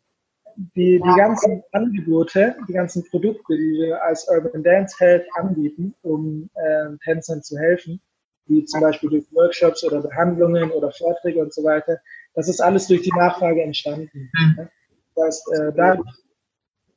die, 0.56 1.02
die 1.02 1.18
ganzen 1.18 1.64
Angebote, 1.72 2.56
die 2.68 2.74
ganzen 2.74 3.04
Produkte, 3.10 3.56
die 3.56 3.80
wir 3.80 4.04
als 4.04 4.28
Urban 4.28 4.64
Dance 4.64 4.96
Health 5.00 5.26
anbieten, 5.36 5.96
um 6.02 6.50
äh, 6.54 6.98
Tänzern 7.04 7.42
zu 7.42 7.58
helfen, 7.58 8.02
wie 8.46 8.64
zum 8.66 8.82
Beispiel 8.82 9.10
durch 9.10 9.26
Workshops 9.32 9.84
oder 9.84 10.02
Behandlungen 10.02 10.72
oder 10.72 10.92
Vorträge 10.92 11.42
und 11.42 11.54
so 11.54 11.64
weiter, 11.64 12.00
das 12.36 12.48
ist 12.48 12.62
alles 12.62 12.88
durch 12.88 13.02
die 13.02 13.14
Nachfrage 13.18 13.64
entstanden. 13.64 14.30
Mhm. 14.34 14.68
Das 15.16 15.26
heißt, 15.26 15.54
äh, 15.54 15.72
dadurch, 15.76 16.10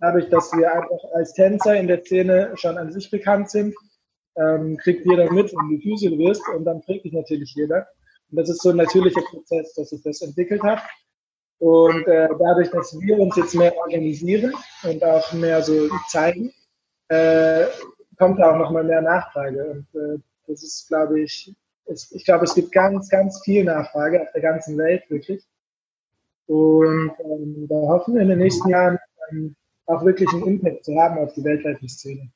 dadurch, 0.00 0.28
dass 0.28 0.52
wir 0.52 0.72
einfach 0.72 1.04
als 1.14 1.32
Tänzer 1.32 1.76
in 1.76 1.86
der 1.86 2.02
Szene 2.02 2.52
schon 2.56 2.76
an 2.76 2.92
sich 2.92 3.10
bekannt 3.10 3.50
sind, 3.50 3.74
ähm, 4.36 4.76
kriegt 4.76 5.06
jeder 5.06 5.30
mit, 5.32 5.52
wenn 5.52 5.76
du 5.76 5.80
Physio 5.80 6.16
wirst 6.18 6.42
und 6.54 6.64
dann 6.64 6.82
trägt 6.82 7.04
dich 7.04 7.12
natürlich 7.12 7.54
jeder. 7.54 7.86
Und 8.30 8.38
das 8.38 8.48
ist 8.48 8.62
so 8.62 8.70
ein 8.70 8.76
natürlicher 8.76 9.22
Prozess, 9.22 9.74
dass 9.74 9.90
sich 9.90 10.02
das 10.02 10.22
entwickelt 10.22 10.62
hat. 10.62 10.82
Und 11.58 12.06
äh, 12.08 12.28
dadurch, 12.38 12.70
dass 12.70 12.98
wir 13.00 13.18
uns 13.18 13.36
jetzt 13.36 13.54
mehr 13.54 13.76
organisieren 13.76 14.52
und 14.82 15.04
auch 15.04 15.32
mehr 15.32 15.62
so 15.62 15.88
zeigen, 16.08 16.52
äh, 17.08 17.66
kommt 18.18 18.38
da 18.40 18.52
auch 18.52 18.58
nochmal 18.58 18.84
mehr 18.84 19.02
Nachfrage. 19.02 19.64
Und 19.70 20.00
äh, 20.00 20.18
das 20.46 20.62
ist, 20.62 20.88
glaube 20.88 21.20
ich, 21.20 21.54
ist, 21.86 22.14
ich 22.14 22.24
glaube, 22.24 22.44
es 22.44 22.54
gibt 22.54 22.72
ganz, 22.72 23.08
ganz 23.08 23.40
viel 23.44 23.64
Nachfrage 23.64 24.22
auf 24.22 24.32
der 24.32 24.42
ganzen 24.42 24.76
Welt, 24.78 25.08
wirklich. 25.08 25.44
Und 26.46 27.12
ähm, 27.20 27.66
da 27.68 27.76
hoffen 27.76 28.14
wir 28.14 28.22
in 28.22 28.28
den 28.28 28.38
nächsten 28.38 28.68
Jahren 28.68 28.98
ähm, 29.30 29.54
auch 29.86 30.04
wirklich 30.04 30.28
einen 30.32 30.46
Impact 30.46 30.84
zu 30.84 30.94
haben 30.98 31.18
auf 31.18 31.32
die 31.34 31.44
weltweite 31.44 31.88
Szene. 31.88 32.30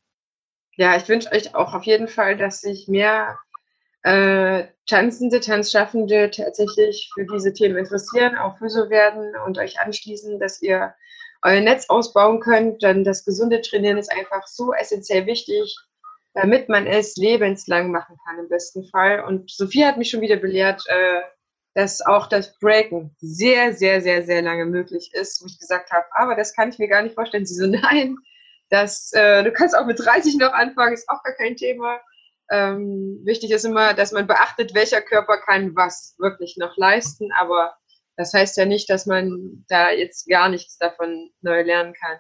Ja, 0.79 0.97
ich 0.97 1.09
wünsche 1.09 1.33
euch 1.33 1.57
auch 1.57 1.75
auf 1.75 1.83
jeden 1.83 2.07
Fall, 2.07 2.37
dass 2.37 2.61
sich 2.61 2.87
mehr 2.87 3.37
äh, 4.05 4.65
Tanzende, 4.87 5.41
Tanzschaffende 5.41 6.31
tatsächlich 6.31 7.11
für 7.13 7.27
diese 7.27 7.53
Themen 7.53 7.77
interessieren, 7.77 8.39
auch 8.39 8.59
für 8.59 8.71
so 8.71 8.89
werden 8.89 9.35
und 9.45 9.59
euch 9.59 9.81
anschließen, 9.81 10.39
dass 10.39 10.63
ihr 10.63 10.95
euer 11.43 11.61
Netz 11.63 11.87
ausbauen 11.89 12.39
könnt. 12.39 12.85
Denn 12.85 13.03
das 13.03 13.25
gesunde 13.25 13.61
Trainieren 13.61 13.99
ist 13.99 14.13
einfach 14.13 14.47
so 14.47 14.73
essentiell 14.73 15.27
wichtig, 15.27 15.77
damit 16.35 16.69
man 16.69 16.87
es 16.87 17.17
lebenslang 17.17 17.91
machen 17.91 18.17
kann 18.25 18.39
im 18.39 18.49
besten 18.49 18.85
Fall. 18.85 19.25
Und 19.25 19.51
Sophie 19.51 19.85
hat 19.85 19.99
mich 19.99 20.11
schon 20.11 20.21
wieder 20.21 20.37
belehrt, 20.37 20.85
äh, 20.87 21.23
dass 21.75 22.07
auch 22.07 22.29
das 22.29 22.57
Breaken 22.61 23.17
sehr, 23.19 23.73
sehr, 23.73 24.01
sehr, 24.01 24.23
sehr 24.23 24.43
lange 24.43 24.65
möglich 24.65 25.11
ist, 25.13 25.43
wo 25.43 25.47
ich 25.47 25.59
gesagt 25.59 25.91
habe, 25.91 26.07
aber 26.13 26.37
das 26.37 26.55
kann 26.55 26.69
ich 26.69 26.79
mir 26.79 26.89
gar 26.89 27.03
nicht 27.03 27.17
vorstellen. 27.17 27.47
Sie 27.47 27.55
so, 27.55 27.67
nein, 27.67 28.17
das, 28.71 29.13
äh, 29.13 29.43
du 29.45 29.53
kannst 29.53 29.77
auch 29.77 29.87
mit 29.87 29.99
30 29.99 30.37
noch 30.37 30.53
anfangen, 30.53 30.95
ist 30.95 31.09
auch 31.09 31.23
gar 31.23 31.35
kein 31.35 31.57
Thema. 31.57 32.01
Ähm, 32.51 33.21
wichtig 33.25 33.51
ist 33.51 33.65
immer, 33.65 33.95
dass 33.95 34.13
man 34.13 34.27
beachtet, 34.27 34.75
welcher 34.75 35.03
Körper 35.03 35.39
kann 35.39 35.77
was 35.77 36.15
wirklich 36.19 36.57
noch 36.57 36.77
leisten, 36.77 37.31
aber 37.39 37.77
das 38.17 38.33
heißt 38.33 38.57
ja 38.57 38.65
nicht, 38.65 38.89
dass 38.91 39.07
man 39.07 39.65
da 39.69 39.91
jetzt 39.91 40.29
gar 40.29 40.49
nichts 40.49 40.79
davon 40.79 41.31
neu 41.43 41.63
lernen 41.63 41.95
kann. 41.95 42.19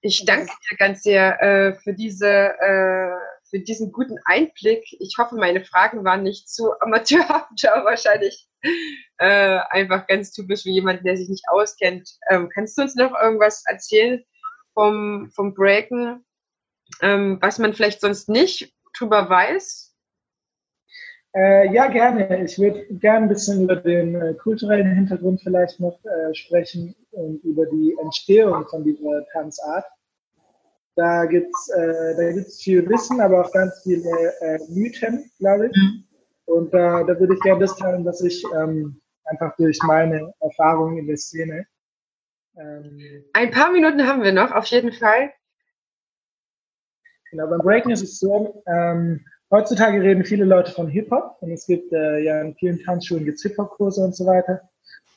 Ich 0.00 0.24
danke 0.24 0.46
dir 0.46 0.76
ganz 0.78 1.02
sehr 1.02 1.42
äh, 1.42 1.74
für 1.74 1.92
diese 1.92 2.26
äh, 2.26 3.12
für 3.50 3.60
diesen 3.60 3.92
guten 3.92 4.16
Einblick. 4.24 4.84
Ich 4.98 5.16
hoffe, 5.18 5.34
meine 5.34 5.64
Fragen 5.64 6.04
waren 6.04 6.22
nicht 6.22 6.48
zu 6.48 6.72
amateurhaft, 6.80 7.64
aber 7.68 7.84
wahrscheinlich 7.84 8.48
äh, 9.18 9.58
einfach 9.70 10.06
ganz 10.06 10.32
typisch 10.32 10.64
wie 10.64 10.72
jemand, 10.72 11.04
der 11.04 11.16
sich 11.16 11.28
nicht 11.28 11.44
auskennt. 11.48 12.08
Ähm, 12.30 12.48
kannst 12.52 12.78
du 12.78 12.82
uns 12.82 12.94
noch 12.94 13.12
irgendwas 13.20 13.64
erzählen 13.66 14.24
vom, 14.80 15.30
vom 15.34 15.52
Breaken, 15.52 16.24
ähm, 17.02 17.36
was 17.42 17.58
man 17.58 17.74
vielleicht 17.74 18.00
sonst 18.00 18.30
nicht 18.30 18.74
drüber 18.96 19.28
weiß? 19.28 19.94
Äh, 21.36 21.74
ja, 21.74 21.88
gerne. 21.88 22.42
Ich 22.42 22.58
würde 22.58 22.86
gerne 22.94 23.26
ein 23.26 23.28
bisschen 23.28 23.64
über 23.64 23.76
den 23.76 24.14
äh, 24.14 24.32
kulturellen 24.34 24.94
Hintergrund 24.94 25.42
vielleicht 25.42 25.80
noch 25.80 26.02
äh, 26.06 26.34
sprechen 26.34 26.96
und 27.10 27.44
über 27.44 27.66
die 27.66 27.94
Entstehung 28.00 28.66
von 28.68 28.82
dieser 28.82 29.26
Tanzart. 29.32 29.84
Da 30.96 31.26
gibt's 31.26 31.68
äh, 31.68 32.16
da 32.16 32.32
gibt's 32.32 32.62
viel 32.62 32.88
Wissen, 32.88 33.20
aber 33.20 33.44
auch 33.44 33.52
ganz 33.52 33.82
viele 33.82 34.10
äh, 34.40 34.58
Mythen, 34.70 35.30
glaube 35.38 35.66
ich. 35.66 35.76
Mhm. 35.76 36.04
Und 36.46 36.72
da, 36.72 37.04
da 37.04 37.20
würde 37.20 37.34
ich 37.34 37.40
gerne 37.40 37.60
das 37.60 37.76
teilen, 37.76 38.04
was 38.06 38.22
ich 38.22 38.42
ähm, 38.56 38.98
einfach 39.24 39.54
durch 39.56 39.78
meine 39.82 40.32
Erfahrungen 40.40 40.96
in 40.96 41.06
der 41.06 41.18
Szene. 41.18 41.66
Ähm, 42.56 43.24
Ein 43.32 43.50
paar 43.50 43.72
Minuten 43.72 44.06
haben 44.06 44.22
wir 44.22 44.32
noch, 44.32 44.52
auf 44.52 44.66
jeden 44.66 44.92
Fall. 44.92 45.32
Genau, 47.30 47.46
beim 47.46 47.60
Breaking 47.60 47.92
ist 47.92 48.02
es 48.02 48.18
so, 48.18 48.62
ähm, 48.66 49.24
heutzutage 49.50 50.02
reden 50.02 50.24
viele 50.24 50.44
Leute 50.44 50.72
von 50.72 50.88
Hip-Hop 50.88 51.36
und 51.40 51.52
es 51.52 51.66
gibt 51.66 51.92
äh, 51.92 52.18
ja 52.20 52.40
in 52.40 52.54
vielen 52.56 52.82
Tanzschulen 52.82 53.24
gibt 53.24 53.40
Hip-Hop-Kurse 53.40 54.02
und 54.02 54.16
so 54.16 54.26
weiter. 54.26 54.68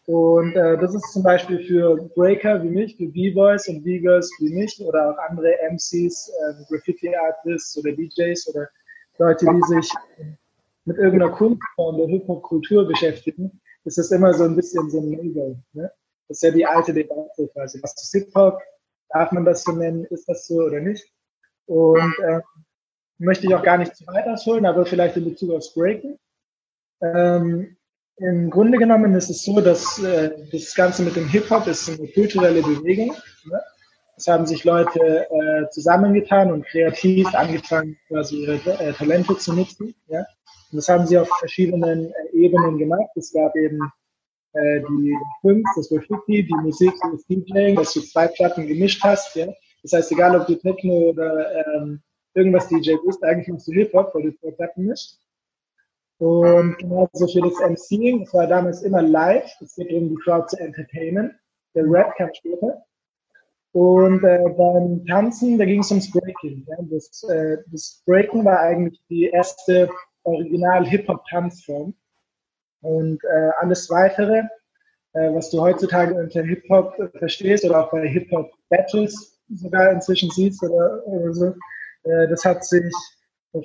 Und 0.06 0.56
äh, 0.56 0.78
das 0.78 0.94
ist 0.94 1.14
zum 1.14 1.24
Beispiel 1.24 1.64
für 1.64 1.96
Breaker 2.16 2.62
wie 2.62 2.70
mich, 2.70 2.98
für 2.98 3.08
B-Boys 3.08 3.70
und 3.70 3.84
B-Girls 3.84 4.30
wie 4.40 4.54
mich 4.54 4.80
oder 4.86 5.12
auch 5.12 5.18
andere 5.30 5.54
MCs, 5.72 6.30
äh, 6.30 6.64
Graffiti-Artists 6.70 7.78
oder 7.78 7.94
DJs 7.94 8.54
oder 8.54 8.70
Leute, 9.18 9.46
die 9.46 9.76
sich 9.76 9.92
mit 10.86 10.98
irgendeiner 10.98 11.32
Kunstform 11.32 11.98
der 11.98 12.08
Hip-Hop-Kultur 12.08 12.86
beschäftigen, 12.86 13.62
ist 13.86 13.98
das 13.98 14.12
immer 14.12 14.34
so 14.34 14.44
ein 14.44 14.56
bisschen 14.56 14.90
so 14.90 15.00
ein 15.00 15.12
Label. 15.12 15.58
Ne? 15.72 15.92
Das 16.28 16.38
ist 16.38 16.44
ja 16.44 16.52
die 16.52 16.66
alte 16.66 16.94
Debatte 16.94 17.48
quasi. 17.54 17.82
Was 17.82 17.94
ist 18.02 18.12
Hip-Hop? 18.12 18.60
Darf 19.10 19.32
man 19.32 19.46
das 19.46 19.64
so 19.64 19.72
nennen? 19.72 20.06
Ist 20.06 20.28
das 20.28 20.48
so 20.48 20.56
oder 20.56 20.80
nicht? 20.80 21.06
Und 21.66 22.20
äh, 22.20 22.42
möchte 23.18 23.46
ich 23.46 23.56
auch 23.56 23.64
gar 23.64 23.78
nicht 23.78 23.96
zu 23.96 24.06
weit 24.08 24.28
ausholen, 24.28 24.66
aber 24.66 24.86
vielleicht 24.86 25.18
in 25.18 25.26
Bezug 25.26 25.52
aufs 25.52 25.74
Breaken. 25.74 26.18
Ähm, 27.02 27.78
im 28.18 28.50
Grunde 28.50 28.78
genommen 28.78 29.14
ist 29.16 29.30
es 29.30 29.44
so, 29.44 29.60
dass 29.60 30.00
äh, 30.00 30.32
das 30.52 30.76
Ganze 30.76 31.04
mit 31.04 31.16
dem 31.16 31.28
Hip-Hop 31.28 31.68
ist 31.68 31.90
eine 31.90 32.08
kulturelle 32.10 32.62
Bewegung. 32.62 33.16
Ne? 33.46 33.62
Es 34.16 34.28
haben 34.28 34.46
sich 34.46 34.64
Leute 34.64 35.28
äh, 35.30 35.70
zusammengetan 35.72 36.52
und 36.52 36.66
kreativ 36.66 37.34
angefangen, 37.34 37.98
quasi 38.08 38.44
ihre 38.44 38.56
äh, 38.80 38.94
Talente 38.94 39.38
zu 39.38 39.54
nutzen. 39.54 39.96
Ja? 40.08 40.20
Und 40.72 40.78
das 40.78 40.88
haben 40.88 41.08
sie 41.08 41.18
auf 41.18 41.30
verschiedenen 41.40 42.12
äh, 42.12 42.30
Ebenen 42.34 42.78
gemacht. 42.78 43.10
Es 43.16 43.34
gab 43.34 43.56
eben 43.56 43.80
äh, 44.54 44.82
die 44.82 45.18
Kunst, 45.42 45.70
das 45.76 45.90
Graffiti, 45.90 46.46
die 46.46 46.56
Musik, 46.62 46.94
das 47.12 47.26
DJing, 47.26 47.76
dass 47.76 47.94
du 47.94 48.02
zwei 48.02 48.28
Platten 48.28 48.68
gemischt 48.68 49.04
hast. 49.04 49.36
Ja? 49.36 49.48
Das 49.82 49.94
heißt, 49.94 50.12
egal 50.12 50.40
ob 50.40 50.48
du 50.48 50.56
Techno 50.56 51.10
oder 51.10 51.66
ähm, 51.66 52.02
irgendwas 52.34 52.68
DJ 52.68 52.96
bist, 53.06 53.24
eigentlich 53.24 53.48
machst 53.48 53.68
du 53.68 53.74
Hip-Hop, 53.74 54.14
weil 54.14 54.24
du 54.24 54.38
zwei 54.38 54.52
Platten 54.52 54.86
mischst. 54.86 55.20
Und 56.20 56.78
genauso 56.78 57.28
für 57.28 57.42
das 57.42 57.60
MCing, 57.60 58.24
das 58.24 58.34
war 58.34 58.48
damals 58.48 58.82
immer 58.84 59.02
live. 59.02 59.52
Es 59.62 59.76
geht 59.76 59.92
darum, 59.92 60.10
die 60.10 60.16
Crowd 60.24 60.48
zu 60.48 60.58
entertainen. 60.58 61.38
Der 61.76 61.84
Rap 61.86 62.16
kam 62.16 62.30
später. 62.34 62.86
Und 63.74 64.24
äh, 64.24 64.44
beim 64.56 65.04
Tanzen, 65.08 65.58
da 65.58 65.66
ging 65.66 65.82
es 65.82 65.90
ums 65.90 66.12
Breaking. 66.12 66.64
Ja. 66.68 66.78
Das, 66.82 67.24
äh, 67.24 67.58
das 67.72 68.04
Breaking 68.06 68.46
war 68.46 68.60
eigentlich 68.60 69.02
die 69.10 69.26
erste 69.26 69.90
Original-Hip-Hop-Tanzform. 70.24 71.96
Und 72.84 73.24
äh, 73.24 73.50
alles 73.60 73.90
Weitere, 73.90 74.44
äh, 75.14 75.34
was 75.34 75.50
du 75.50 75.62
heutzutage 75.62 76.14
unter 76.14 76.44
Hip-Hop 76.44 76.96
verstehst 77.18 77.66
oder 77.66 77.86
auch 77.86 77.92
bei 77.92 78.08
Hip-Hop-Battles 78.08 79.40
sogar 79.50 79.92
inzwischen 79.92 80.30
siehst 80.30 80.62
oder, 80.64 81.06
oder 81.08 81.34
so, 81.34 81.56
äh, 82.04 82.28
das 82.28 82.46
hat 82.46 82.64
sich 82.64 82.94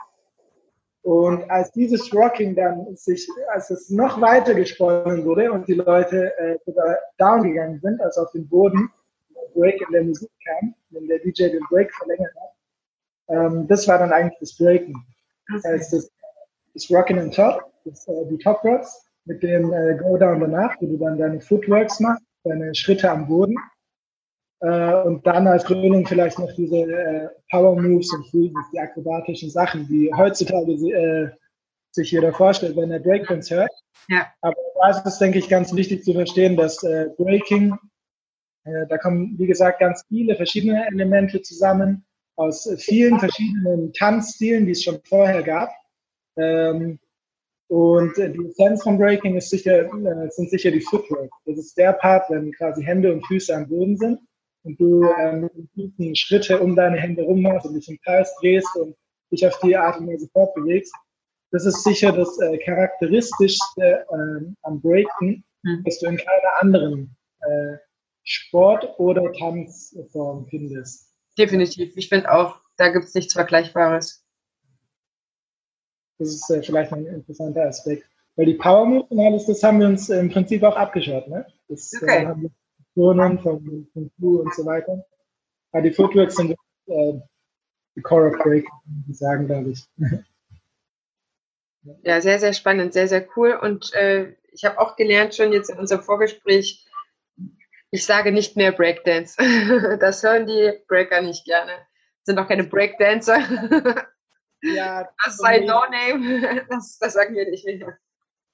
Und 1.03 1.49
als 1.49 1.71
dieses 1.71 2.13
Rocking 2.13 2.55
dann 2.55 2.95
sich, 2.95 3.27
als 3.53 3.69
es 3.69 3.89
noch 3.89 4.21
weiter 4.21 4.53
gesponnen 4.53 5.25
wurde 5.25 5.51
und 5.51 5.67
die 5.67 5.73
Leute 5.73 6.37
äh, 6.37 6.57
sogar 6.65 6.97
down 7.17 7.43
gegangen 7.43 7.79
sind, 7.81 8.01
also 8.01 8.21
auf 8.21 8.31
den 8.31 8.47
Boden, 8.47 8.89
der 9.35 9.59
Break 9.59 9.81
in 9.81 9.91
der 9.91 10.03
Musik 10.03 10.29
kam, 10.47 10.73
wenn 10.91 11.07
der 11.07 11.19
DJ 11.19 11.49
den 11.49 11.63
Break 11.69 11.93
verlängert 11.93 12.31
hat, 12.35 12.53
ähm, 13.35 13.67
das 13.67 13.87
war 13.87 13.97
dann 13.97 14.13
eigentlich 14.13 14.39
das 14.39 14.57
Breaken. 14.57 14.95
Das 15.51 15.63
heißt, 15.65 15.93
das, 15.93 16.09
das 16.73 16.89
Rocking 16.89 17.19
on 17.19 17.31
Top, 17.31 17.61
das, 17.83 18.07
äh, 18.07 18.25
die 18.29 18.37
Top 18.37 18.63
Rocks 18.63 19.05
mit 19.25 19.41
dem 19.43 19.71
äh, 19.71 19.95
Go 19.95 20.17
Down 20.17 20.39
danach, 20.39 20.75
wo 20.79 20.87
du 20.87 20.97
dann 20.97 21.17
deine 21.17 21.39
Footworks 21.41 21.99
machst, 21.99 22.23
deine 22.43 22.73
Schritte 22.75 23.09
am 23.09 23.27
Boden 23.27 23.55
äh, 24.63 24.93
und 25.03 25.25
dann 25.27 25.47
als 25.47 25.65
Krönung 25.65 26.05
vielleicht 26.05 26.39
noch 26.39 26.51
diese 26.53 26.77
äh, 26.77 27.27
Power 27.51 27.79
Moves 27.79 28.13
und 28.13 28.25
Freezes, 28.29 28.63
die 28.73 28.79
akrobatischen 28.79 29.49
Sachen, 29.49 29.87
die 29.87 30.11
heutzutage 30.15 30.71
äh, 30.71 31.29
sich 31.91 32.11
jeder 32.11 32.33
vorstellt, 32.33 32.75
wenn 32.77 32.91
er 32.91 32.99
Breakdance 32.99 33.53
hört. 33.53 33.71
Ja. 34.07 34.27
Aber 34.41 34.55
da 34.79 34.89
ist 34.89 35.05
es, 35.05 35.19
denke 35.19 35.39
ich, 35.39 35.49
ganz 35.49 35.73
wichtig 35.75 36.03
zu 36.03 36.13
verstehen, 36.13 36.55
dass 36.55 36.81
äh, 36.83 37.09
Breaking, 37.17 37.77
äh, 38.63 38.87
da 38.87 38.97
kommen, 38.97 39.37
wie 39.37 39.47
gesagt, 39.47 39.79
ganz 39.79 40.05
viele 40.07 40.35
verschiedene 40.35 40.87
Elemente 40.87 41.41
zusammen 41.41 42.05
aus 42.35 42.67
vielen 42.77 43.19
verschiedenen 43.19 43.93
Tanzstilen, 43.93 44.65
die 44.65 44.71
es 44.71 44.83
schon 44.83 44.99
vorher 45.03 45.43
gab. 45.43 45.69
Ähm, 46.37 46.99
und 47.73 48.15
äh, 48.19 48.31
die 48.31 48.45
Essenz 48.45 48.83
von 48.83 48.99
Breaking 48.99 49.35
ist 49.35 49.49
sicher, 49.49 49.85
äh, 49.85 50.29
sind 50.29 50.51
sicher 50.51 50.69
die 50.69 50.81
Footwork. 50.81 51.31
Das 51.47 51.57
ist 51.57 51.75
der 51.75 51.93
Part, 51.93 52.29
wenn 52.29 52.51
quasi 52.51 52.83
Hände 52.83 53.11
und 53.11 53.25
Füße 53.25 53.51
am 53.55 53.67
Boden 53.67 53.97
sind 53.97 54.19
und 54.61 54.79
du 54.79 55.03
äh, 55.05 55.49
Füßen 55.73 56.15
Schritte 56.15 56.59
um 56.59 56.75
deine 56.75 56.97
Hände 56.97 57.23
rum 57.23 57.41
machst 57.41 57.65
und 57.65 57.73
dich 57.73 57.89
im 57.89 57.97
Kreis 58.05 58.31
drehst 58.39 58.75
und 58.75 58.95
dich 59.31 59.43
auf 59.47 59.59
die 59.61 59.75
Art 59.75 59.99
und 59.99 60.07
Weise 60.07 60.29
fortbewegst. 60.31 60.93
Das 61.49 61.65
ist 61.65 61.83
sicher 61.83 62.11
das 62.11 62.39
äh, 62.41 62.59
charakteristischste 62.59 64.05
äh, 64.07 64.45
am 64.61 64.79
Breaken, 64.79 65.43
mhm. 65.63 65.83
dass 65.83 65.97
du 65.97 66.05
in 66.05 66.17
keiner 66.17 66.61
anderen 66.61 67.17
äh, 67.39 67.77
Sport- 68.21 68.87
oder 68.99 69.33
Tanzform 69.33 70.45
findest. 70.45 71.09
Definitiv. 71.39 71.97
Ich 71.97 72.07
finde 72.07 72.31
auch, 72.31 72.55
da 72.77 72.89
gibt 72.89 73.05
es 73.05 73.15
nichts 73.15 73.33
Vergleichbares. 73.33 74.22
Das 76.19 76.29
ist 76.29 76.49
äh, 76.49 76.61
vielleicht 76.61 76.93
ein 76.93 77.05
interessanter 77.05 77.65
Aspekt. 77.65 78.05
Weil 78.35 78.47
die 78.47 78.55
Power 78.55 78.85
Moves 78.85 79.11
und 79.11 79.19
alles, 79.19 79.45
das 79.45 79.61
haben 79.63 79.79
wir 79.79 79.87
uns 79.87 80.09
im 80.09 80.29
Prinzip 80.29 80.63
auch 80.63 80.75
abgeschaut. 80.75 81.27
Ne? 81.27 81.45
Das 81.67 81.93
äh, 81.93 81.97
okay. 82.01 82.25
haben 82.25 82.41
wir 82.43 82.51
Turnen, 82.95 83.39
von 83.39 83.87
Kung 83.93 84.11
Fu 84.19 84.39
und 84.39 84.53
so 84.53 84.65
weiter. 84.65 85.05
Aber 85.71 85.81
die 85.81 85.91
Footworks 85.91 86.35
sind 86.35 86.51
äh, 86.87 87.13
die 87.95 88.01
Core 88.01 88.29
of 88.29 88.43
Break, 88.43 88.65
die 88.85 89.13
sagen, 89.13 89.47
glaube 89.47 89.71
ich. 89.71 89.85
Ja, 92.03 92.21
sehr, 92.21 92.39
sehr 92.39 92.53
spannend, 92.53 92.93
sehr, 92.93 93.09
sehr 93.09 93.27
cool. 93.35 93.59
Und 93.61 93.93
äh, 93.93 94.35
ich 94.53 94.63
habe 94.63 94.79
auch 94.79 94.95
gelernt 94.95 95.35
schon 95.35 95.51
jetzt 95.51 95.69
in 95.69 95.77
unserem 95.77 96.01
Vorgespräch, 96.01 96.85
ich 97.91 98.05
sage 98.05 98.31
nicht 98.31 98.55
mehr 98.55 98.71
Breakdance. 98.71 99.35
das 99.99 100.23
hören 100.23 100.47
die 100.47 100.71
Breaker 100.87 101.21
nicht 101.21 101.45
gerne. 101.45 101.73
Sind 102.23 102.39
auch 102.39 102.47
keine 102.47 102.63
Breakdancer. 102.63 103.37
Ja, 104.63 105.09
das 105.23 105.37
sei 105.37 105.59
No-Name. 105.59 106.65
Das, 106.69 106.97
das 106.99 107.13
sagen 107.13 107.35
wir 107.35 107.49
nicht 107.49 107.65
mehr. 107.65 107.97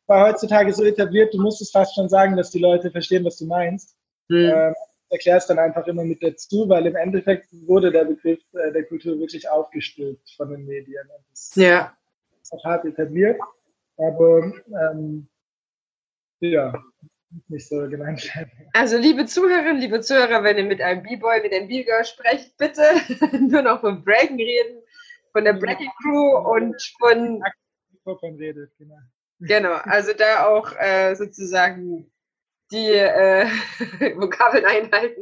war 0.07 0.27
heutzutage 0.27 0.73
so 0.73 0.83
etabliert, 0.83 1.33
du 1.33 1.41
musstest 1.41 1.71
fast 1.71 1.95
schon 1.95 2.09
sagen, 2.09 2.35
dass 2.35 2.51
die 2.51 2.59
Leute 2.59 2.91
verstehen, 2.91 3.23
was 3.25 3.37
du 3.37 3.45
meinst. 3.45 3.95
Mhm. 4.27 4.51
Ähm, 4.53 4.75
erklärst 5.09 5.49
dann 5.49 5.59
einfach 5.59 5.87
immer 5.87 6.03
mit 6.03 6.21
dazu, 6.21 6.67
weil 6.69 6.85
im 6.85 6.95
Endeffekt 6.95 7.47
wurde 7.65 7.91
der 7.91 8.05
Begriff 8.05 8.39
äh, 8.53 8.71
der 8.71 8.83
Kultur 8.85 9.19
wirklich 9.19 9.49
aufgestülpt 9.49 10.31
von 10.35 10.49
den 10.49 10.65
Medien. 10.65 11.07
Das 11.29 11.55
ja. 11.55 11.95
ist 12.41 12.53
auch 12.53 12.63
hart 12.63 12.85
etabliert. 12.85 13.39
Aber 13.97 14.53
ähm, 14.91 15.27
ja, 16.39 16.73
nicht 17.47 17.67
so 17.67 17.87
genannt 17.89 18.23
werden. 18.35 18.51
Also 18.73 18.97
liebe 18.97 19.25
Zuhörerinnen, 19.25 19.81
liebe 19.81 20.01
Zuhörer, 20.01 20.43
wenn 20.43 20.57
ihr 20.57 20.63
mit 20.63 20.81
einem 20.81 21.03
B-Boy, 21.03 21.41
mit 21.41 21.53
einem 21.53 21.67
B-Girl 21.67 22.05
sprecht, 22.05 22.55
bitte 22.57 22.83
nur 23.39 23.61
noch 23.61 23.81
von 23.81 24.03
Breaken 24.03 24.37
reden, 24.37 24.81
von 25.31 25.43
der 25.43 25.53
Breaking 25.53 25.91
Crew 26.01 26.37
und 26.55 26.75
von... 26.99 27.43
Redet, 28.39 28.71
genau. 28.79 28.95
genau, 29.39 29.73
also 29.83 30.13
da 30.13 30.47
auch 30.47 30.73
äh, 30.79 31.13
sozusagen 31.13 32.11
die 32.71 32.87
äh, 32.87 33.45
Vokabeln 34.17 34.65
einhalten, 34.65 35.21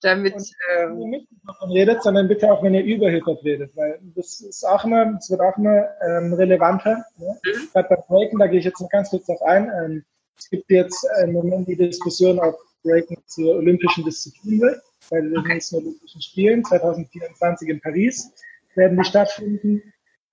damit... 0.00 0.34
Ähm, 0.76 0.98
nicht 1.10 1.28
davon 1.44 1.72
redet, 1.72 2.02
sondern 2.02 2.28
bitte 2.28 2.52
auch, 2.52 2.62
wenn 2.62 2.74
ihr 2.74 2.84
über 2.84 3.10
Hip-Hop 3.10 3.42
redet, 3.42 3.74
weil 3.76 3.98
das 4.14 4.40
ist 4.40 4.64
auch 4.64 4.84
immer, 4.84 5.06
das 5.14 5.28
wird 5.28 5.40
auch 5.40 5.56
immer 5.56 5.88
ähm, 6.06 6.34
relevanter. 6.34 7.04
Ne? 7.16 7.36
Mhm. 7.44 7.68
Gerade 7.72 7.88
bei 7.88 7.96
Breaken, 8.06 8.38
da 8.38 8.46
gehe 8.46 8.60
ich 8.60 8.64
jetzt 8.64 8.80
noch 8.80 8.90
ganz 8.90 9.10
kurz 9.10 9.26
drauf 9.26 9.42
ein, 9.42 9.70
ähm, 9.82 10.04
es 10.38 10.50
gibt 10.50 10.70
jetzt 10.70 11.06
im 11.22 11.32
Moment 11.32 11.68
die 11.68 11.76
Diskussion, 11.76 12.38
ob 12.38 12.58
Breaking 12.82 13.22
zur 13.26 13.56
olympischen 13.56 14.04
Disziplin 14.04 14.60
wird, 14.60 14.82
bei 15.10 15.20
den 15.20 15.32
nächsten 15.42 15.76
Olympischen 15.76 16.22
Spielen 16.22 16.64
2024 16.64 17.68
in 17.68 17.80
Paris 17.80 18.32
werden 18.76 18.98
die 18.98 19.04
stattfinden. 19.04 19.82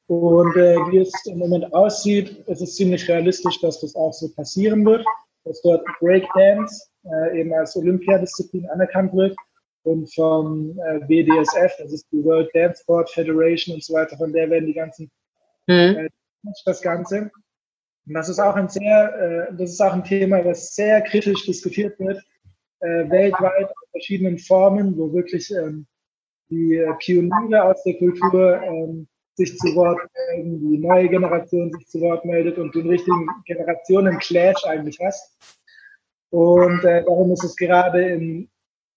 Und 0.08 0.56
äh, 0.58 0.76
wie 0.90 0.98
es 0.98 1.14
im 1.26 1.40
Moment 1.40 1.74
aussieht, 1.74 2.44
ist 2.48 2.62
es 2.62 2.76
ziemlich 2.76 3.08
realistisch, 3.08 3.60
dass 3.62 3.80
das 3.80 3.96
auch 3.96 4.12
so 4.12 4.28
passieren 4.36 4.86
wird, 4.86 5.06
dass 5.46 5.62
dort 5.62 5.86
Breakdance 6.00 6.90
äh, 7.06 7.40
eben 7.40 7.54
als 7.54 7.76
Olympiadisziplin 7.78 8.68
anerkannt 8.70 9.14
wird 9.14 9.36
und 9.84 10.14
vom 10.14 10.78
äh, 10.80 11.00
WDSF, 11.08 11.78
das 11.80 11.94
ist 11.94 12.08
die 12.12 12.24
World 12.24 12.50
Dance 12.54 12.82
Sport 12.84 13.10
Federation 13.10 13.76
und 13.76 13.84
so 13.84 13.94
weiter, 13.94 14.18
von 14.18 14.32
der 14.32 14.50
werden 14.50 14.68
die 14.68 14.74
ganzen 14.74 15.10
mhm. 15.68 15.98
äh, 15.98 16.10
das 16.66 16.82
Ganze. 16.82 17.32
Und 18.08 18.14
das 18.14 18.30
ist 18.30 18.40
auch 18.40 18.56
ein 18.56 18.70
sehr, 18.70 19.50
äh, 19.50 19.56
das 19.56 19.72
ist 19.72 19.82
auch 19.82 19.94
ein 19.94 20.04
Thema, 20.04 20.44
das 20.44 20.76
sehr 20.76 21.02
kritisch 21.02 21.46
diskutiert 21.46 22.00
wird, 22.00 22.22
äh, 22.80 23.10
weltweit 23.10 23.70
in 23.70 23.92
verschiedenen 23.92 24.38
Formen, 24.40 24.98
wo 24.98 25.14
wirklich 25.14 25.52
ähm, 25.52 25.88
die 26.52 26.86
Pioniere 27.00 27.64
aus 27.64 27.82
der 27.84 27.98
Kultur 27.98 28.62
ähm, 28.62 29.08
sich 29.36 29.58
zu 29.58 29.76
Wort 29.76 30.00
melden, 30.28 30.60
die 30.60 30.78
neue 30.78 31.10
Generation 31.10 31.72
sich 31.72 31.88
zu 31.88 32.02
Wort 32.02 32.26
meldet 32.26 32.58
und 32.58 32.76
den 32.76 32.88
richtigen 32.88 33.28
Generationen-Clash 33.46 34.66
eigentlich 34.66 35.00
hast. 35.04 35.38
Und 36.30 36.84
äh, 36.84 37.04
darum 37.04 37.32
ist 37.32 37.44
es 37.44 37.56
gerade 37.56 38.10
in, 38.10 38.50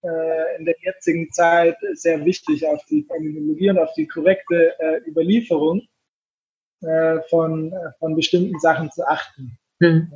äh, 0.03 0.57
in 0.57 0.65
der 0.65 0.75
jetzigen 0.81 1.31
Zeit 1.31 1.77
sehr 1.93 2.23
wichtig, 2.25 2.65
auf 2.67 2.83
die 2.85 3.05
Terminologie 3.07 3.69
und 3.69 3.79
auf 3.79 3.93
die 3.93 4.07
korrekte 4.07 4.73
äh, 4.79 5.09
Überlieferung 5.09 5.81
äh, 6.81 7.19
von, 7.29 7.71
äh, 7.71 7.91
von 7.99 8.15
bestimmten 8.15 8.59
Sachen 8.59 8.91
zu 8.91 9.07
achten. 9.07 9.57
Mhm. 9.79 10.13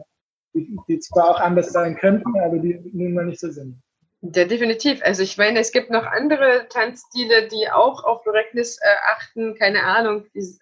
Die, 0.53 0.77
die, 0.87 0.99
zwar 0.99 1.29
auch 1.29 1.39
anders 1.39 1.71
sein 1.71 1.95
könnten, 1.95 2.39
aber 2.39 2.57
die 2.57 2.79
nun 2.93 3.13
mal 3.13 3.25
nicht 3.25 3.39
so 3.39 3.51
sind. 3.51 3.81
Ja, 4.21 4.45
definitiv. 4.45 5.01
Also 5.03 5.23
ich 5.23 5.37
meine, 5.37 5.59
es 5.59 5.71
gibt 5.71 5.89
noch 5.91 6.05
andere 6.05 6.67
Tanzstile, 6.69 7.47
die 7.47 7.69
auch 7.69 8.03
auf 8.03 8.23
Korrektness 8.23 8.77
äh, 8.81 8.95
achten. 9.05 9.55
Keine 9.55 9.83
Ahnung. 9.83 10.25
Ich, 10.33 10.59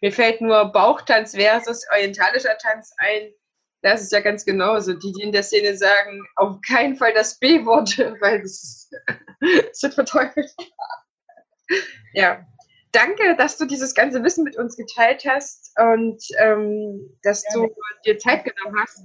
mir 0.00 0.12
fällt 0.12 0.42
nur 0.42 0.70
Bauchtanz 0.70 1.34
versus 1.34 1.86
orientalischer 1.90 2.58
Tanz 2.58 2.94
ein. 2.98 3.32
Das 3.80 4.02
ist 4.02 4.12
ja 4.12 4.20
ganz 4.20 4.44
genauso. 4.44 4.92
Die, 4.94 5.12
die 5.12 5.22
in 5.22 5.32
der 5.32 5.42
Szene 5.42 5.76
sagen, 5.76 6.26
auf 6.36 6.58
keinen 6.66 6.96
Fall 6.96 7.14
das 7.14 7.38
B-Wort, 7.38 7.98
weil 8.20 8.42
das, 8.42 8.90
das 9.40 9.82
wird 9.82 9.94
verteufelt. 9.94 10.54
ja, 12.12 12.46
danke, 12.92 13.34
dass 13.36 13.56
du 13.56 13.64
dieses 13.64 13.94
ganze 13.94 14.22
Wissen 14.22 14.44
mit 14.44 14.56
uns 14.56 14.76
geteilt 14.76 15.24
hast 15.26 15.72
und 15.78 16.22
ähm, 16.38 17.18
dass 17.22 17.42
Gerne. 17.44 17.68
du 17.68 17.74
dir 18.04 18.18
Zeit 18.18 18.44
genommen 18.44 18.78
hast. 18.78 19.04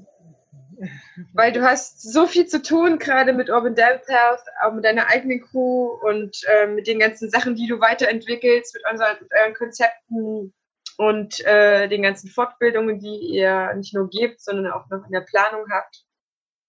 Weil 1.34 1.52
du 1.52 1.62
hast 1.62 2.02
so 2.02 2.28
viel 2.28 2.48
zu 2.48 2.62
tun, 2.62 3.00
gerade 3.00 3.34
mit 3.34 3.50
Urban 3.50 3.76
Dance 3.76 4.06
Health, 4.08 4.42
auch 4.62 4.74
mit 4.74 4.86
deiner 4.86 5.08
eigenen 5.08 5.42
Crew 5.42 5.98
und 6.02 6.42
äh, 6.48 6.68
mit 6.68 6.88
den 6.88 7.00
ganzen 7.00 7.30
Sachen, 7.30 7.56
die 7.56 7.68
du 7.68 7.80
weiterentwickelst, 7.80 8.74
mit, 8.74 8.84
unseren, 8.90 9.18
mit 9.22 9.32
euren 9.34 9.54
Konzepten 9.54 10.54
und 10.98 11.46
äh, 11.46 11.88
den 11.88 12.02
ganzen 12.02 12.30
Fortbildungen, 12.30 13.00
die 13.00 13.20
ihr 13.20 13.74
nicht 13.76 13.94
nur 13.94 14.10
gebt, 14.10 14.42
sondern 14.42 14.72
auch 14.72 14.90
noch 14.90 15.06
in 15.06 15.12
der 15.12 15.22
Planung 15.22 15.66
habt. 15.72 16.04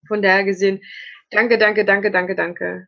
Von 0.06 0.22
daher 0.22 0.44
gesehen, 0.44 0.82
danke, 1.30 1.58
danke, 1.58 1.84
danke, 1.84 2.10
danke, 2.10 2.34
danke. 2.34 2.86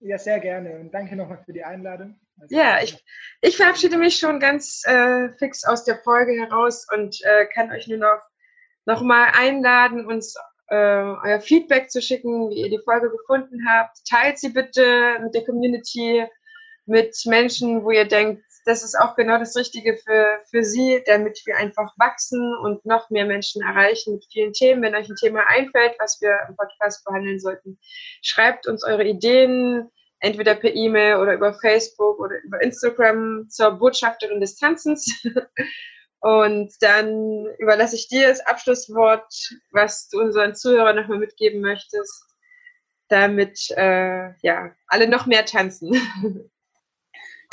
Ja, 0.00 0.16
sehr 0.16 0.40
gerne 0.40 0.78
und 0.78 0.92
danke 0.92 1.14
nochmal 1.14 1.42
für 1.44 1.52
die 1.52 1.62
Einladung. 1.64 2.18
Also, 2.40 2.56
ja, 2.56 2.82
ich, 2.82 3.04
ich 3.42 3.56
verabschiede 3.56 3.98
mich 3.98 4.16
schon 4.16 4.40
ganz 4.40 4.82
äh, 4.86 5.28
fix 5.38 5.64
aus 5.64 5.84
der 5.84 5.98
Folge 5.98 6.32
heraus 6.32 6.86
und 6.94 7.20
äh, 7.22 7.46
kann 7.46 7.70
euch 7.70 7.86
nur 7.86 7.98
noch, 7.98 8.20
noch 8.86 9.02
mal 9.02 9.30
einladen, 9.32 10.06
uns 10.06 10.36
äh, 10.68 10.74
euer 10.74 11.40
Feedback 11.40 11.90
zu 11.90 12.00
schicken, 12.00 12.50
wie 12.50 12.62
ihr 12.62 12.70
die 12.70 12.82
Folge 12.84 13.10
gefunden 13.10 13.66
habt. 13.68 13.98
Teilt 14.08 14.38
sie 14.38 14.50
bitte 14.50 15.18
mit 15.22 15.34
der 15.34 15.44
Community, 15.44 16.26
mit 16.86 17.16
Menschen, 17.26 17.84
wo 17.84 17.90
ihr 17.90 18.06
denkt, 18.06 18.42
das 18.64 18.82
ist 18.82 18.94
auch 18.94 19.16
genau 19.16 19.38
das 19.38 19.56
Richtige 19.56 19.96
für, 19.96 20.40
für 20.50 20.64
sie, 20.64 21.02
damit 21.06 21.40
wir 21.46 21.56
einfach 21.56 21.92
wachsen 21.98 22.54
und 22.62 22.84
noch 22.84 23.10
mehr 23.10 23.24
Menschen 23.24 23.62
erreichen 23.62 24.14
mit 24.14 24.26
vielen 24.30 24.52
Themen. 24.52 24.82
Wenn 24.82 24.94
euch 24.94 25.08
ein 25.08 25.16
Thema 25.16 25.48
einfällt, 25.48 25.94
was 25.98 26.20
wir 26.20 26.38
im 26.48 26.56
Podcast 26.56 27.04
behandeln 27.04 27.40
sollten, 27.40 27.78
schreibt 28.22 28.66
uns 28.66 28.84
eure 28.84 29.04
Ideen, 29.04 29.90
entweder 30.20 30.54
per 30.54 30.74
E-Mail 30.74 31.16
oder 31.16 31.34
über 31.34 31.54
Facebook 31.54 32.20
oder 32.20 32.36
über 32.42 32.62
Instagram 32.62 33.48
zur 33.48 33.72
Botschafterin 33.72 34.40
des 34.40 34.56
Tanzens. 34.56 35.22
Und 36.20 36.72
dann 36.80 37.46
überlasse 37.58 37.96
ich 37.96 38.08
dir 38.08 38.28
das 38.28 38.40
Abschlusswort, 38.40 39.32
was 39.70 40.08
du 40.08 40.20
unseren 40.20 40.54
Zuhörern 40.54 40.96
nochmal 40.96 41.18
mitgeben 41.18 41.60
möchtest, 41.60 42.24
damit 43.08 43.70
äh, 43.76 44.32
ja 44.42 44.72
alle 44.86 45.08
noch 45.08 45.26
mehr 45.26 45.44
tanzen. 45.44 45.94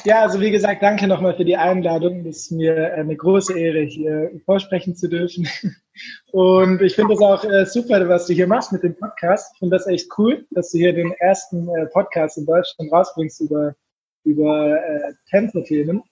Ja, 0.05 0.21
also 0.21 0.39
wie 0.39 0.51
gesagt, 0.51 0.83
danke 0.83 1.07
nochmal 1.07 1.35
für 1.35 1.43
die 1.43 1.57
Einladung. 1.57 2.25
Es 2.25 2.43
ist 2.43 2.51
mir 2.51 2.93
eine 2.93 3.15
große 3.15 3.57
Ehre, 3.57 3.81
hier 3.81 4.31
vorsprechen 4.45 4.95
zu 4.95 5.09
dürfen. 5.09 5.47
Und 6.31 6.81
ich 6.83 6.95
finde 6.95 7.15
es 7.15 7.21
auch 7.21 7.43
äh, 7.43 7.65
super, 7.65 8.07
was 8.07 8.27
du 8.27 8.33
hier 8.33 8.47
machst 8.47 8.71
mit 8.71 8.83
dem 8.83 8.95
Podcast. 8.95 9.51
Ich 9.53 9.59
finde 9.59 9.75
das 9.75 9.87
echt 9.87 10.07
cool, 10.17 10.45
dass 10.51 10.71
du 10.71 10.77
hier 10.77 10.93
den 10.93 11.11
ersten 11.13 11.67
äh, 11.69 11.87
Podcast 11.87 12.37
in 12.37 12.45
Deutschland 12.45 12.91
rausbringst 12.91 13.41
über, 13.41 13.75
über 14.23 14.77
äh, 14.77 15.13
Tänzerthemen. 15.31 16.03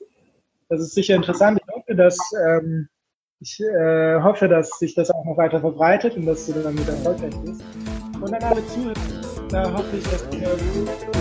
Das 0.67 0.81
ist 0.81 0.95
sicher 0.95 1.15
interessant. 1.15 1.59
Ich 1.59 1.74
dass, 1.87 2.17
ähm, 2.47 2.87
ich 3.39 3.59
äh, 3.59 4.21
hoffe, 4.21 4.47
dass 4.47 4.69
sich 4.79 4.95
das 4.95 5.11
auch 5.11 5.25
noch 5.25 5.37
weiter 5.37 5.59
verbreitet 5.59 6.15
und 6.15 6.25
dass 6.25 6.45
du 6.45 6.53
damit 6.53 6.87
erfolgreich 6.87 7.35
bist. 7.43 7.63
Und 8.21 8.33
an 8.33 8.43
alle 8.43 8.65
Zuhörer, 8.67 8.93
da 9.49 9.73
hoffe 9.73 9.97
ich, 9.97 10.03
dass 10.03 10.25
ihr 10.31 10.49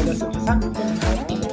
das 0.07 0.21
interessant 0.21 0.63
gefunden 0.63 1.01
habt. 1.03 1.45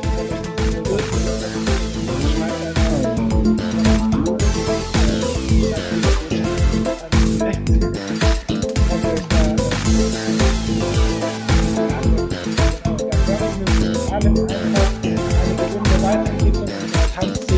gesunde 17.22 17.50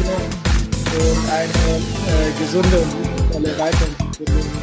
und 2.84 3.32
tolle 3.32 3.58
Weiterentwicklung 3.58 4.63